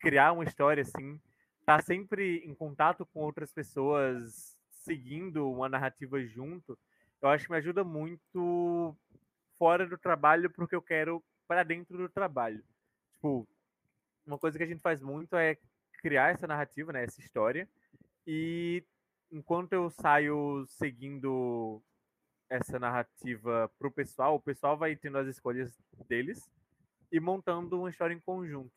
criar 0.00 0.32
uma 0.32 0.44
história 0.44 0.82
assim, 0.82 1.20
tá 1.64 1.80
sempre 1.80 2.38
em 2.38 2.54
contato 2.54 3.06
com 3.06 3.20
outras 3.20 3.52
pessoas, 3.52 4.56
seguindo 4.70 5.50
uma 5.50 5.68
narrativa 5.68 6.24
junto, 6.26 6.78
eu 7.20 7.28
acho 7.28 7.44
que 7.46 7.52
me 7.52 7.58
ajuda 7.58 7.84
muito 7.84 8.96
fora 9.58 9.86
do 9.86 9.96
trabalho 9.96 10.50
porque 10.50 10.74
eu 10.74 10.82
quero 10.82 11.22
para 11.46 11.62
dentro 11.62 11.96
do 11.96 12.08
trabalho. 12.08 12.64
Tipo, 13.14 13.48
uma 14.26 14.38
coisa 14.38 14.58
que 14.58 14.64
a 14.64 14.66
gente 14.66 14.82
faz 14.82 15.00
muito 15.00 15.36
é 15.36 15.56
criar 16.00 16.32
essa 16.32 16.46
narrativa, 16.46 16.92
né, 16.92 17.04
essa 17.04 17.20
história, 17.20 17.68
e 18.26 18.84
enquanto 19.30 19.72
eu 19.72 19.88
saio 19.88 20.64
seguindo 20.66 21.80
essa 22.50 22.78
narrativa 22.78 23.70
para 23.78 23.88
o 23.88 23.92
pessoal, 23.92 24.34
o 24.34 24.40
pessoal 24.40 24.76
vai 24.76 24.96
tendo 24.96 25.18
as 25.18 25.28
escolhas 25.28 25.72
deles 26.08 26.50
e 27.10 27.20
montando 27.20 27.78
uma 27.78 27.90
história 27.90 28.14
em 28.14 28.20
conjunto. 28.20 28.72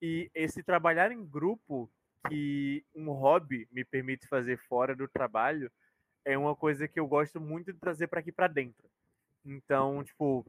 E 0.00 0.30
esse 0.34 0.62
trabalhar 0.62 1.12
em 1.12 1.24
grupo 1.24 1.90
que 2.28 2.84
um 2.94 3.10
hobby 3.10 3.68
me 3.70 3.84
permite 3.84 4.26
fazer 4.28 4.58
fora 4.68 4.94
do 4.94 5.08
trabalho 5.08 5.70
é 6.24 6.36
uma 6.36 6.56
coisa 6.56 6.88
que 6.88 6.98
eu 6.98 7.06
gosto 7.06 7.40
muito 7.40 7.72
de 7.72 7.78
trazer 7.78 8.08
para 8.08 8.20
aqui 8.20 8.32
para 8.32 8.48
dentro. 8.48 8.88
Então, 9.44 10.02
tipo, 10.02 10.44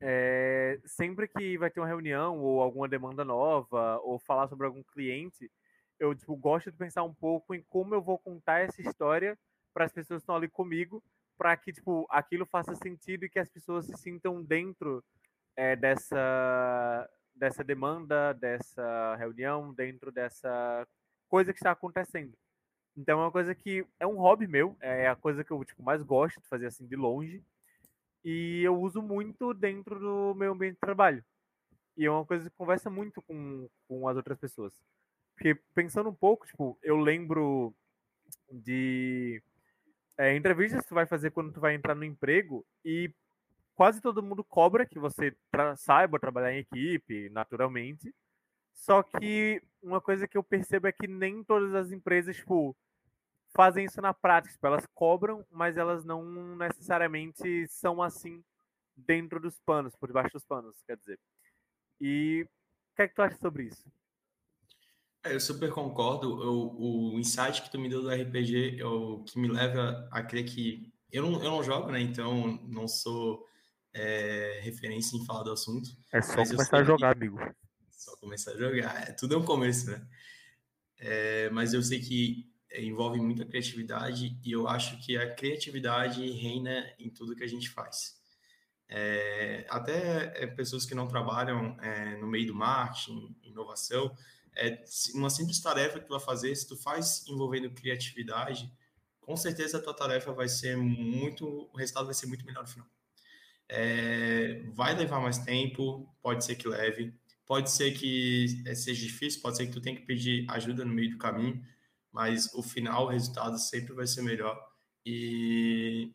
é, 0.00 0.80
sempre 0.84 1.26
que 1.26 1.58
vai 1.58 1.70
ter 1.70 1.80
uma 1.80 1.86
reunião 1.86 2.38
ou 2.38 2.62
alguma 2.62 2.88
demanda 2.88 3.24
nova 3.24 3.98
ou 3.98 4.18
falar 4.18 4.48
sobre 4.48 4.66
algum 4.66 4.82
cliente, 4.82 5.50
eu 5.98 6.14
tipo, 6.14 6.36
gosto 6.36 6.70
de 6.70 6.76
pensar 6.76 7.02
um 7.02 7.14
pouco 7.14 7.54
em 7.54 7.62
como 7.68 7.94
eu 7.94 8.00
vou 8.00 8.18
contar 8.18 8.60
essa 8.60 8.80
história 8.80 9.36
para 9.74 9.84
as 9.84 9.92
pessoas 9.92 10.20
que 10.20 10.22
estão 10.22 10.36
ali 10.36 10.48
comigo, 10.48 11.02
para 11.36 11.56
que 11.56 11.72
tipo 11.72 12.06
aquilo 12.10 12.46
faça 12.46 12.74
sentido 12.76 13.24
e 13.24 13.28
que 13.28 13.38
as 13.38 13.48
pessoas 13.48 13.86
se 13.86 13.96
sintam 13.96 14.42
dentro 14.42 15.04
é, 15.56 15.74
dessa 15.74 17.10
dessa 17.38 17.64
demanda, 17.64 18.32
dessa 18.34 19.16
reunião, 19.16 19.72
dentro 19.72 20.10
dessa 20.10 20.86
coisa 21.28 21.52
que 21.52 21.58
está 21.58 21.70
acontecendo. 21.70 22.36
Então 22.96 23.20
é 23.20 23.24
uma 23.24 23.32
coisa 23.32 23.54
que 23.54 23.86
é 24.00 24.06
um 24.06 24.16
hobby 24.16 24.46
meu, 24.46 24.76
é 24.80 25.08
a 25.08 25.14
coisa 25.14 25.44
que 25.44 25.50
eu 25.50 25.64
tipo, 25.64 25.82
mais 25.82 26.02
gosto 26.02 26.40
de 26.40 26.48
fazer 26.48 26.66
assim 26.66 26.86
de 26.86 26.96
longe. 26.96 27.42
E 28.24 28.62
eu 28.62 28.78
uso 28.78 29.00
muito 29.00 29.54
dentro 29.54 29.98
do 29.98 30.34
meu 30.34 30.52
ambiente 30.52 30.74
de 30.74 30.80
trabalho. 30.80 31.24
E 31.96 32.04
é 32.04 32.10
uma 32.10 32.26
coisa 32.26 32.50
que 32.50 32.56
conversa 32.56 32.90
muito 32.90 33.22
com, 33.22 33.68
com 33.86 34.08
as 34.08 34.16
outras 34.16 34.38
pessoas. 34.38 34.72
Porque 35.34 35.54
pensando 35.74 36.10
um 36.10 36.14
pouco, 36.14 36.46
tipo, 36.46 36.76
eu 36.82 36.96
lembro 36.96 37.72
de 38.50 39.40
é, 40.16 40.34
entrevistas 40.34 40.82
que 40.82 40.88
tu 40.88 40.94
vai 40.94 41.06
fazer 41.06 41.30
quando 41.30 41.52
tu 41.52 41.60
vai 41.60 41.74
entrar 41.74 41.94
no 41.94 42.04
emprego 42.04 42.66
e 42.84 43.12
quase 43.78 44.00
todo 44.00 44.24
mundo 44.24 44.42
cobra 44.42 44.84
que 44.84 44.98
você 44.98 45.36
tra 45.52 45.76
saiba 45.76 46.18
trabalhar 46.18 46.52
em 46.52 46.58
equipe, 46.58 47.30
naturalmente. 47.30 48.12
Só 48.74 49.04
que 49.04 49.62
uma 49.80 50.00
coisa 50.00 50.26
que 50.26 50.36
eu 50.36 50.42
percebo 50.42 50.88
é 50.88 50.92
que 50.92 51.06
nem 51.06 51.44
todas 51.44 51.72
as 51.72 51.92
empresas, 51.92 52.34
tipo, 52.34 52.76
fazem 53.54 53.84
isso 53.84 54.00
na 54.00 54.12
prática. 54.12 54.52
Tipo, 54.52 54.66
elas 54.66 54.84
cobram, 54.92 55.46
mas 55.48 55.76
elas 55.76 56.04
não 56.04 56.56
necessariamente 56.56 57.68
são 57.68 58.02
assim 58.02 58.42
dentro 58.96 59.38
dos 59.38 59.60
panos, 59.60 59.94
por 59.94 60.08
debaixo 60.08 60.32
dos 60.32 60.44
panos, 60.44 60.82
quer 60.84 60.96
dizer. 60.96 61.20
E 62.00 62.48
o 62.92 62.96
que 62.96 63.02
é 63.02 63.08
que 63.08 63.14
tu 63.14 63.22
acha 63.22 63.36
sobre 63.36 63.66
isso? 63.66 63.88
É, 65.22 65.36
eu 65.36 65.40
super 65.40 65.70
concordo. 65.70 66.42
Eu, 66.42 66.74
o 66.76 67.16
insight 67.16 67.62
que 67.62 67.70
tu 67.70 67.78
me 67.78 67.88
deu 67.88 68.02
do 68.02 68.10
RPG 68.10 68.80
é 68.80 68.84
o 68.84 69.22
que 69.22 69.38
me 69.38 69.46
leva 69.46 70.08
a 70.10 70.20
crer 70.20 70.46
que 70.46 70.92
eu 71.12 71.22
não, 71.22 71.40
eu 71.40 71.50
não 71.52 71.62
jogo, 71.62 71.92
né? 71.92 72.00
Então 72.00 72.58
não 72.66 72.88
sou 72.88 73.46
é, 73.98 74.60
referência 74.62 75.16
em 75.16 75.24
falar 75.24 75.42
do 75.42 75.50
assunto. 75.50 75.90
É 76.12 76.22
só 76.22 76.44
começar 76.44 76.78
a 76.78 76.84
jogar, 76.84 77.16
que... 77.16 77.24
amigo. 77.24 77.38
Só 77.90 78.16
começar 78.16 78.52
a 78.52 78.56
jogar. 78.56 79.08
É, 79.08 79.12
tudo 79.12 79.34
é 79.34 79.38
um 79.38 79.44
começo, 79.44 79.90
né? 79.90 80.06
É, 80.98 81.50
mas 81.50 81.74
eu 81.74 81.82
sei 81.82 82.00
que 82.00 82.48
envolve 82.76 83.18
muita 83.20 83.44
criatividade 83.44 84.38
e 84.44 84.52
eu 84.52 84.68
acho 84.68 84.98
que 84.98 85.16
a 85.16 85.34
criatividade 85.34 86.30
reina 86.30 86.92
em 86.98 87.10
tudo 87.10 87.34
que 87.34 87.42
a 87.42 87.48
gente 87.48 87.68
faz. 87.70 88.16
É, 88.88 89.66
até 89.68 90.44
é, 90.44 90.46
pessoas 90.46 90.86
que 90.86 90.94
não 90.94 91.08
trabalham 91.08 91.76
é, 91.80 92.16
no 92.16 92.26
meio 92.26 92.46
do 92.46 92.54
marketing, 92.54 93.36
inovação, 93.42 94.14
é 94.56 94.84
uma 95.14 95.30
simples 95.30 95.60
tarefa 95.60 96.00
que 96.00 96.06
tu 96.06 96.10
vai 96.10 96.20
fazer, 96.20 96.54
se 96.54 96.66
tu 96.66 96.76
faz 96.76 97.26
envolvendo 97.28 97.70
criatividade, 97.70 98.72
com 99.20 99.36
certeza 99.36 99.78
a 99.78 99.82
tua 99.82 99.94
tarefa 99.94 100.32
vai 100.32 100.48
ser 100.48 100.76
muito, 100.76 101.68
o 101.72 101.76
resultado 101.76 102.06
vai 102.06 102.14
ser 102.14 102.26
muito 102.26 102.44
melhor 102.44 102.62
no 102.62 102.68
final. 102.68 102.86
É, 103.68 104.62
vai 104.74 104.94
levar 104.94 105.20
mais 105.20 105.38
tempo, 105.38 106.08
pode 106.22 106.44
ser 106.44 106.56
que 106.56 106.66
leve, 106.66 107.14
pode 107.46 107.70
ser 107.70 107.92
que 107.92 108.62
é, 108.66 108.74
seja 108.74 109.00
difícil, 109.00 109.42
pode 109.42 109.56
ser 109.56 109.66
que 109.66 109.72
tu 109.72 109.80
tenha 109.80 109.96
que 109.96 110.06
pedir 110.06 110.46
ajuda 110.50 110.84
no 110.84 110.92
meio 110.92 111.10
do 111.10 111.18
caminho, 111.18 111.62
mas 112.12 112.52
o 112.54 112.62
final, 112.62 113.06
o 113.06 113.08
resultado 113.08 113.58
sempre 113.58 113.92
vai 113.94 114.06
ser 114.06 114.22
melhor. 114.22 114.58
E, 115.04 116.12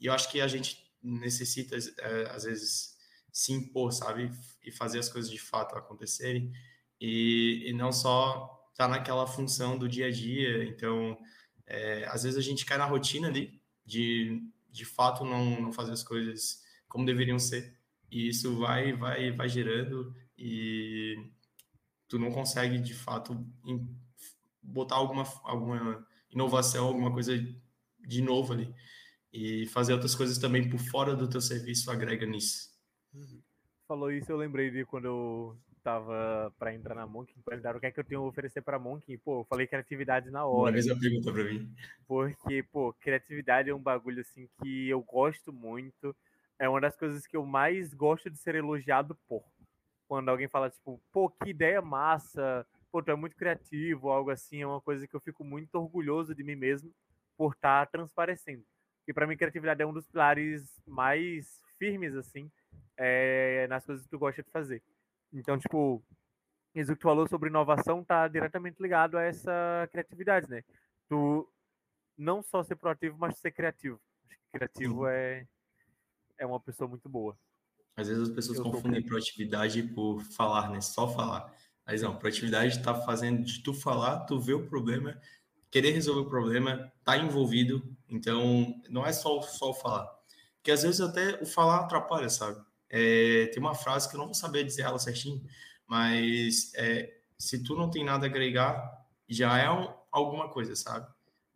e 0.00 0.06
eu 0.06 0.12
acho 0.12 0.30
que 0.30 0.40
a 0.40 0.48
gente 0.48 0.84
necessita, 1.02 1.76
é, 1.76 2.30
às 2.30 2.44
vezes, 2.44 2.96
se 3.30 3.52
impor, 3.52 3.92
sabe? 3.92 4.30
E 4.64 4.72
fazer 4.72 4.98
as 4.98 5.08
coisas 5.08 5.30
de 5.30 5.38
fato 5.38 5.76
acontecerem. 5.76 6.52
E, 7.00 7.64
e 7.66 7.72
não 7.72 7.92
só 7.92 8.68
estar 8.72 8.84
tá 8.84 8.88
naquela 8.88 9.26
função 9.26 9.76
do 9.76 9.88
dia 9.88 10.06
a 10.06 10.10
dia. 10.10 10.64
Então, 10.64 11.18
é, 11.66 12.06
às 12.06 12.22
vezes 12.22 12.38
a 12.38 12.42
gente 12.42 12.64
cai 12.64 12.78
na 12.78 12.84
rotina 12.84 13.28
ali 13.28 13.60
de, 13.84 14.42
de 14.70 14.84
fato, 14.84 15.24
não, 15.24 15.60
não 15.60 15.72
fazer 15.72 15.92
as 15.92 16.02
coisas 16.02 16.63
como 16.94 17.04
deveriam 17.04 17.40
ser. 17.40 17.76
E 18.08 18.28
isso 18.28 18.56
vai, 18.56 18.92
vai, 18.92 19.32
vai 19.32 19.48
gerando 19.48 20.14
e 20.38 21.16
tu 22.06 22.20
não 22.20 22.30
consegue, 22.30 22.78
de 22.78 22.94
fato, 22.94 23.44
botar 24.62 24.94
alguma, 24.94 25.24
alguma 25.42 26.06
inovação, 26.30 26.86
alguma 26.86 27.12
coisa 27.12 27.36
de 27.98 28.22
novo 28.22 28.52
ali. 28.52 28.72
E 29.32 29.66
fazer 29.66 29.92
outras 29.92 30.14
coisas 30.14 30.38
também 30.38 30.70
por 30.70 30.78
fora 30.78 31.16
do 31.16 31.28
teu 31.28 31.40
serviço 31.40 31.90
agrega 31.90 32.24
nisso. 32.24 32.68
Uhum. 33.12 33.42
Falou 33.88 34.12
isso, 34.12 34.30
eu 34.30 34.36
lembrei 34.36 34.70
de 34.70 34.84
quando 34.84 35.06
eu 35.06 35.58
tava 35.82 36.54
para 36.56 36.72
entrar 36.72 36.94
na 36.94 37.08
Monk, 37.08 37.34
perguntaram 37.44 37.78
o 37.78 37.80
que 37.80 37.86
é 37.86 37.90
que 37.90 37.98
eu 37.98 38.04
tenho 38.04 38.20
a 38.20 38.26
oferecer 38.26 38.62
para 38.62 38.78
Monk, 38.78 39.12
e, 39.12 39.18
pô, 39.18 39.40
eu 39.40 39.44
falei 39.44 39.66
criatividade 39.66 40.30
na 40.30 40.46
hora. 40.46 40.70
Uma 40.70 40.72
mesma 40.72 40.96
pergunta 40.96 41.32
para 41.32 41.44
mim. 41.44 41.74
Porque, 42.06 42.62
pô, 42.62 42.92
criatividade 42.94 43.68
é 43.68 43.74
um 43.74 43.82
bagulho 43.82 44.20
assim 44.20 44.48
que 44.62 44.88
eu 44.88 45.02
gosto 45.02 45.52
muito 45.52 46.14
é 46.58 46.68
uma 46.68 46.80
das 46.80 46.96
coisas 46.96 47.26
que 47.26 47.36
eu 47.36 47.44
mais 47.44 47.92
gosto 47.92 48.30
de 48.30 48.38
ser 48.38 48.54
elogiado 48.54 49.14
por. 49.26 49.44
Quando 50.06 50.28
alguém 50.28 50.48
fala, 50.48 50.70
tipo, 50.70 51.00
pô, 51.10 51.30
que 51.30 51.50
ideia 51.50 51.80
massa, 51.80 52.66
pô, 52.90 53.02
tu 53.02 53.10
é 53.10 53.16
muito 53.16 53.36
criativo, 53.36 54.10
algo 54.10 54.30
assim, 54.30 54.62
é 54.62 54.66
uma 54.66 54.80
coisa 54.80 55.06
que 55.06 55.14
eu 55.14 55.20
fico 55.20 55.42
muito 55.44 55.74
orgulhoso 55.74 56.34
de 56.34 56.44
mim 56.44 56.54
mesmo 56.54 56.94
por 57.36 57.54
estar 57.54 57.86
tá 57.86 57.90
transparecendo. 57.90 58.64
E 59.06 59.12
para 59.12 59.26
mim, 59.26 59.36
criatividade 59.36 59.82
é 59.82 59.86
um 59.86 59.92
dos 59.92 60.06
pilares 60.06 60.80
mais 60.86 61.60
firmes, 61.78 62.14
assim, 62.14 62.50
é, 62.96 63.66
nas 63.68 63.84
coisas 63.84 64.04
que 64.04 64.10
tu 64.10 64.18
gosta 64.18 64.42
de 64.42 64.50
fazer. 64.50 64.82
Então, 65.32 65.58
tipo, 65.58 66.02
isso 66.74 66.92
que 66.92 67.00
tu 67.00 67.08
falou 67.08 67.26
sobre 67.28 67.48
inovação 67.48 68.04
tá 68.04 68.26
diretamente 68.28 68.80
ligado 68.80 69.18
a 69.18 69.22
essa 69.22 69.88
criatividade, 69.90 70.48
né? 70.48 70.62
Tu 71.08 71.48
não 72.16 72.42
só 72.42 72.62
ser 72.62 72.76
proativo, 72.76 73.16
mas 73.18 73.38
ser 73.38 73.50
criativo. 73.50 74.00
Acho 74.26 74.38
que 74.38 74.50
criativo 74.52 75.06
é 75.06 75.46
é 76.38 76.46
uma 76.46 76.60
pessoa 76.60 76.88
muito 76.88 77.08
boa. 77.08 77.36
Às 77.96 78.08
vezes 78.08 78.28
as 78.28 78.34
pessoas 78.34 78.58
eu 78.58 78.64
confundem 78.64 79.02
proatividade 79.02 79.82
por 79.82 80.20
falar, 80.22 80.70
né? 80.70 80.80
Só 80.80 81.08
falar. 81.08 81.52
Mas 81.86 82.02
não, 82.02 82.16
proatividade 82.16 82.78
está 82.78 82.94
fazendo 82.94 83.44
de 83.44 83.62
tu 83.62 83.72
falar, 83.72 84.20
tu 84.20 84.40
ver 84.40 84.54
o 84.54 84.66
problema, 84.66 85.20
querer 85.70 85.92
resolver 85.92 86.22
o 86.22 86.28
problema, 86.28 86.92
tá 87.04 87.16
envolvido. 87.16 87.82
Então, 88.08 88.74
não 88.88 89.06
é 89.06 89.12
só, 89.12 89.40
só 89.42 89.72
falar. 89.74 90.06
Porque 90.56 90.70
às 90.70 90.82
vezes 90.82 91.00
até 91.00 91.40
o 91.42 91.46
falar 91.46 91.80
atrapalha, 91.80 92.28
sabe? 92.28 92.58
É, 92.88 93.46
tem 93.46 93.60
uma 93.60 93.74
frase 93.74 94.08
que 94.08 94.16
eu 94.16 94.18
não 94.18 94.26
vou 94.26 94.34
saber 94.34 94.64
dizer 94.64 94.82
ela 94.82 94.98
certinho, 94.98 95.44
mas 95.86 96.72
é, 96.74 97.12
se 97.38 97.62
tu 97.62 97.74
não 97.74 97.90
tem 97.90 98.04
nada 98.04 98.26
a 98.26 98.28
agregar, 98.28 99.04
já 99.28 99.58
é 99.58 99.70
um, 99.70 99.92
alguma 100.10 100.48
coisa, 100.48 100.74
sabe? 100.74 101.06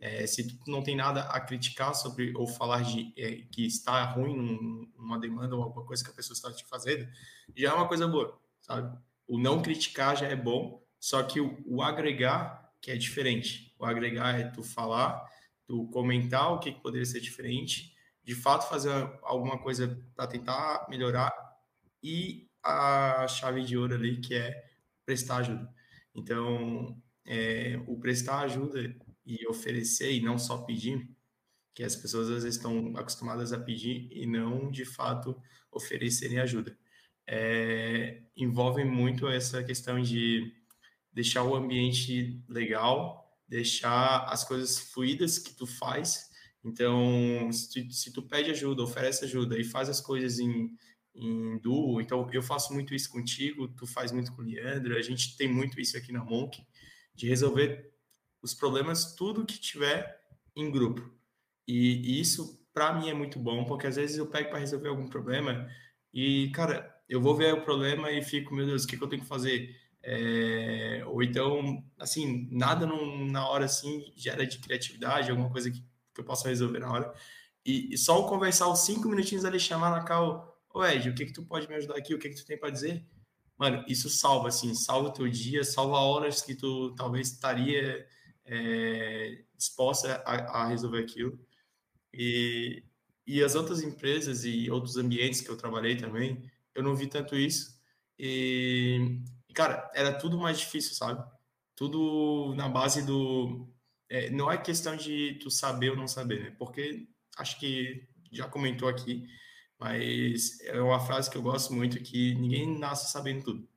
É, 0.00 0.26
se 0.26 0.46
tu 0.46 0.70
não 0.70 0.82
tem 0.82 0.94
nada 0.94 1.22
a 1.22 1.40
criticar 1.40 1.94
sobre 1.94 2.32
ou 2.36 2.46
falar 2.46 2.82
de 2.82 3.12
é, 3.16 3.42
que 3.50 3.66
está 3.66 4.04
ruim 4.04 4.90
numa 4.96 5.18
demanda 5.18 5.56
ou 5.56 5.62
alguma 5.62 5.84
coisa 5.84 6.04
que 6.04 6.10
a 6.10 6.14
pessoa 6.14 6.34
está 6.34 6.52
te 6.52 6.64
fazendo, 6.64 7.08
já 7.56 7.70
é 7.70 7.72
uma 7.72 7.88
coisa 7.88 8.06
boa, 8.06 8.40
sabe? 8.60 8.96
O 9.26 9.38
não 9.38 9.60
criticar 9.60 10.16
já 10.16 10.26
é 10.28 10.36
bom, 10.36 10.82
só 11.00 11.22
que 11.22 11.40
o, 11.40 11.60
o 11.66 11.82
agregar 11.82 12.72
que 12.80 12.90
é 12.90 12.96
diferente. 12.96 13.74
O 13.78 13.84
agregar 13.84 14.38
é 14.38 14.44
tu 14.44 14.62
falar, 14.62 15.24
tu 15.66 15.88
comentar 15.88 16.52
o 16.52 16.60
que, 16.60 16.72
que 16.72 16.80
poderia 16.80 17.04
ser 17.04 17.20
diferente, 17.20 17.92
de 18.22 18.34
fato 18.34 18.68
fazer 18.68 18.92
alguma 19.22 19.58
coisa 19.58 19.98
para 20.14 20.26
tentar 20.26 20.86
melhorar 20.88 21.32
e 22.02 22.48
a 22.62 23.26
chave 23.26 23.64
de 23.64 23.76
ouro 23.76 23.94
ali 23.94 24.20
que 24.20 24.34
é 24.34 24.64
prestar 25.04 25.38
ajuda. 25.38 25.68
Então, 26.14 27.00
é, 27.24 27.80
o 27.86 27.98
prestar 27.98 28.40
ajuda 28.40 28.94
e 29.28 29.46
oferecer 29.46 30.10
e 30.10 30.22
não 30.22 30.38
só 30.38 30.58
pedir, 30.58 31.06
que 31.74 31.84
as 31.84 31.94
pessoas 31.94 32.28
às 32.28 32.42
vezes 32.42 32.56
estão 32.56 32.96
acostumadas 32.96 33.52
a 33.52 33.60
pedir 33.60 34.08
e 34.10 34.26
não 34.26 34.70
de 34.70 34.86
fato 34.86 35.40
oferecerem 35.70 36.40
ajuda. 36.40 36.76
É, 37.26 38.22
envolve 38.34 38.82
muito 38.84 39.28
essa 39.28 39.62
questão 39.62 40.00
de 40.00 40.50
deixar 41.12 41.44
o 41.44 41.54
ambiente 41.54 42.42
legal, 42.48 43.38
deixar 43.46 44.24
as 44.24 44.44
coisas 44.44 44.78
fluídas 44.78 45.38
que 45.38 45.52
tu 45.52 45.66
faz. 45.66 46.30
Então, 46.64 47.50
se 47.52 47.68
tu, 47.70 47.92
se 47.92 48.12
tu 48.12 48.22
pede 48.22 48.50
ajuda, 48.50 48.82
oferece 48.82 49.26
ajuda 49.26 49.58
e 49.58 49.62
faz 49.62 49.90
as 49.90 50.00
coisas 50.00 50.38
em, 50.38 50.74
em 51.14 51.58
duo, 51.58 52.00
então 52.00 52.26
eu 52.32 52.42
faço 52.42 52.72
muito 52.72 52.94
isso 52.94 53.10
contigo, 53.10 53.68
tu 53.68 53.86
faz 53.86 54.10
muito 54.10 54.32
com 54.32 54.40
o 54.40 54.44
Leandro, 54.44 54.96
a 54.96 55.02
gente 55.02 55.36
tem 55.36 55.52
muito 55.52 55.78
isso 55.78 55.98
aqui 55.98 56.12
na 56.12 56.24
Monk, 56.24 56.62
de 57.14 57.28
resolver 57.28 57.92
os 58.42 58.54
problemas, 58.54 59.14
tudo 59.14 59.46
que 59.46 59.58
tiver 59.58 60.20
em 60.56 60.70
grupo. 60.70 61.10
E, 61.66 62.20
isso, 62.20 62.64
para 62.72 62.92
mim, 62.92 63.08
é 63.08 63.14
muito 63.14 63.38
bom, 63.38 63.64
porque 63.64 63.86
às 63.86 63.96
vezes 63.96 64.16
eu 64.16 64.26
pego 64.26 64.50
para 64.50 64.58
resolver 64.58 64.88
algum 64.88 65.08
problema 65.08 65.68
e, 66.12 66.50
cara, 66.50 66.94
eu 67.08 67.20
vou 67.20 67.34
ver 67.34 67.54
o 67.54 67.62
problema 67.62 68.10
e 68.10 68.22
fico, 68.22 68.54
meu 68.54 68.66
Deus, 68.66 68.84
o 68.84 68.86
que, 68.86 68.96
que 68.96 69.02
eu 69.02 69.08
tenho 69.08 69.22
que 69.22 69.28
fazer? 69.28 69.76
É, 70.02 71.02
ou 71.06 71.22
então, 71.22 71.84
assim, 71.98 72.48
nada 72.50 72.86
na 72.86 73.48
hora 73.48 73.64
assim 73.64 74.12
gera 74.16 74.46
de 74.46 74.58
criatividade, 74.58 75.30
alguma 75.30 75.50
coisa 75.50 75.70
que, 75.70 75.80
que 76.14 76.20
eu 76.20 76.24
possa 76.24 76.48
resolver 76.48 76.78
na 76.78 76.92
hora. 76.92 77.14
E, 77.64 77.92
e 77.92 77.98
só 77.98 78.22
conversar 78.22 78.68
os 78.68 78.80
cinco 78.80 79.08
minutinhos 79.08 79.44
ali, 79.44 79.60
chamar 79.60 79.90
na 79.90 80.02
cal, 80.04 80.58
ô 80.72 80.84
Ed, 80.84 81.10
o 81.10 81.14
que 81.14 81.26
que 81.26 81.32
tu 81.32 81.44
pode 81.44 81.68
me 81.68 81.74
ajudar 81.74 81.96
aqui? 81.96 82.14
O 82.14 82.18
que 82.18 82.30
que 82.30 82.36
tu 82.36 82.46
tem 82.46 82.58
para 82.58 82.70
dizer? 82.70 83.04
Mano, 83.58 83.84
isso 83.88 84.08
salva, 84.08 84.48
assim, 84.48 84.74
salva 84.74 85.08
o 85.08 85.12
teu 85.12 85.28
dia, 85.28 85.64
salva 85.64 85.98
horas 85.98 86.42
que 86.42 86.54
tu 86.54 86.94
talvez 86.94 87.32
estaria 87.32 88.06
é, 88.48 89.44
disposta 89.56 90.22
a, 90.24 90.62
a 90.62 90.68
resolver 90.68 91.00
aquilo. 91.00 91.38
E, 92.12 92.82
e 93.26 93.42
as 93.42 93.54
outras 93.54 93.82
empresas 93.82 94.44
e 94.44 94.70
outros 94.70 94.96
ambientes 94.96 95.40
que 95.40 95.50
eu 95.50 95.56
trabalhei 95.56 95.96
também, 95.96 96.50
eu 96.74 96.82
não 96.82 96.96
vi 96.96 97.06
tanto 97.06 97.36
isso. 97.36 97.78
E, 98.18 99.20
cara, 99.54 99.90
era 99.94 100.12
tudo 100.18 100.38
mais 100.38 100.58
difícil, 100.58 100.94
sabe? 100.94 101.24
Tudo 101.76 102.54
na 102.56 102.68
base 102.68 103.04
do. 103.04 103.68
É, 104.08 104.30
não 104.30 104.50
é 104.50 104.56
questão 104.56 104.96
de 104.96 105.38
tu 105.42 105.50
saber 105.50 105.90
ou 105.90 105.96
não 105.96 106.08
saber, 106.08 106.42
né? 106.42 106.56
Porque 106.58 107.06
acho 107.36 107.60
que 107.60 108.08
já 108.32 108.48
comentou 108.48 108.88
aqui, 108.88 109.28
mas 109.78 110.60
é 110.62 110.80
uma 110.80 111.00
frase 111.00 111.30
que 111.30 111.36
eu 111.36 111.42
gosto 111.42 111.72
muito 111.74 112.02
que 112.02 112.34
ninguém 112.34 112.78
nasce 112.78 113.12
sabendo 113.12 113.44
tudo. 113.44 113.68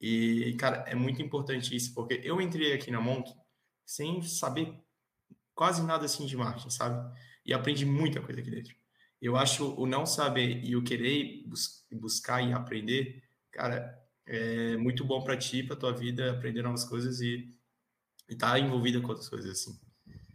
E, 0.00 0.54
cara, 0.58 0.84
é 0.88 0.94
muito 0.94 1.20
importante 1.22 1.74
isso, 1.74 1.94
porque 1.94 2.20
eu 2.24 2.40
entrei 2.40 2.72
aqui 2.72 2.90
na 2.90 3.00
Monk 3.00 3.32
sem 3.84 4.22
saber 4.22 4.74
quase 5.54 5.82
nada 5.82 6.04
assim 6.04 6.26
de 6.26 6.36
marketing, 6.36 6.70
sabe? 6.70 7.14
e 7.44 7.52
aprendi 7.52 7.84
muita 7.84 8.20
coisa 8.20 8.40
aqui 8.40 8.50
dentro. 8.50 8.74
Eu 9.20 9.36
acho 9.36 9.74
o 9.80 9.86
não 9.86 10.06
saber 10.06 10.62
e 10.64 10.76
o 10.76 10.82
querer 10.82 11.44
bus 11.46 11.86
buscar 11.92 12.42
e 12.42 12.52
aprender, 12.52 13.22
cara, 13.52 13.98
é 14.26 14.76
muito 14.76 15.04
bom 15.04 15.22
para 15.22 15.36
ti, 15.36 15.62
para 15.62 15.76
tua 15.76 15.92
vida, 15.92 16.32
aprender 16.32 16.62
novas 16.62 16.84
coisas 16.84 17.20
e 17.20 17.48
estar 18.28 18.52
tá 18.52 18.58
envolvida 18.58 19.00
com 19.00 19.08
outras 19.08 19.28
coisas 19.28 19.50
assim. 19.50 19.78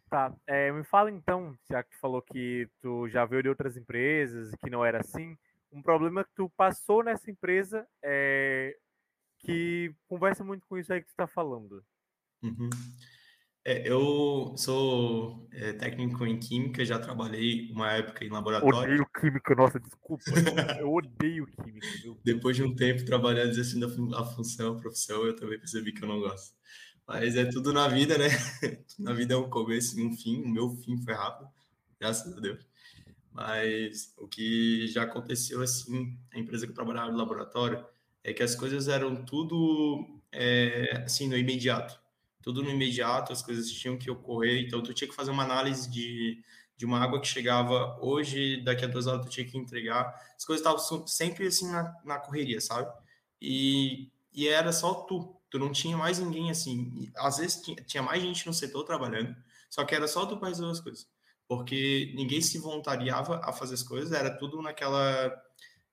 Tá, 0.10 0.34
é, 0.48 0.72
me 0.72 0.84
fala 0.84 1.12
então, 1.12 1.56
já 1.70 1.84
que 1.84 1.92
tu 1.92 2.00
falou 2.00 2.22
que 2.22 2.68
tu 2.82 3.08
já 3.10 3.26
veio 3.26 3.44
de 3.44 3.50
outras 3.50 3.78
empresas 3.78 4.52
e 4.52 4.58
que 4.58 4.70
não 4.70 4.84
era 4.84 5.00
assim, 5.00 5.38
um 5.72 5.82
problema 5.82 6.24
que 6.24 6.32
tu 6.36 6.50
passou 6.58 7.04
nessa 7.04 7.30
empresa 7.30 7.88
é 8.02 8.76
que 9.40 9.94
conversa 10.08 10.44
muito 10.44 10.66
com 10.68 10.78
isso 10.78 10.92
aí 10.92 11.00
que 11.00 11.08
tu 11.08 11.12
está 11.12 11.28
falando. 11.28 11.84
Uhum. 12.42 12.70
É, 13.70 13.88
eu 13.88 14.56
sou 14.58 15.48
é, 15.52 15.74
técnico 15.74 16.26
em 16.26 16.40
química, 16.40 16.84
já 16.84 16.98
trabalhei 16.98 17.70
uma 17.72 17.92
época 17.92 18.26
em 18.26 18.30
laboratório. 18.30 18.80
Odeio 18.80 19.06
química, 19.22 19.54
nossa, 19.54 19.80
desculpa. 19.80 20.24
eu 20.82 20.92
odeio 20.92 21.46
química. 21.46 21.88
Meu. 22.04 22.20
Depois 22.24 22.56
de 22.56 22.64
um 22.64 22.76
tempo 22.76 23.06
trabalhando 23.06 23.52
exercendo 23.52 23.86
a 24.16 24.26
função, 24.26 24.74
a 24.74 24.80
profissão, 24.80 25.24
eu 25.24 25.36
também 25.36 25.60
percebi 25.60 25.92
que 25.92 26.04
eu 26.04 26.08
não 26.08 26.20
gosto. 26.20 26.56
Mas 27.08 27.36
é 27.36 27.46
tudo 27.46 27.72
na 27.72 27.88
vida, 27.88 28.18
né? 28.18 28.30
na 28.98 29.14
vida 29.14 29.36
é 29.36 29.38
um 29.38 29.52
começo 29.52 30.00
e 30.00 30.04
um 30.04 30.18
fim. 30.18 30.42
O 30.42 30.50
meu 30.50 30.72
fim 30.72 30.98
foi 31.04 31.14
rápido, 31.14 31.48
graças 32.00 32.36
a 32.36 32.40
Deus. 32.40 32.66
Mas 33.32 34.16
o 34.18 34.28
que 34.28 34.88
já 34.88 35.04
aconteceu 35.04 35.62
assim, 35.62 36.18
a 36.34 36.40
empresa 36.40 36.66
que 36.66 36.72
eu 36.72 36.76
trabalhava 36.76 37.12
no 37.12 37.18
laboratório, 37.20 37.86
é 38.24 38.34
que 38.34 38.42
as 38.42 38.56
coisas 38.56 38.88
eram 38.88 39.24
tudo 39.26 40.20
é, 40.32 41.04
assim 41.06 41.28
no 41.28 41.38
imediato 41.38 41.99
tudo 42.42 42.64
no 42.64 42.70
imediato, 42.70 43.34
as 43.34 43.42
coisas 43.42 43.70
tinham 43.72 43.98
que 43.98 44.10
ocorrer, 44.10 44.66
então 44.66 44.82
tu 44.82 44.94
tinha 44.94 45.08
que 45.08 45.16
fazer 45.16 45.32
uma 45.32 45.44
análise 45.44 45.90
de, 45.90 46.42
de 46.78 46.86
uma 46.86 47.00
água 47.00 47.20
que 47.20 47.28
chegava 47.28 47.98
hoje, 48.02 48.62
daqui 48.64 48.86
a 48.86 48.88
duas 48.88 49.08
horas 49.08 49.26
tu 49.26 49.30
tinha 49.30 49.46
que 49.46 49.58
entregar, 49.58 50.16
as 50.36 50.46
coisas 50.46 50.66
estavam 50.66 51.08
sempre 51.08 51.48
assim 51.48 51.70
na, 51.70 51.94
na 52.06 52.18
correria, 52.18 52.62
sabe? 52.62 52.92
E, 53.42 54.10
e 54.34 54.48
era 54.48 54.72
só 54.72 54.94
tu, 54.94 55.36
tu 55.50 55.60
não 55.60 55.72
tinha 55.72 55.98
mais 55.98 56.20
ninguém 56.20 56.50
assim, 56.50 57.12
às 57.18 57.38
vezes 57.38 57.62
tinha, 57.62 57.76
tinha 57.84 58.04
mais 58.04 58.22
gente 58.22 58.48
no 58.48 58.54
setor 58.54 58.84
trabalhando, 58.84 59.36
só 59.70 59.84
que 59.84 59.94
era 59.94 60.08
só 60.08 60.26
tu 60.26 60.38
para 60.38 60.48
resolver 60.48 60.72
as 60.72 60.80
coisas, 60.80 61.08
porque 61.48 62.14
ninguém 62.16 62.42
se 62.42 62.58
voluntariava 62.60 63.42
a 63.44 63.52
fazer 63.52 63.74
as 63.74 63.84
coisas, 63.84 64.14
era 64.14 64.30
tudo 64.30 64.62
naquela 64.62 65.30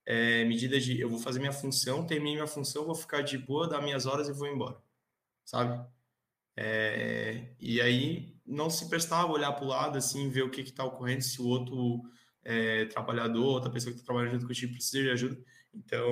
é, 0.07 0.45
medida 0.45 0.79
de 0.79 1.01
eu 1.01 1.11
vou 1.11 1.19
fazer 1.19 1.41
minha 1.41 1.53
função, 1.53 2.07
terminei 2.07 2.35
minha 2.35 2.47
função, 2.47 2.87
vou 2.87 2.95
ficar 2.95 3.23
de 3.23 3.37
boa, 3.37 3.69
dar 3.69 3.83
minhas 3.83 4.07
horas 4.07 4.29
e 4.29 4.33
vou 4.33 4.47
embora, 4.47 4.81
sabe? 5.45 5.85
É, 6.57 7.55
e 7.61 7.81
aí 7.81 8.37
não 8.47 8.71
se 8.71 8.89
prestava 8.89 9.33
olhar 9.33 9.53
para 9.53 9.65
o 9.65 9.69
lado, 9.69 9.99
assim, 9.99 10.29
ver 10.31 10.43
o 10.43 10.51
que 10.51 10.61
está 10.63 10.85
ocorrendo, 10.85 11.23
se 11.23 11.41
o 11.41 11.47
outro 11.47 12.03
é, 12.45 12.87
trabalhador, 12.87 13.45
outra 13.45 13.71
pessoa 13.71 13.93
que 13.93 13.99
está 13.99 14.07
trabalhando 14.07 14.35
junto 14.35 14.47
contigo 14.47 14.73
precisa 14.73 15.03
de 15.03 15.11
ajuda. 15.11 15.37
Então, 15.75 16.09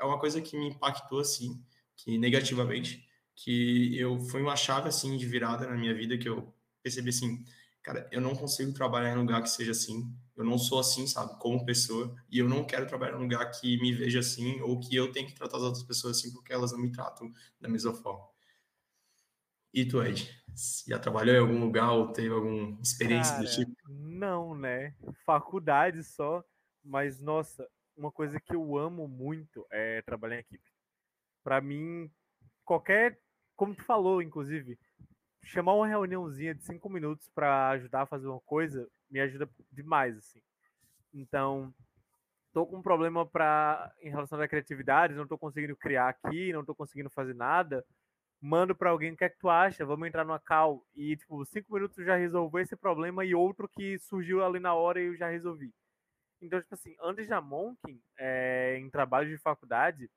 é 0.00 0.04
uma 0.04 0.18
coisa 0.18 0.40
que 0.40 0.56
me 0.56 0.68
impactou, 0.68 1.20
assim, 1.20 1.62
que 1.96 2.18
negativamente, 2.18 3.06
que 3.36 3.96
eu 3.98 4.18
foi 4.20 4.42
uma 4.42 4.56
chave, 4.56 4.88
assim, 4.88 5.16
de 5.16 5.26
virada 5.26 5.66
na 5.66 5.76
minha 5.76 5.94
vida, 5.94 6.18
que 6.18 6.28
eu 6.28 6.52
percebi, 6.82 7.10
assim, 7.10 7.44
cara, 7.82 8.08
eu 8.10 8.20
não 8.20 8.34
consigo 8.34 8.72
trabalhar 8.72 9.12
em 9.12 9.18
lugar 9.18 9.42
que 9.42 9.50
seja 9.50 9.72
assim, 9.72 10.12
eu 10.36 10.44
não 10.44 10.58
sou 10.58 10.80
assim, 10.80 11.06
sabe, 11.06 11.38
como 11.38 11.64
pessoa, 11.64 12.14
e 12.30 12.38
eu 12.38 12.48
não 12.48 12.64
quero 12.64 12.86
trabalhar 12.86 13.14
em 13.14 13.18
um 13.18 13.22
lugar 13.22 13.50
que 13.50 13.80
me 13.80 13.92
veja 13.92 14.20
assim, 14.20 14.60
ou 14.60 14.80
que 14.80 14.94
eu 14.96 15.12
tenho 15.12 15.26
que 15.26 15.34
tratar 15.34 15.58
as 15.58 15.62
outras 15.62 15.84
pessoas 15.84 16.18
assim, 16.18 16.32
porque 16.32 16.52
elas 16.52 16.72
não 16.72 16.78
me 16.78 16.90
tratam 16.90 17.30
da 17.60 17.68
mesma 17.68 17.92
forma. 17.92 18.31
E 19.72 19.86
tu, 19.86 20.02
Ed? 20.02 20.28
Já 20.86 20.98
trabalhou 20.98 21.34
em 21.34 21.38
algum 21.38 21.60
lugar 21.60 21.92
ou 21.92 22.12
teve 22.12 22.28
alguma 22.28 22.78
experiência 22.82 23.36
Cara, 23.36 23.44
do 23.44 23.50
tipo? 23.50 23.72
Não, 23.88 24.54
né? 24.54 24.94
Faculdade 25.24 26.04
só, 26.04 26.44
mas 26.84 27.18
nossa, 27.18 27.66
uma 27.96 28.12
coisa 28.12 28.38
que 28.38 28.54
eu 28.54 28.76
amo 28.76 29.08
muito 29.08 29.66
é 29.70 30.02
trabalhar 30.02 30.36
em 30.36 30.40
equipe. 30.40 30.70
Para 31.42 31.60
mim, 31.60 32.10
qualquer, 32.64 33.18
como 33.56 33.74
tu 33.74 33.82
falou, 33.82 34.20
inclusive, 34.20 34.78
chamar 35.42 35.74
uma 35.74 35.86
reuniãozinha 35.86 36.54
de 36.54 36.62
cinco 36.62 36.90
minutos 36.90 37.30
para 37.34 37.70
ajudar 37.70 38.02
a 38.02 38.06
fazer 38.06 38.28
uma 38.28 38.40
coisa 38.40 38.86
me 39.10 39.20
ajuda 39.20 39.48
demais, 39.70 40.18
assim. 40.18 40.40
Então, 41.14 41.74
tô 42.52 42.66
com 42.66 42.76
um 42.76 42.82
problema 42.82 43.26
para 43.26 43.90
em 44.02 44.10
relação 44.10 44.38
à 44.38 44.46
criatividade, 44.46 45.14
não 45.14 45.26
tô 45.26 45.38
conseguindo 45.38 45.76
criar 45.76 46.08
aqui, 46.08 46.52
não 46.52 46.64
tô 46.64 46.74
conseguindo 46.74 47.08
fazer 47.08 47.34
nada 47.34 47.82
mando 48.42 48.74
para 48.74 48.90
alguém 48.90 49.12
o 49.12 49.16
que 49.16 49.22
é 49.22 49.28
que 49.28 49.38
tu 49.38 49.48
acha, 49.48 49.86
vamos 49.86 50.08
entrar 50.08 50.24
numa 50.24 50.40
call 50.40 50.84
e 50.96 51.16
tipo, 51.16 51.44
cinco 51.44 51.72
minutos 51.72 52.04
já 52.04 52.16
resolveu 52.16 52.60
esse 52.60 52.74
problema 52.74 53.24
e 53.24 53.36
outro 53.36 53.68
que 53.68 53.96
surgiu 54.00 54.44
ali 54.44 54.58
na 54.58 54.74
hora 54.74 55.00
e 55.00 55.06
eu 55.06 55.16
já 55.16 55.28
resolvi. 55.28 55.72
Então, 56.40 56.60
tipo 56.60 56.74
assim, 56.74 56.96
antes 57.00 57.28
da 57.28 57.40
Monkin, 57.40 58.02
é, 58.18 58.76
em 58.80 58.90
trabalho 58.90 59.28
de 59.28 59.38
faculdade, 59.38 60.10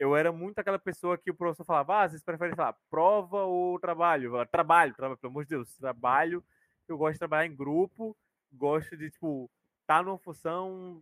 eu 0.00 0.16
era 0.16 0.32
muito 0.32 0.58
aquela 0.58 0.80
pessoa 0.80 1.16
que 1.16 1.30
o 1.30 1.34
professor 1.34 1.64
falava, 1.64 2.02
ah, 2.02 2.08
vocês 2.08 2.24
preferem, 2.24 2.56
falar 2.56 2.76
prova 2.90 3.44
ou 3.44 3.78
trabalho? 3.78 4.32
Trabalho, 4.46 4.94
trabalho, 4.94 5.18
pelo 5.18 5.30
amor 5.30 5.44
de 5.44 5.50
Deus, 5.50 5.76
trabalho, 5.76 6.42
eu 6.88 6.98
gosto 6.98 7.12
de 7.12 7.18
trabalhar 7.20 7.46
em 7.46 7.54
grupo, 7.54 8.16
gosto 8.52 8.96
de, 8.96 9.10
tipo, 9.10 9.48
estar 9.82 9.98
tá 9.98 10.02
numa 10.02 10.18
função, 10.18 11.00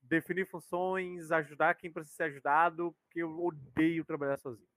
definir 0.00 0.46
funções, 0.46 1.32
ajudar 1.32 1.74
quem 1.74 1.90
precisa 1.90 2.14
ser 2.14 2.22
ajudado, 2.24 2.94
porque 3.02 3.20
eu 3.20 3.44
odeio 3.44 4.04
trabalhar 4.04 4.38
sozinho 4.38 4.73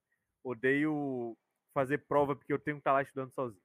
odeio 0.48 1.36
fazer 1.72 1.98
prova 1.98 2.34
porque 2.34 2.52
eu 2.52 2.58
tenho 2.58 2.76
que 2.76 2.80
estar 2.80 2.92
lá 2.92 3.02
estudando 3.02 3.32
sozinho. 3.32 3.62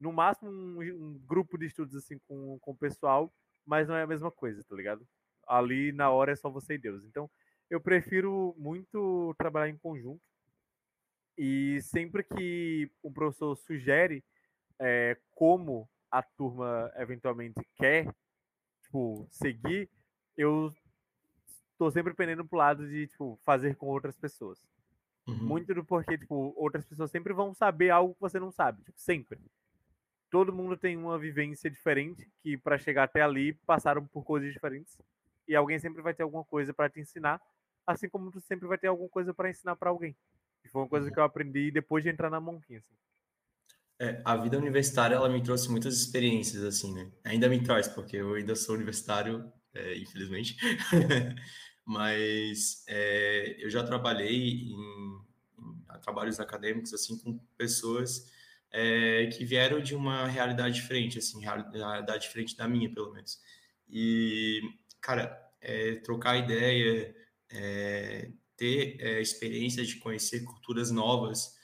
No 0.00 0.12
máximo, 0.12 0.50
um, 0.50 0.80
um 0.80 1.18
grupo 1.26 1.56
de 1.56 1.66
estudos 1.66 1.94
assim 1.96 2.18
com, 2.26 2.58
com 2.60 2.72
o 2.72 2.76
pessoal, 2.76 3.32
mas 3.64 3.88
não 3.88 3.94
é 3.94 4.02
a 4.02 4.06
mesma 4.06 4.30
coisa, 4.30 4.62
tá 4.64 4.74
ligado? 4.74 5.06
Ali 5.46 5.92
na 5.92 6.10
hora 6.10 6.32
é 6.32 6.36
só 6.36 6.50
você 6.50 6.74
e 6.74 6.78
Deus. 6.78 7.04
Então, 7.04 7.30
eu 7.70 7.80
prefiro 7.80 8.54
muito 8.58 9.34
trabalhar 9.38 9.68
em 9.68 9.78
conjunto. 9.78 10.22
E 11.36 11.80
sempre 11.82 12.22
que 12.22 12.90
o 13.02 13.10
professor 13.10 13.56
sugere 13.56 14.24
é, 14.78 15.16
como 15.30 15.88
a 16.10 16.22
turma 16.22 16.92
eventualmente 16.96 17.66
quer 17.74 18.12
tipo, 18.82 19.26
seguir, 19.30 19.88
eu 20.36 20.70
estou 21.72 21.90
sempre 21.90 22.12
pendendo 22.12 22.44
pro 22.44 22.58
lado 22.58 22.86
de 22.86 23.06
tipo, 23.06 23.40
fazer 23.42 23.74
com 23.76 23.86
outras 23.86 24.16
pessoas. 24.16 24.62
Uhum. 25.26 25.36
Muito 25.36 25.72
do 25.72 25.84
porquê, 25.84 26.18
tipo, 26.18 26.52
outras 26.56 26.84
pessoas 26.84 27.10
sempre 27.10 27.32
vão 27.32 27.54
saber 27.54 27.90
algo 27.90 28.14
que 28.14 28.20
você 28.20 28.40
não 28.40 28.50
sabe, 28.50 28.82
tipo, 28.82 28.98
sempre. 28.98 29.38
todo 30.30 30.52
mundo 30.52 30.76
tem 30.76 30.96
uma 30.96 31.18
vivência 31.18 31.70
diferente, 31.70 32.28
que 32.42 32.56
para 32.56 32.78
chegar 32.78 33.04
até 33.04 33.20
ali 33.22 33.52
passaram 33.66 34.06
por 34.06 34.24
coisas 34.24 34.52
diferentes, 34.52 34.98
e 35.46 35.54
alguém 35.54 35.78
sempre 35.78 36.02
vai 36.02 36.14
ter 36.14 36.22
alguma 36.22 36.44
coisa 36.44 36.72
para 36.72 36.88
te 36.88 37.00
ensinar, 37.00 37.40
assim 37.86 38.08
como 38.08 38.30
tu 38.30 38.40
sempre 38.40 38.66
vai 38.66 38.78
ter 38.78 38.88
alguma 38.88 39.08
coisa 39.08 39.34
para 39.34 39.50
ensinar 39.50 39.76
para 39.76 39.90
alguém. 39.90 40.16
E 40.64 40.68
foi 40.68 40.82
uma 40.82 40.88
coisa 40.88 41.06
uhum. 41.06 41.12
que 41.12 41.18
eu 41.18 41.24
aprendi 41.24 41.70
depois 41.70 42.02
de 42.02 42.10
entrar 42.10 42.30
na 42.30 42.40
Monkin, 42.40 42.76
assim. 42.76 42.94
É, 44.00 44.20
a 44.24 44.36
vida 44.36 44.58
universitária 44.58 45.14
ela 45.14 45.28
me 45.28 45.42
trouxe 45.42 45.70
muitas 45.70 45.94
experiências 45.94 46.64
assim, 46.64 46.92
né? 46.92 47.12
Ainda 47.24 47.48
me 47.48 47.62
traz 47.62 47.86
porque 47.86 48.16
eu 48.16 48.34
ainda 48.34 48.56
sou 48.56 48.74
universitário, 48.74 49.52
é, 49.74 49.96
infelizmente. 49.96 50.56
Mas 51.84 52.84
é, 52.86 53.56
eu 53.58 53.68
já 53.68 53.82
trabalhei 53.82 54.68
em, 54.68 55.20
em, 55.58 56.00
trabalhos 56.00 56.40
acadêmicos 56.40 56.94
assim 56.94 57.18
com 57.18 57.38
pessoas 57.56 58.30
é, 58.70 59.26
que 59.26 59.44
vieram 59.44 59.80
de 59.80 59.94
uma 59.94 60.26
realidade 60.26 60.74
diferente, 60.74 61.18
assim, 61.18 61.40
realidade 61.40 62.22
diferente 62.22 62.56
da 62.56 62.66
minha, 62.66 62.92
pelo 62.92 63.12
menos. 63.12 63.40
E, 63.88 64.60
cara, 65.00 65.38
é, 65.60 65.96
trocar 65.96 66.36
ideia, 66.38 67.14
ter 68.56 69.20
experiência 69.20 69.84
de 69.84 69.96
conhecer 69.96 70.42
culturas 70.44 70.90
novas, 70.90 71.54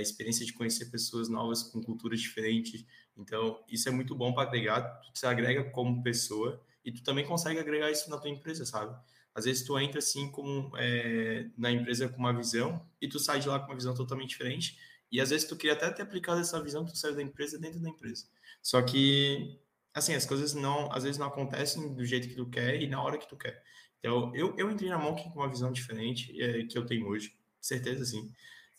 experiência 0.00 0.44
de 0.44 0.52
conhecer 0.52 0.86
pessoas 0.86 1.28
novas 1.28 1.62
com 1.62 1.80
culturas 1.80 2.20
diferentes. 2.20 2.84
Então, 3.16 3.62
isso 3.68 3.88
é 3.88 3.92
muito 3.92 4.14
bom 4.16 4.32
para 4.32 4.48
agregar, 4.48 4.82
tu 5.02 5.16
se 5.16 5.26
agrega 5.26 5.70
como 5.70 6.02
pessoa 6.02 6.60
e 6.84 6.90
tu 6.90 7.02
também 7.04 7.24
consegue 7.24 7.60
agregar 7.60 7.90
isso 7.90 8.10
na 8.10 8.18
tua 8.18 8.30
empresa, 8.30 8.64
sabe? 8.64 8.98
Às 9.34 9.44
vezes 9.44 9.64
tu 9.64 9.78
entra 9.78 9.98
assim 9.98 10.30
com, 10.30 10.72
é, 10.76 11.46
na 11.56 11.70
empresa 11.70 12.08
com 12.08 12.18
uma 12.18 12.36
visão 12.36 12.84
e 13.00 13.08
tu 13.08 13.18
sai 13.18 13.40
de 13.40 13.48
lá 13.48 13.58
com 13.60 13.66
uma 13.66 13.76
visão 13.76 13.94
totalmente 13.94 14.30
diferente 14.30 14.78
e 15.12 15.20
às 15.20 15.30
vezes 15.30 15.48
tu 15.48 15.56
queria 15.56 15.72
até 15.72 15.90
ter 15.90 16.02
aplicado 16.02 16.40
essa 16.40 16.62
visão, 16.62 16.84
tu 16.84 16.96
sai 16.96 17.14
da 17.14 17.22
empresa 17.22 17.58
dentro 17.58 17.80
da 17.80 17.88
empresa. 17.88 18.26
Só 18.62 18.80
que, 18.82 19.58
assim, 19.92 20.14
as 20.14 20.24
coisas 20.24 20.54
não, 20.54 20.92
às 20.92 21.02
vezes 21.02 21.18
não 21.18 21.26
acontecem 21.26 21.94
do 21.94 22.04
jeito 22.04 22.28
que 22.28 22.36
tu 22.36 22.46
quer 22.46 22.80
e 22.80 22.86
na 22.86 23.02
hora 23.02 23.18
que 23.18 23.28
tu 23.28 23.36
quer. 23.36 23.62
Então, 23.98 24.34
eu, 24.34 24.54
eu 24.56 24.70
entrei 24.70 24.88
na 24.88 24.98
Monk 24.98 25.22
com 25.24 25.40
uma 25.40 25.48
visão 25.48 25.72
diferente 25.72 26.40
é, 26.40 26.64
que 26.64 26.78
eu 26.78 26.86
tenho 26.86 27.06
hoje, 27.06 27.34
certeza 27.60 28.04
sim. 28.04 28.32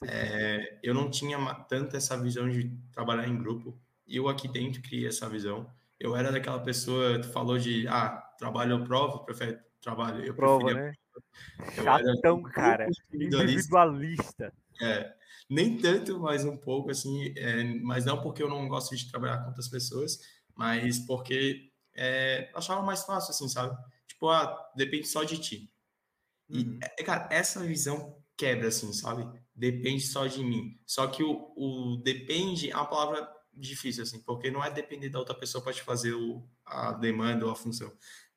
É, 0.04 0.80
eu 0.82 0.94
não 0.94 1.12
tinha 1.12 1.38
tanto 1.70 1.96
essa 1.96 2.20
visão 2.20 2.50
de 2.50 2.72
trabalhar 2.92 3.28
em 3.28 3.38
grupo. 3.38 3.78
Eu 4.08 4.28
aqui 4.28 4.48
dentro 4.48 4.82
criei 4.82 5.08
essa 5.08 5.30
visão. 5.30 5.70
Eu 6.00 6.16
era 6.16 6.32
daquela 6.32 6.60
pessoa, 6.60 7.22
tu 7.22 7.30
falou 7.30 7.58
de, 7.58 7.88
ah, 7.88 8.10
trabalho 8.38 8.74
eu 8.74 8.84
provo, 8.84 9.20
prefere 9.20 9.60
trabalho. 9.82 10.24
Eu 10.24 10.34
prova, 10.34 10.74
né? 10.74 10.94
Chatão, 11.76 12.42
cara. 12.44 12.88
Individualista. 13.14 14.54
É, 14.82 15.14
nem 15.50 15.78
tanto, 15.78 16.20
mas 16.20 16.46
um 16.46 16.58
pouco, 16.58 16.92
assim, 16.92 17.34
é, 17.38 17.64
mas 17.82 18.06
não 18.06 18.22
porque 18.22 18.42
eu 18.42 18.50
não 18.50 18.68
gosto 18.68 18.96
de 18.96 19.10
trabalhar 19.10 19.40
com 19.40 19.48
outras 19.48 19.68
pessoas, 19.68 20.20
mas 20.56 21.00
porque 21.00 21.72
é, 21.94 22.50
achava 22.56 22.82
mais 22.82 23.04
fácil, 23.04 23.32
assim, 23.32 23.50
sabe? 23.50 23.78
Tipo, 24.08 24.30
ah, 24.30 24.72
depende 24.76 25.08
só 25.08 25.24
de 25.24 25.38
ti. 25.38 25.72
E, 26.50 26.64
uhum. 26.64 26.80
é, 26.82 27.04
cara, 27.04 27.28
essa 27.32 27.60
visão 27.62 28.18
quebra, 28.38 28.70
assim, 28.70 28.92
sabe? 28.94 29.28
Depende 29.54 30.02
só 30.02 30.26
de 30.26 30.44
mim. 30.44 30.80
Só 30.86 31.08
que 31.08 31.24
o, 31.24 31.54
o 31.56 31.98
depende 32.04 32.72
é 32.72 32.76
uma 32.76 32.86
palavra 32.86 33.30
difícil, 33.54 34.04
assim, 34.04 34.22
porque 34.22 34.50
não 34.50 34.64
é 34.64 34.72
depender 34.72 35.10
da 35.10 35.20
outra 35.20 35.36
pessoa 35.36 35.64
para 35.64 35.74
te 35.74 35.82
fazer 35.82 36.14
o, 36.14 36.48
a 36.66 36.94
demanda 36.94 37.46
ou 37.46 37.52
a 37.52 37.56
função, 37.56 37.92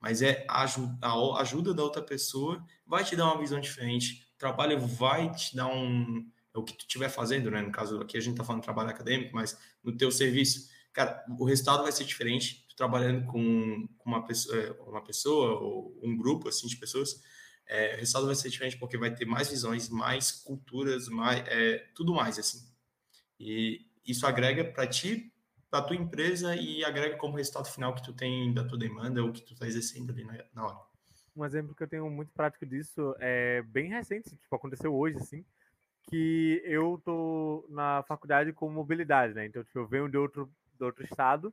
mas 0.05 0.21
é 0.21 0.45
a 0.47 0.65
ajuda, 0.65 0.99
a 1.01 1.41
ajuda 1.41 1.73
da 1.73 1.83
outra 1.83 2.03
pessoa 2.03 2.63
vai 2.87 3.03
te 3.03 3.17
dar 3.17 3.25
uma 3.25 3.41
visão 3.41 3.59
diferente. 3.59 4.29
O 4.35 4.39
trabalho 4.39 4.79
vai 4.79 5.33
te 5.33 5.57
dar 5.57 5.67
um. 5.67 6.31
É 6.55 6.59
o 6.59 6.63
que 6.63 6.75
tu 6.75 6.81
estiver 6.81 7.09
fazendo, 7.09 7.51
né? 7.51 7.63
No 7.63 7.73
caso 7.73 7.99
aqui 8.03 8.19
a 8.19 8.21
gente 8.21 8.37
tá 8.37 8.45
falando 8.45 8.61
de 8.61 8.67
trabalho 8.67 8.91
acadêmico, 8.91 9.35
mas 9.35 9.59
no 9.83 9.97
teu 9.97 10.13
serviço, 10.13 10.69
cara, 10.93 11.25
o 11.39 11.47
resultado 11.47 11.83
vai 11.83 11.91
ser 11.91 12.05
diferente. 12.05 12.67
Tu 12.69 12.77
trabalhando 12.77 13.25
com, 13.25 13.89
com 13.97 14.11
uma 14.11 14.27
pessoa, 14.27 14.59
é, 14.59 14.73
uma 14.83 15.03
pessoa 15.03 15.59
ou 15.59 15.99
um 16.03 16.15
grupo 16.15 16.51
assim 16.51 16.67
de 16.67 16.77
pessoas, 16.77 17.23
é, 17.67 17.95
o 17.95 17.99
resultado 17.99 18.27
vai 18.27 18.35
ser 18.35 18.51
diferente 18.51 18.77
porque 18.77 18.99
vai 18.99 19.15
ter 19.15 19.25
mais 19.25 19.49
visões, 19.49 19.89
mais 19.89 20.31
culturas, 20.31 21.09
mais 21.09 21.49
é, 21.49 21.79
tudo 21.95 22.13
mais 22.13 22.39
assim. 22.39 22.63
E 23.41 23.87
isso 24.05 24.27
agrega 24.27 24.67
para 24.67 24.87
ti, 24.87 25.33
para 25.75 25.83
tua 25.83 25.97
empresa 25.97 26.55
e 26.55 26.85
agrega 26.85 27.17
como 27.17 27.37
resultado 27.37 27.67
final 27.67 27.93
que 27.97 28.03
tu 28.05 28.13
tem 28.13 28.55
da 28.55 28.63
tua 28.63 28.79
demanda 28.79 29.21
ou 29.25 29.33
que 29.33 29.43
tu 29.43 29.55
está 29.55 29.67
exercendo 29.67 30.13
ali 30.13 30.23
na, 30.23 30.39
na 30.55 30.67
hora. 30.67 30.79
Um 31.35 31.45
exemplo 31.45 31.75
que 31.75 31.83
eu 31.83 31.89
tenho 31.89 32.09
muito 32.09 32.33
prático 32.33 32.65
disso 32.65 33.13
é 33.19 33.61
bem 33.63 33.89
recente, 33.89 34.37
tipo 34.37 34.55
aconteceu 34.55 34.95
hoje 34.95 35.17
assim, 35.17 35.45
que 36.09 36.63
eu 36.65 37.03
tô 37.05 37.67
na 37.69 38.05
faculdade 38.05 38.53
com 38.53 38.71
mobilidade, 38.71 39.35
né? 39.35 39.47
Então 39.47 39.65
tipo, 39.65 39.81
eu 39.81 39.89
venho 39.89 40.09
de 40.09 40.17
outro 40.17 40.49
de 40.79 40.85
outro 40.85 41.05
estado 41.05 41.53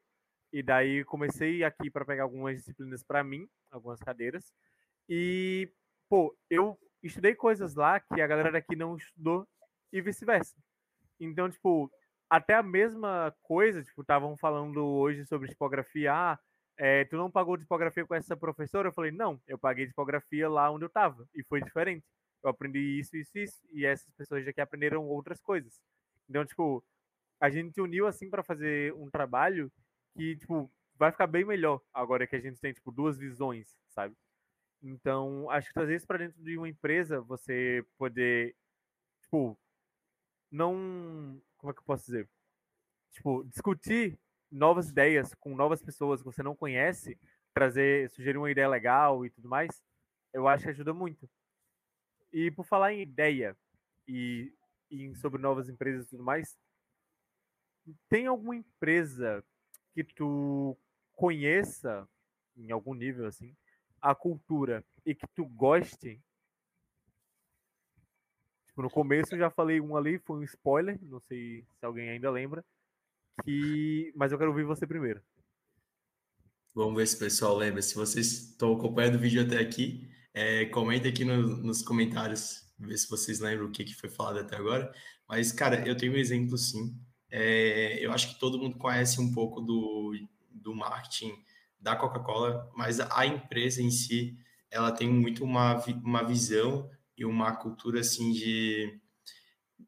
e 0.54 0.62
daí 0.62 1.04
comecei 1.04 1.64
aqui 1.64 1.90
para 1.90 2.06
pegar 2.06 2.22
algumas 2.22 2.58
disciplinas 2.58 3.02
para 3.02 3.24
mim, 3.24 3.50
algumas 3.72 4.00
cadeiras. 4.00 4.54
E 5.10 5.68
pô, 6.08 6.38
eu 6.48 6.78
estudei 7.02 7.34
coisas 7.34 7.74
lá 7.74 8.00
que 8.00 8.22
a 8.22 8.28
galera 8.28 8.52
daqui 8.52 8.76
não 8.76 8.96
estudou 8.98 9.48
e 9.92 10.00
vice-versa. 10.00 10.56
Então, 11.20 11.50
tipo, 11.50 11.92
até 12.32 12.56
a 12.56 12.63
mesma 12.63 13.36
coisa, 13.44 13.84
tipo, 13.84 14.02
estavam 14.02 14.38
falando 14.38 14.86
hoje 14.86 15.26
sobre 15.26 15.50
tipografia. 15.50 16.13
Ah, 16.13 16.39
é, 16.78 17.04
tu 17.06 17.17
não 17.17 17.30
pagou 17.30 17.58
tipografia 17.58 18.06
com 18.06 18.15
essa 18.15 18.38
professora? 18.38 18.88
Eu 18.88 18.94
falei, 18.94 19.12
não, 19.12 19.41
eu 19.46 19.58
paguei 19.60 19.86
tipografia 19.86 20.50
lá 20.50 20.72
onde 20.72 20.86
eu 20.86 20.88
estava 20.88 21.28
e 21.36 21.44
foi 21.44 21.62
diferente. 21.62 22.06
Eu 22.41 22.50
aprendi 22.50 22.80
isso, 23.00 23.17
isso, 23.17 23.38
isso, 23.38 23.62
e 23.74 23.86
essas 23.86 24.10
pessoas 24.13 24.46
já 24.46 24.54
que 24.54 24.62
aprenderam 24.62 25.06
outras 25.06 25.41
coisas. 25.41 25.82
Então, 26.30 26.46
tipo, 26.46 26.82
a 27.41 27.50
gente 27.50 27.82
uniu 27.82 28.08
assim 28.08 28.30
para 28.30 28.44
fazer 28.44 28.94
um 28.94 29.10
trabalho 29.10 29.70
que, 30.15 30.38
tipo, 30.38 30.72
vai 30.96 31.12
ficar 31.12 31.28
bem 31.28 31.44
melhor 31.46 31.82
agora 31.94 32.26
que 32.26 32.36
a 32.38 32.39
gente 32.39 32.62
tem, 32.62 32.72
tipo, 32.74 32.91
duas 32.94 33.17
visões, 33.17 33.76
sabe? 33.89 34.15
Então, 34.82 35.50
acho 35.50 35.67
que 35.67 35.74
trazer 35.74 35.96
isso 35.96 36.08
para 36.08 36.20
dentro 36.20 36.41
de 36.44 36.58
uma 36.58 36.70
empresa, 36.70 37.22
você 37.22 37.86
poder, 37.98 38.56
tipo, 39.22 39.60
não. 40.52 41.41
Como 41.62 41.69
é 41.69 41.74
que 41.76 41.80
eu 41.80 41.86
posso 41.86 42.06
dizer? 42.06 42.28
Tipo, 43.12 43.43
discutir 43.43 44.19
novas 44.52 44.89
ideias 44.89 45.36
com 45.36 45.56
novas 45.56 45.82
pessoas 45.82 46.21
que 46.21 46.26
você 46.26 46.41
não 46.41 46.56
conhece, 46.56 47.19
trazer, 47.54 48.10
sugerir 48.10 48.38
uma 48.38 48.50
ideia 48.50 48.67
legal 48.67 49.24
e 49.24 49.30
tudo 49.30 49.47
mais, 49.47 49.69
eu 50.34 50.47
acho 50.47 50.63
que 50.63 50.71
ajuda 50.71 50.91
muito. 50.91 51.30
E 52.34 52.50
por 52.50 52.65
falar 52.65 52.93
em 52.93 53.02
ideia 53.02 53.56
e, 54.08 54.52
e 54.89 55.13
sobre 55.15 55.39
novas 55.39 55.69
empresas 55.69 56.08
e 56.08 56.10
tudo 56.10 56.24
mais, 56.24 56.58
tem 58.10 58.26
alguma 58.26 58.56
empresa 58.56 59.43
que 59.93 60.04
tu 60.04 60.76
conheça 61.13 62.10
em 62.58 62.71
algum 62.71 62.95
nível 62.95 63.28
assim 63.28 63.56
a 64.02 64.15
cultura 64.15 64.84
e 65.06 65.13
que 65.13 65.28
tu 65.28 65.45
goste, 65.45 66.19
no 68.82 68.89
começo 68.89 69.34
eu 69.36 69.39
já 69.39 69.50
falei 69.50 69.80
um 69.80 69.96
ali, 69.96 70.20
foi 70.20 70.39
um 70.39 70.44
spoiler, 70.44 71.00
não 71.04 71.20
sei 71.20 71.63
se 71.80 71.86
alguém 71.86 72.10
ainda 72.10 72.30
lembra, 72.30 72.63
que... 73.44 74.12
mas 74.15 74.32
eu 74.32 74.38
quero 74.38 74.52
ouvir 74.52 74.63
você 74.63 74.86
primeiro. 74.86 75.22
Vamos 76.74 76.96
ver 76.96 77.08
se 77.08 77.15
o 77.17 77.20
pessoal 77.20 77.58
lembra. 77.58 77.82
Se 77.82 77.96
vocês 77.96 78.50
estão 78.52 78.74
acompanhando 78.74 79.15
o 79.15 79.20
vídeo 79.20 79.41
até 79.41 79.60
aqui, 79.60 80.10
é, 80.34 80.65
comenta 80.67 81.08
aqui 81.10 81.26
no, 81.26 81.58
nos 81.58 81.82
comentários, 81.82 82.65
ver 82.80 82.98
se 82.98 83.10
vocês 83.10 83.39
lembram 83.39 83.67
o 83.67 83.72
que, 83.72 83.84
que 83.84 83.96
foi 83.96 84.10
falado 84.10 84.39
até 84.39 84.56
agora. 84.56 84.94
Mas, 85.28 85.52
cara, 85.52 85.86
eu 85.88 85.96
tenho 85.98 86.13
um 86.13 86.17
exemplo 86.17 86.58
sim. 86.58 86.98
É, 87.29 88.04
eu 88.06 88.12
acho 88.12 88.34
que 88.34 88.40
todo 88.40 88.58
mundo 88.58 88.77
conhece 88.77 89.19
um 89.19 89.34
pouco 89.34 89.60
do, 89.62 90.13
do 90.50 90.73
marketing 90.73 91.34
da 91.79 91.96
Coca-Cola, 91.96 92.69
mas 92.75 93.00
a 93.00 93.25
empresa 93.25 93.82
em 93.82 93.90
si, 93.90 94.38
ela 94.69 94.92
tem 94.92 95.10
muito 95.10 95.44
uma, 95.44 95.84
uma 96.04 96.23
visão 96.23 96.90
e 97.22 97.26
uma 97.26 97.56
cultura 97.56 98.00
assim 98.00 98.32
de 98.32 99.00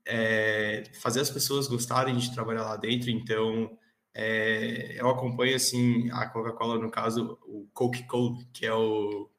é, 0.06 0.84
fazer 1.02 1.20
as 1.20 1.30
pessoas 1.30 1.68
gostarem 1.68 2.16
de 2.16 2.34
trabalhar 2.34 2.64
lá 2.64 2.78
dentro. 2.78 3.10
Então, 3.10 3.76
é, 4.14 4.96
eu 5.00 5.10
acompanho 5.10 5.56
assim 5.56 6.10
a 6.12 6.28
Coca-Cola, 6.30 6.80
no 6.80 6.92
caso, 6.92 7.40
o 7.48 7.68
Coca-Cola, 7.74 8.38
que 8.54 8.66
é 8.66 8.74
o, 8.74 9.30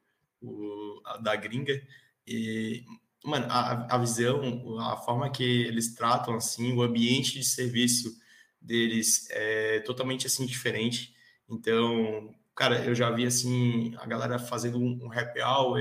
o 0.43 1.01
da 1.23 1.37
gringa, 1.37 1.81
e 2.27 2.85
mano, 3.25 3.47
a, 3.49 3.95
a 3.95 3.99
visão, 3.99 4.79
a 4.81 4.97
forma 4.97 5.31
que 5.31 5.45
eles 5.45 5.95
tratam 5.95 6.35
assim, 6.35 6.73
o 6.73 6.83
ambiente 6.83 7.39
de 7.39 7.45
serviço 7.45 8.19
deles 8.61 9.29
é 9.31 9.81
totalmente 9.81 10.27
assim 10.27 10.45
diferente. 10.45 11.15
Então, 11.49 12.35
cara, 12.57 12.85
eu 12.85 12.95
já 12.95 13.11
vi 13.11 13.25
assim 13.25 13.95
a 13.99 14.07
galera 14.07 14.39
fazendo 14.39 14.79
um, 14.79 15.07
um 15.07 15.13
happy 15.13 15.41
hour, 15.41 15.79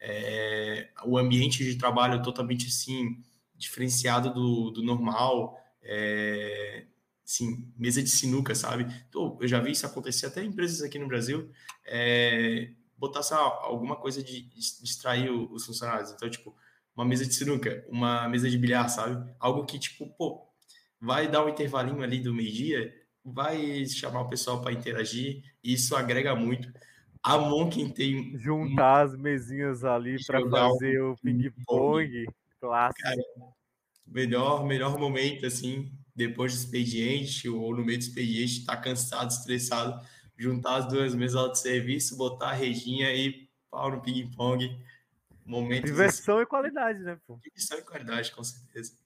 é, 0.00 0.90
o 1.04 1.18
ambiente 1.18 1.64
de 1.64 1.76
trabalho 1.76 2.22
totalmente 2.22 2.66
assim 2.66 3.22
diferenciado 3.54 4.32
do, 4.32 4.70
do 4.70 4.82
normal, 4.82 5.58
é, 5.82 6.84
assim, 7.24 7.72
mesa 7.76 8.02
de 8.02 8.10
sinuca, 8.10 8.54
sabe? 8.54 8.86
Então, 9.08 9.38
eu 9.40 9.48
já 9.48 9.60
vi 9.60 9.72
isso 9.72 9.86
acontecer 9.86 10.26
até 10.26 10.42
em 10.42 10.48
empresas 10.48 10.82
aqui 10.82 10.98
no 10.98 11.08
Brasil, 11.08 11.50
é, 11.84 12.70
botar 12.96 13.20
alguma 13.34 13.96
coisa 13.96 14.22
de 14.22 14.42
distrair 14.42 15.30
os 15.30 15.66
funcionários. 15.66 16.12
Então, 16.12 16.28
tipo, 16.28 16.54
uma 16.94 17.04
mesa 17.04 17.26
de 17.26 17.34
sinuca, 17.34 17.84
uma 17.88 18.28
mesa 18.28 18.48
de 18.48 18.56
bilhar, 18.56 18.88
sabe? 18.88 19.30
Algo 19.38 19.64
que, 19.64 19.78
tipo, 19.78 20.06
pô, 20.16 20.46
vai 21.00 21.28
dar 21.28 21.44
um 21.44 21.48
intervalinho 21.48 22.02
ali 22.02 22.20
do 22.20 22.34
meio-dia, 22.34 22.94
vai 23.24 23.84
chamar 23.86 24.20
o 24.20 24.28
pessoal 24.28 24.62
para 24.62 24.72
interagir, 24.72 25.42
e 25.62 25.74
isso 25.74 25.96
agrega 25.96 26.34
muito. 26.34 26.72
A 27.22 27.38
Monkin 27.38 27.90
tem. 27.90 28.36
Juntar 28.38 29.06
as 29.06 29.16
mesinhas 29.16 29.84
ali 29.84 30.16
para 30.26 30.40
fazer 30.48 31.02
um 31.02 31.12
o 31.12 31.16
ping-pong 31.16 32.26
clássico. 32.60 33.02
Cara, 33.02 33.22
melhor, 34.06 34.64
melhor 34.64 34.98
momento, 34.98 35.46
assim, 35.46 35.92
depois 36.14 36.52
do 36.52 36.58
expediente 36.58 37.48
ou 37.48 37.76
no 37.76 37.84
meio 37.84 37.98
do 37.98 38.02
expediente, 38.02 38.64
tá 38.64 38.76
cansado, 38.76 39.30
estressado, 39.30 40.00
juntar 40.36 40.76
as 40.76 40.88
duas 40.88 41.14
mesas 41.14 41.52
de 41.52 41.58
serviço, 41.58 42.16
botar 42.16 42.50
a 42.50 42.52
redinha 42.52 43.12
e 43.12 43.48
pau 43.70 43.90
no 43.90 44.00
ping-pong. 44.00 44.78
Momentos 45.44 45.90
Diversão 45.90 46.36
assim, 46.36 46.42
e 46.42 46.46
qualidade, 46.46 46.98
né, 47.00 47.18
pô? 47.26 47.38
Diversão 47.42 47.78
e 47.78 47.82
qualidade, 47.82 48.32
com 48.32 48.42
certeza. 48.42 48.98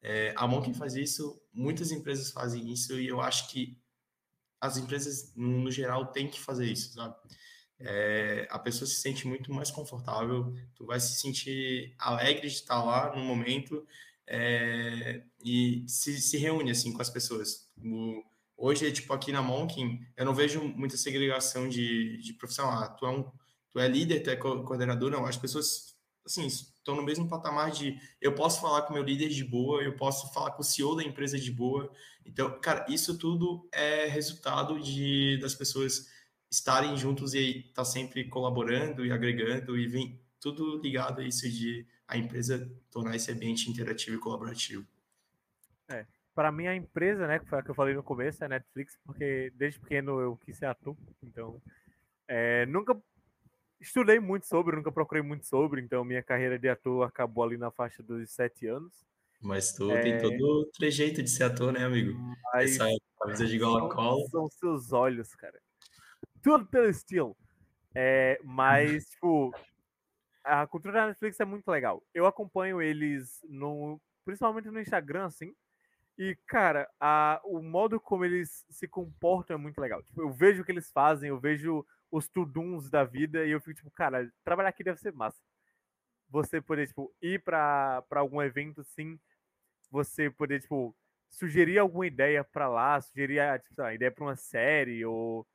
É, 0.00 0.32
a 0.36 0.46
Monkin 0.46 0.72
faz 0.72 0.94
isso, 0.94 1.42
muitas 1.52 1.90
empresas 1.90 2.30
fazem 2.30 2.72
isso, 2.72 2.98
e 3.00 3.08
eu 3.08 3.20
acho 3.20 3.48
que 3.50 3.76
as 4.60 4.76
empresas, 4.76 5.32
no 5.34 5.70
geral, 5.70 6.06
têm 6.06 6.28
que 6.28 6.40
fazer 6.40 6.66
isso, 6.66 6.94
sabe? 6.94 7.16
É, 7.80 8.46
a 8.50 8.58
pessoa 8.58 8.88
se 8.88 8.96
sente 8.96 9.26
muito 9.26 9.52
mais 9.52 9.70
confortável, 9.70 10.52
tu 10.74 10.84
vai 10.84 10.98
se 10.98 11.14
sentir 11.20 11.94
alegre 11.98 12.48
de 12.48 12.54
estar 12.54 12.82
lá 12.82 13.14
no 13.14 13.22
momento 13.22 13.86
é, 14.26 15.22
e 15.42 15.84
se, 15.88 16.20
se 16.20 16.36
reúne 16.36 16.70
assim 16.70 16.92
com 16.92 17.00
as 17.00 17.08
pessoas. 17.08 17.68
O, 17.82 18.22
hoje, 18.56 18.90
tipo, 18.92 19.12
aqui 19.12 19.32
na 19.32 19.40
Monkin, 19.40 20.00
eu 20.16 20.24
não 20.24 20.34
vejo 20.34 20.62
muita 20.62 20.96
segregação 20.96 21.68
de, 21.68 22.18
de 22.18 22.34
profissão. 22.34 22.68
Ah, 22.68 22.88
tu 22.88 23.06
é, 23.06 23.10
um, 23.10 23.24
tu 23.70 23.78
é 23.78 23.88
líder, 23.88 24.20
tu 24.20 24.30
é 24.30 24.36
coordenador, 24.36 25.10
não. 25.10 25.24
As 25.24 25.36
pessoas, 25.36 25.94
assim, 26.26 26.46
estão 26.46 26.94
no 26.94 27.02
mesmo 27.02 27.28
patamar 27.28 27.70
de 27.70 27.98
eu 28.20 28.34
posso 28.34 28.60
falar 28.60 28.82
com 28.82 28.92
meu 28.92 29.02
líder 29.02 29.28
de 29.28 29.44
boa, 29.44 29.82
eu 29.82 29.96
posso 29.96 30.32
falar 30.32 30.50
com 30.50 30.62
o 30.62 30.64
CEO 30.64 30.96
da 30.96 31.04
empresa 31.04 31.38
de 31.38 31.50
boa. 31.50 31.90
Então, 32.26 32.60
cara, 32.60 32.84
isso 32.88 33.16
tudo 33.16 33.66
é 33.72 34.06
resultado 34.06 34.78
de 34.78 35.38
das 35.40 35.54
pessoas 35.54 36.06
estarem 36.50 36.96
juntos 36.96 37.34
e 37.34 37.60
estar 37.60 37.74
tá 37.74 37.84
sempre 37.84 38.24
colaborando 38.24 39.04
e 39.04 39.12
agregando 39.12 39.78
e 39.78 39.86
vem 39.86 40.20
tudo 40.40 40.80
ligado 40.80 41.20
a 41.20 41.24
isso 41.24 41.48
de 41.48 41.86
a 42.06 42.16
empresa 42.16 42.70
tornar 42.90 43.16
esse 43.16 43.30
ambiente 43.30 43.70
interativo 43.70 44.16
e 44.16 44.20
colaborativo. 44.20 44.86
É, 45.88 46.06
para 46.34 46.50
mim 46.50 46.66
a 46.66 46.74
empresa, 46.74 47.26
né, 47.26 47.38
que 47.38 47.46
foi 47.46 47.58
a 47.58 47.62
que 47.62 47.70
eu 47.70 47.74
falei 47.74 47.94
no 47.94 48.02
começo, 48.02 48.42
é 48.42 48.46
a 48.46 48.48
Netflix, 48.48 48.98
porque 49.04 49.52
desde 49.54 49.78
pequeno 49.78 50.20
eu 50.20 50.36
quis 50.38 50.56
ser 50.56 50.66
ator, 50.66 50.96
então 51.22 51.60
é, 52.26 52.64
nunca 52.66 52.98
estudei 53.80 54.18
muito 54.18 54.46
sobre, 54.46 54.74
nunca 54.74 54.90
procurei 54.90 55.22
muito 55.22 55.46
sobre, 55.46 55.82
então 55.82 56.04
minha 56.04 56.22
carreira 56.22 56.58
de 56.58 56.68
ator 56.68 57.06
acabou 57.06 57.44
ali 57.44 57.58
na 57.58 57.70
faixa 57.70 58.02
dos 58.02 58.30
sete 58.30 58.66
anos. 58.66 58.92
Mas 59.40 59.72
tu 59.72 59.90
é... 59.92 60.00
tem 60.00 60.18
todo 60.18 60.62
o 60.62 60.66
trejeito 60.66 61.22
de 61.22 61.30
ser 61.30 61.44
ator, 61.44 61.72
né, 61.72 61.84
amigo? 61.84 62.18
Mas... 62.52 62.72
Essa 62.72 62.88
camisa 63.20 63.46
de 63.46 63.58
gola 63.58 63.88
cola. 63.94 64.26
São 64.30 64.48
seus 64.48 64.92
olhos, 64.92 65.34
cara 65.36 65.60
tudo 66.42 66.66
pelo 66.66 66.88
estilo. 66.88 67.36
É, 67.94 68.38
mas, 68.44 69.10
tipo, 69.10 69.52
a 70.44 70.66
cultura 70.66 70.94
da 70.94 71.06
Netflix 71.08 71.38
é 71.40 71.44
muito 71.44 71.68
legal. 71.68 72.02
Eu 72.14 72.26
acompanho 72.26 72.80
eles 72.80 73.40
no, 73.48 74.00
principalmente 74.24 74.70
no 74.70 74.80
Instagram, 74.80 75.26
assim. 75.26 75.54
E, 76.16 76.36
cara, 76.46 76.88
a, 76.98 77.40
o 77.44 77.62
modo 77.62 78.00
como 78.00 78.24
eles 78.24 78.64
se 78.70 78.88
comportam 78.88 79.54
é 79.54 79.58
muito 79.58 79.80
legal. 79.80 80.02
Tipo, 80.02 80.22
eu 80.22 80.32
vejo 80.32 80.62
o 80.62 80.64
que 80.64 80.72
eles 80.72 80.90
fazem, 80.90 81.28
eu 81.28 81.38
vejo 81.38 81.86
os 82.10 82.28
tuduns 82.28 82.90
da 82.90 83.04
vida 83.04 83.44
e 83.46 83.50
eu 83.50 83.60
fico 83.60 83.74
tipo, 83.74 83.90
cara, 83.90 84.30
trabalhar 84.44 84.70
aqui 84.70 84.82
deve 84.82 84.98
ser 84.98 85.12
massa. 85.12 85.40
Você 86.30 86.60
poder, 86.60 86.88
tipo, 86.88 87.14
ir 87.22 87.42
para 87.42 88.04
algum 88.10 88.42
evento, 88.42 88.82
sim. 88.84 89.18
Você 89.90 90.30
poder, 90.30 90.60
tipo, 90.60 90.94
sugerir 91.30 91.78
alguma 91.78 92.06
ideia 92.06 92.42
para 92.42 92.68
lá, 92.68 93.00
sugerir 93.00 93.40
a, 93.40 93.58
tipo, 93.58 93.80
a 93.80 93.94
ideia 93.94 94.10
para 94.10 94.24
uma 94.24 94.36
série 94.36 95.04
ou 95.04 95.46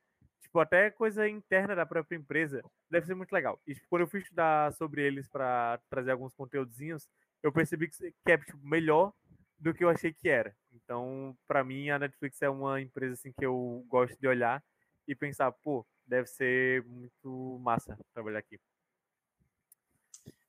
tipo, 0.44 0.60
até 0.60 0.90
coisa 0.90 1.28
interna 1.28 1.74
da 1.74 1.86
própria 1.86 2.16
empresa, 2.16 2.62
deve 2.90 3.06
ser 3.06 3.14
muito 3.14 3.32
legal. 3.32 3.60
E 3.66 3.74
tipo, 3.74 3.86
quando 3.88 4.02
eu 4.02 4.06
fui 4.06 4.20
estudar 4.20 4.72
sobre 4.74 5.02
eles 5.02 5.28
para 5.28 5.80
trazer 5.90 6.12
alguns 6.12 6.34
conteúdozinhos, 6.34 7.08
eu 7.42 7.52
percebi 7.52 7.88
que, 7.88 8.14
é 8.26 8.38
tipo, 8.38 8.58
melhor 8.62 9.12
do 9.58 9.74
que 9.74 9.82
eu 9.82 9.88
achei 9.88 10.12
que 10.12 10.28
era. 10.28 10.54
Então, 10.72 11.36
para 11.46 11.64
mim, 11.64 11.90
a 11.90 11.98
Netflix 11.98 12.40
é 12.42 12.48
uma 12.48 12.80
empresa 12.80 13.14
assim 13.14 13.32
que 13.32 13.44
eu 13.44 13.84
gosto 13.88 14.18
de 14.18 14.28
olhar 14.28 14.62
e 15.08 15.14
pensar, 15.14 15.50
pô, 15.50 15.86
deve 16.06 16.28
ser 16.28 16.84
muito 16.84 17.58
massa 17.62 17.98
trabalhar 18.12 18.38
aqui. 18.38 18.58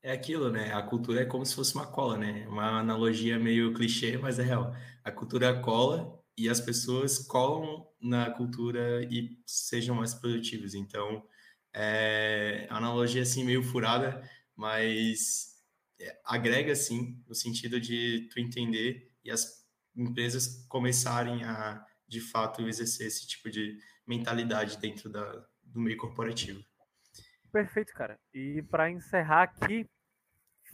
É 0.03 0.11
aquilo, 0.11 0.51
né? 0.51 0.73
A 0.73 0.83
cultura 0.83 1.21
é 1.21 1.25
como 1.25 1.45
se 1.45 1.55
fosse 1.55 1.73
uma 1.73 1.87
cola, 1.87 2.17
né? 2.17 2.45
Uma 2.47 2.79
analogia 2.79 3.39
meio 3.39 3.73
clichê, 3.73 4.17
mas 4.17 4.37
é 4.37 4.43
real. 4.43 4.71
A 5.03 5.11
cultura 5.11 5.59
cola 5.61 6.21
e 6.37 6.49
as 6.49 6.59
pessoas 6.59 7.19
colam 7.19 7.87
na 8.01 8.29
cultura 8.29 9.03
e 9.03 9.37
sejam 9.45 9.95
mais 9.95 10.13
produtivas. 10.13 10.73
Então, 10.73 11.23
é 11.73 12.67
analogia 12.69 13.21
assim 13.21 13.43
meio 13.43 13.63
furada, 13.63 14.21
mas 14.55 15.55
é, 15.99 16.19
agrega 16.25 16.75
sim 16.75 17.21
no 17.27 17.35
sentido 17.35 17.79
de 17.79 18.29
tu 18.31 18.39
entender 18.39 19.11
e 19.23 19.31
as 19.31 19.65
empresas 19.95 20.65
começarem 20.67 21.43
a 21.43 21.85
de 22.07 22.21
fato 22.21 22.67
exercer 22.67 23.07
esse 23.07 23.27
tipo 23.27 23.49
de 23.49 23.77
mentalidade 24.07 24.77
dentro 24.77 25.09
da, 25.09 25.45
do 25.63 25.79
meio 25.79 25.97
corporativo. 25.97 26.63
Perfeito, 27.51 27.93
cara. 27.93 28.19
E 28.33 28.61
para 28.63 28.91
encerrar 28.91 29.43
aqui, 29.43 29.89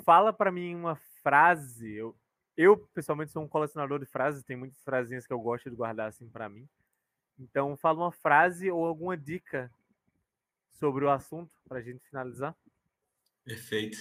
fala 0.03 0.33
para 0.33 0.51
mim 0.51 0.75
uma 0.75 0.95
frase. 1.23 1.93
Eu, 1.93 2.15
eu, 2.61 2.77
pessoalmente, 2.93 3.31
sou 3.31 3.43
um 3.43 3.47
colecionador 3.47 3.99
de 3.99 4.05
frases, 4.05 4.43
tem 4.43 4.55
muitas 4.55 4.81
frasinhas 4.83 5.25
que 5.25 5.33
eu 5.33 5.39
gosto 5.39 5.69
de 5.69 5.75
guardar 5.75 6.09
assim 6.09 6.29
para 6.29 6.49
mim. 6.49 6.67
Então, 7.39 7.75
fala 7.75 7.99
uma 7.99 8.11
frase 8.11 8.69
ou 8.69 8.85
alguma 8.85 9.17
dica 9.17 9.71
sobre 10.73 11.05
o 11.05 11.09
assunto 11.09 11.53
para 11.67 11.79
a 11.79 11.81
gente 11.81 12.03
finalizar. 12.07 12.55
Perfeito. 13.43 13.97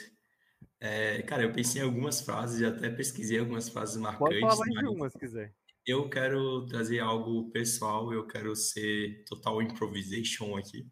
É, 0.79 1.23
cara, 1.23 1.43
eu 1.43 1.53
pensei 1.53 1.81
em 1.81 1.85
algumas 1.85 2.21
frases, 2.21 2.63
até 2.63 2.91
pesquisei 2.91 3.39
algumas 3.39 3.69
frases 3.69 3.97
marcantes. 3.97 4.41
Pode 4.41 4.57
falar 4.57 4.67
mais 4.67 4.89
de 4.89 4.95
uma, 4.95 5.11
se 5.11 5.19
quiser. 5.19 5.55
Eu 5.87 6.09
quero 6.09 6.67
trazer 6.67 7.01
algo 7.01 7.51
pessoal, 7.51 8.13
eu 8.13 8.27
quero 8.27 8.55
ser 8.55 9.25
total 9.25 9.63
improvisation 9.63 10.57
aqui. 10.57 10.87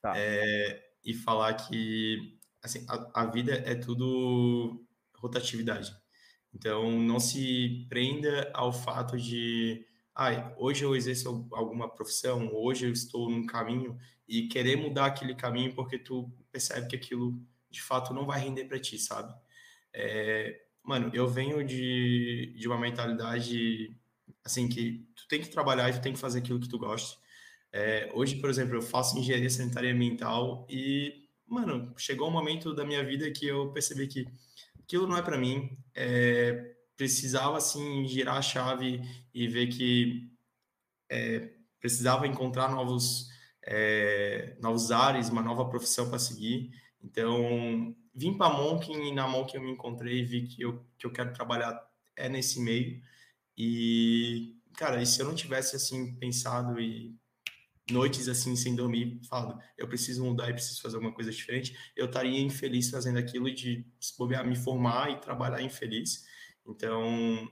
Tá. 0.00 0.14
É, 0.16 0.82
e 1.04 1.14
falar 1.14 1.54
que 1.54 2.38
assim, 2.62 2.84
a, 2.88 3.22
a 3.22 3.26
vida 3.26 3.52
é 3.52 3.74
tudo 3.74 4.84
rotatividade. 5.16 5.92
Então, 6.54 6.90
não 7.00 7.18
se 7.18 7.86
prenda 7.88 8.50
ao 8.52 8.72
fato 8.72 9.16
de, 9.16 9.84
ah, 10.14 10.54
hoje 10.58 10.84
eu 10.84 10.94
exerço 10.94 11.48
alguma 11.52 11.88
profissão, 11.88 12.50
hoje 12.52 12.86
eu 12.86 12.92
estou 12.92 13.30
num 13.30 13.46
caminho 13.46 13.98
e 14.28 14.48
querer 14.48 14.76
mudar 14.76 15.06
aquele 15.06 15.34
caminho 15.34 15.74
porque 15.74 15.98
tu 15.98 16.30
percebe 16.50 16.88
que 16.88 16.96
aquilo 16.96 17.40
de 17.70 17.82
fato 17.82 18.12
não 18.12 18.26
vai 18.26 18.40
render 18.40 18.66
para 18.66 18.78
ti, 18.78 18.98
sabe? 18.98 19.34
É, 19.94 20.60
mano, 20.82 21.10
eu 21.14 21.26
venho 21.26 21.64
de, 21.64 22.54
de 22.56 22.68
uma 22.68 22.78
mentalidade 22.78 23.96
assim 24.44 24.68
que 24.68 25.06
tu 25.14 25.26
tem 25.28 25.40
que 25.40 25.48
trabalhar 25.48 25.88
e 25.88 25.94
tu 25.94 26.00
tem 26.02 26.12
que 26.12 26.18
fazer 26.18 26.40
aquilo 26.40 26.60
que 26.60 26.68
tu 26.68 26.78
gosta. 26.78 27.20
É, 27.72 28.10
hoje, 28.14 28.36
por 28.36 28.50
exemplo, 28.50 28.76
eu 28.76 28.82
faço 28.82 29.18
engenharia 29.18 29.48
sanitária 29.48 29.88
e 29.88 29.92
ambiental 29.92 30.66
e, 30.68 31.26
mano, 31.46 31.94
chegou 31.96 32.28
um 32.28 32.32
momento 32.32 32.74
da 32.74 32.84
minha 32.84 33.02
vida 33.02 33.30
que 33.30 33.46
eu 33.46 33.72
percebi 33.72 34.06
que 34.06 34.26
aquilo 34.92 35.06
não 35.06 35.16
é 35.16 35.22
para 35.22 35.38
mim. 35.38 35.78
É, 35.94 36.74
precisava 36.96 37.56
assim 37.56 38.06
girar 38.06 38.36
a 38.36 38.42
chave 38.42 39.00
e 39.32 39.48
ver 39.48 39.68
que 39.68 40.30
é, 41.10 41.50
precisava 41.80 42.26
encontrar 42.26 42.70
novos 42.70 43.30
é, 43.64 44.56
novos 44.60 44.90
ares, 44.90 45.30
uma 45.30 45.42
nova 45.42 45.68
profissão 45.68 46.10
para 46.10 46.18
seguir. 46.18 46.70
Então 47.02 47.96
vim 48.14 48.36
para 48.36 48.54
Monkin 48.54 49.08
e 49.08 49.14
na 49.14 49.26
Monkin 49.26 49.56
eu 49.56 49.62
me 49.62 49.72
encontrei 49.72 50.20
e 50.20 50.24
vi 50.24 50.42
que 50.46 50.60
eu 50.60 50.84
que 50.98 51.06
eu 51.06 51.12
quero 51.12 51.32
trabalhar 51.32 51.80
é 52.14 52.28
nesse 52.28 52.60
meio 52.60 53.00
e 53.56 54.54
cara, 54.76 55.00
e 55.02 55.06
se 55.06 55.20
eu 55.20 55.26
não 55.26 55.34
tivesse 55.34 55.74
assim 55.76 56.14
pensado 56.16 56.78
e 56.78 57.16
noites 57.90 58.28
assim 58.28 58.54
sem 58.54 58.74
dormir, 58.74 59.20
falando, 59.28 59.60
eu 59.76 59.88
preciso 59.88 60.24
mudar 60.24 60.48
e 60.50 60.52
preciso 60.52 60.80
fazer 60.80 60.96
alguma 60.96 61.12
coisa 61.12 61.30
diferente, 61.30 61.76
eu 61.96 62.06
estaria 62.06 62.40
infeliz 62.40 62.90
fazendo 62.90 63.18
aquilo 63.18 63.52
de 63.52 63.84
me 64.46 64.56
formar 64.56 65.10
e 65.10 65.20
trabalhar 65.20 65.62
infeliz. 65.62 66.24
Então, 66.66 67.50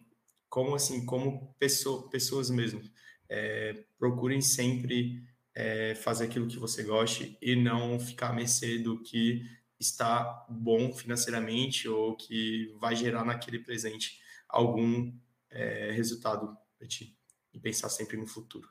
como 0.48 0.74
assim, 0.74 1.04
como 1.04 1.54
pessoa, 1.58 2.08
pessoas 2.10 2.50
mesmo, 2.50 2.82
é, 3.28 3.84
procurem 3.98 4.40
sempre 4.40 5.22
é, 5.54 5.94
fazer 5.94 6.24
aquilo 6.24 6.46
que 6.46 6.58
você 6.58 6.82
goste 6.82 7.36
e 7.40 7.56
não 7.56 7.98
ficar 7.98 8.30
à 8.30 8.32
mercê 8.32 8.78
do 8.78 9.02
que 9.02 9.44
está 9.78 10.46
bom 10.48 10.92
financeiramente 10.92 11.88
ou 11.88 12.16
que 12.16 12.74
vai 12.78 12.94
gerar 12.94 13.24
naquele 13.24 13.58
presente 13.58 14.20
algum 14.48 15.12
é, 15.50 15.90
resultado 15.92 16.56
para 16.78 16.86
ti. 16.86 17.16
E 17.52 17.58
pensar 17.58 17.88
sempre 17.88 18.16
no 18.16 18.26
futuro 18.26 18.68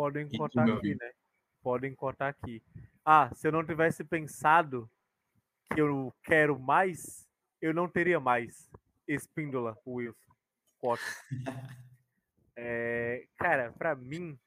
podem 0.00 0.28
cortar 0.30 0.70
aqui, 0.70 0.94
né? 0.94 1.12
Podem 1.62 1.94
cortar 1.94 2.28
aqui. 2.28 2.62
Ah, 3.04 3.30
se 3.34 3.46
eu 3.46 3.52
não 3.52 3.64
tivesse 3.64 4.02
pensado 4.02 4.90
que 5.72 5.80
eu 5.80 6.14
quero 6.24 6.58
mais, 6.58 7.28
eu 7.60 7.74
não 7.74 7.86
teria 7.86 8.18
mais. 8.18 8.70
Espíndola, 9.06 9.76
Wilson. 9.86 10.34
Corta. 10.78 11.04
É, 12.62 13.26
cara, 13.38 13.72
para 13.72 13.94
mim, 13.94 14.38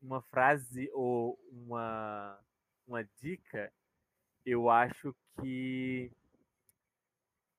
uma 0.00 0.22
frase 0.22 0.88
ou 0.94 1.38
uma, 1.50 2.38
uma 2.86 3.04
dica, 3.20 3.70
eu 4.46 4.70
acho 4.70 5.14
que 5.38 6.10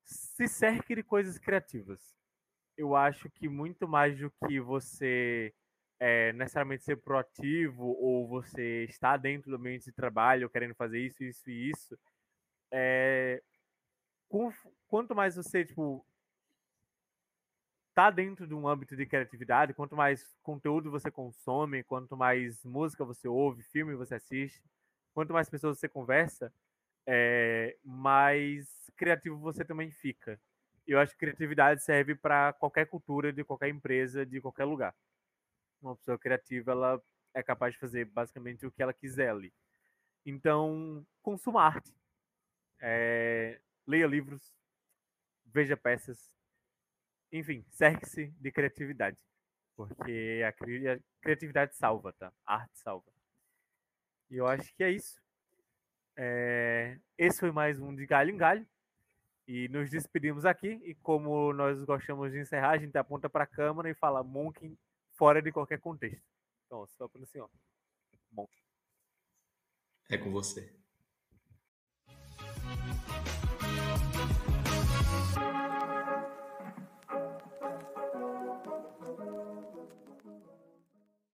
se 0.04 0.48
cerque 0.48 0.96
de 0.96 1.04
coisas 1.04 1.38
criativas. 1.38 2.18
Eu 2.76 2.96
acho 2.96 3.30
que 3.30 3.48
muito 3.48 3.88
mais 3.88 4.18
do 4.18 4.32
que 4.48 4.60
você 4.60 5.54
é, 6.06 6.34
necessariamente 6.34 6.84
ser 6.84 6.98
proativo 6.98 7.96
ou 7.98 8.28
você 8.28 8.84
estar 8.90 9.16
dentro 9.16 9.50
do 9.50 9.56
ambiente 9.56 9.86
de 9.86 9.94
trabalho 9.94 10.50
querendo 10.50 10.76
fazer 10.76 11.00
isso, 11.00 11.24
isso 11.24 11.50
e 11.50 11.70
isso, 11.70 11.98
é, 12.70 13.42
quanto 14.90 15.16
mais 15.16 15.38
você 15.38 15.64
tipo 15.64 16.06
tá 17.94 18.12
dentro 18.12 18.46
de 18.46 18.54
um 18.54 18.68
âmbito 18.68 18.98
de 18.98 19.06
criatividade, 19.06 19.74
quanto 19.74 19.96
mais 19.96 20.36
conteúdo 20.44 20.92
você 20.92 21.10
consome, 21.10 21.84
quanto 21.84 22.18
mais 22.18 22.66
música 22.66 23.06
você 23.06 23.30
ouve, 23.30 23.64
filme 23.64 23.96
você 23.96 24.16
assiste, 24.16 24.62
quanto 25.14 25.32
mais 25.32 25.50
pessoas 25.50 25.80
você 25.80 25.88
conversa, 25.88 26.52
é, 27.08 27.78
mais 27.82 28.92
criativo 28.98 29.38
você 29.38 29.64
também 29.64 29.90
fica. 29.90 30.38
Eu 30.86 31.00
acho 31.00 31.14
que 31.14 31.20
criatividade 31.20 31.82
serve 31.82 32.14
para 32.14 32.52
qualquer 32.52 32.88
cultura, 32.88 33.32
de 33.32 33.42
qualquer 33.46 33.70
empresa, 33.70 34.26
de 34.26 34.42
qualquer 34.42 34.66
lugar. 34.66 34.94
Uma 35.84 35.96
pessoa 35.98 36.18
criativa, 36.18 36.72
ela 36.72 37.02
é 37.34 37.44
capaz 37.44 37.74
de 37.74 37.80
fazer 37.80 38.06
basicamente 38.06 38.66
o 38.66 38.72
que 38.72 38.82
ela 38.82 38.94
quiser 38.94 39.30
ali. 39.30 39.54
Então, 40.26 41.06
consuma 41.22 41.64
arte. 41.64 41.94
É, 42.80 43.60
leia 43.86 44.08
livros, 44.08 44.54
veja 45.46 45.76
peças, 45.78 46.32
enfim, 47.32 47.66
cerque-se 47.72 48.28
de 48.40 48.52
criatividade. 48.52 49.18
Porque 49.76 50.44
a, 50.46 50.52
cri 50.52 50.88
a 50.88 51.00
criatividade 51.22 51.76
salva, 51.76 52.14
tá? 52.14 52.32
A 52.46 52.56
arte 52.56 52.78
salva. 52.78 53.12
E 54.30 54.38
eu 54.38 54.48
acho 54.48 54.74
que 54.76 54.84
é 54.84 54.92
isso. 54.92 55.20
É... 56.16 57.00
Esse 57.18 57.40
foi 57.40 57.52
mais 57.52 57.80
um 57.80 57.96
de 57.96 58.06
galho 58.06 58.32
em 58.32 58.38
galho. 58.38 58.68
E 59.48 59.68
nos 59.70 59.90
despedimos 59.90 60.46
aqui. 60.46 60.80
E 60.84 60.94
como 60.96 61.52
nós 61.54 61.84
gostamos 61.84 62.32
de 62.32 62.40
encerrar, 62.40 62.72
a 62.72 62.78
gente 62.78 62.98
aponta 62.98 63.30
para 63.30 63.46
a 63.46 63.48
câmera 63.48 63.90
e 63.90 63.96
fala 63.96 64.24
Monk 64.24 64.78
fora 65.24 65.42
de 65.42 65.54
qualquer 65.54 65.80
contexto. 65.80 66.22
Então, 66.66 66.86
só 66.98 67.08
para 67.08 67.24
assim, 67.24 67.40
ó. 67.40 67.48
Monk. 68.30 68.52
É 70.10 70.18
com 70.18 70.30
você. 70.30 70.83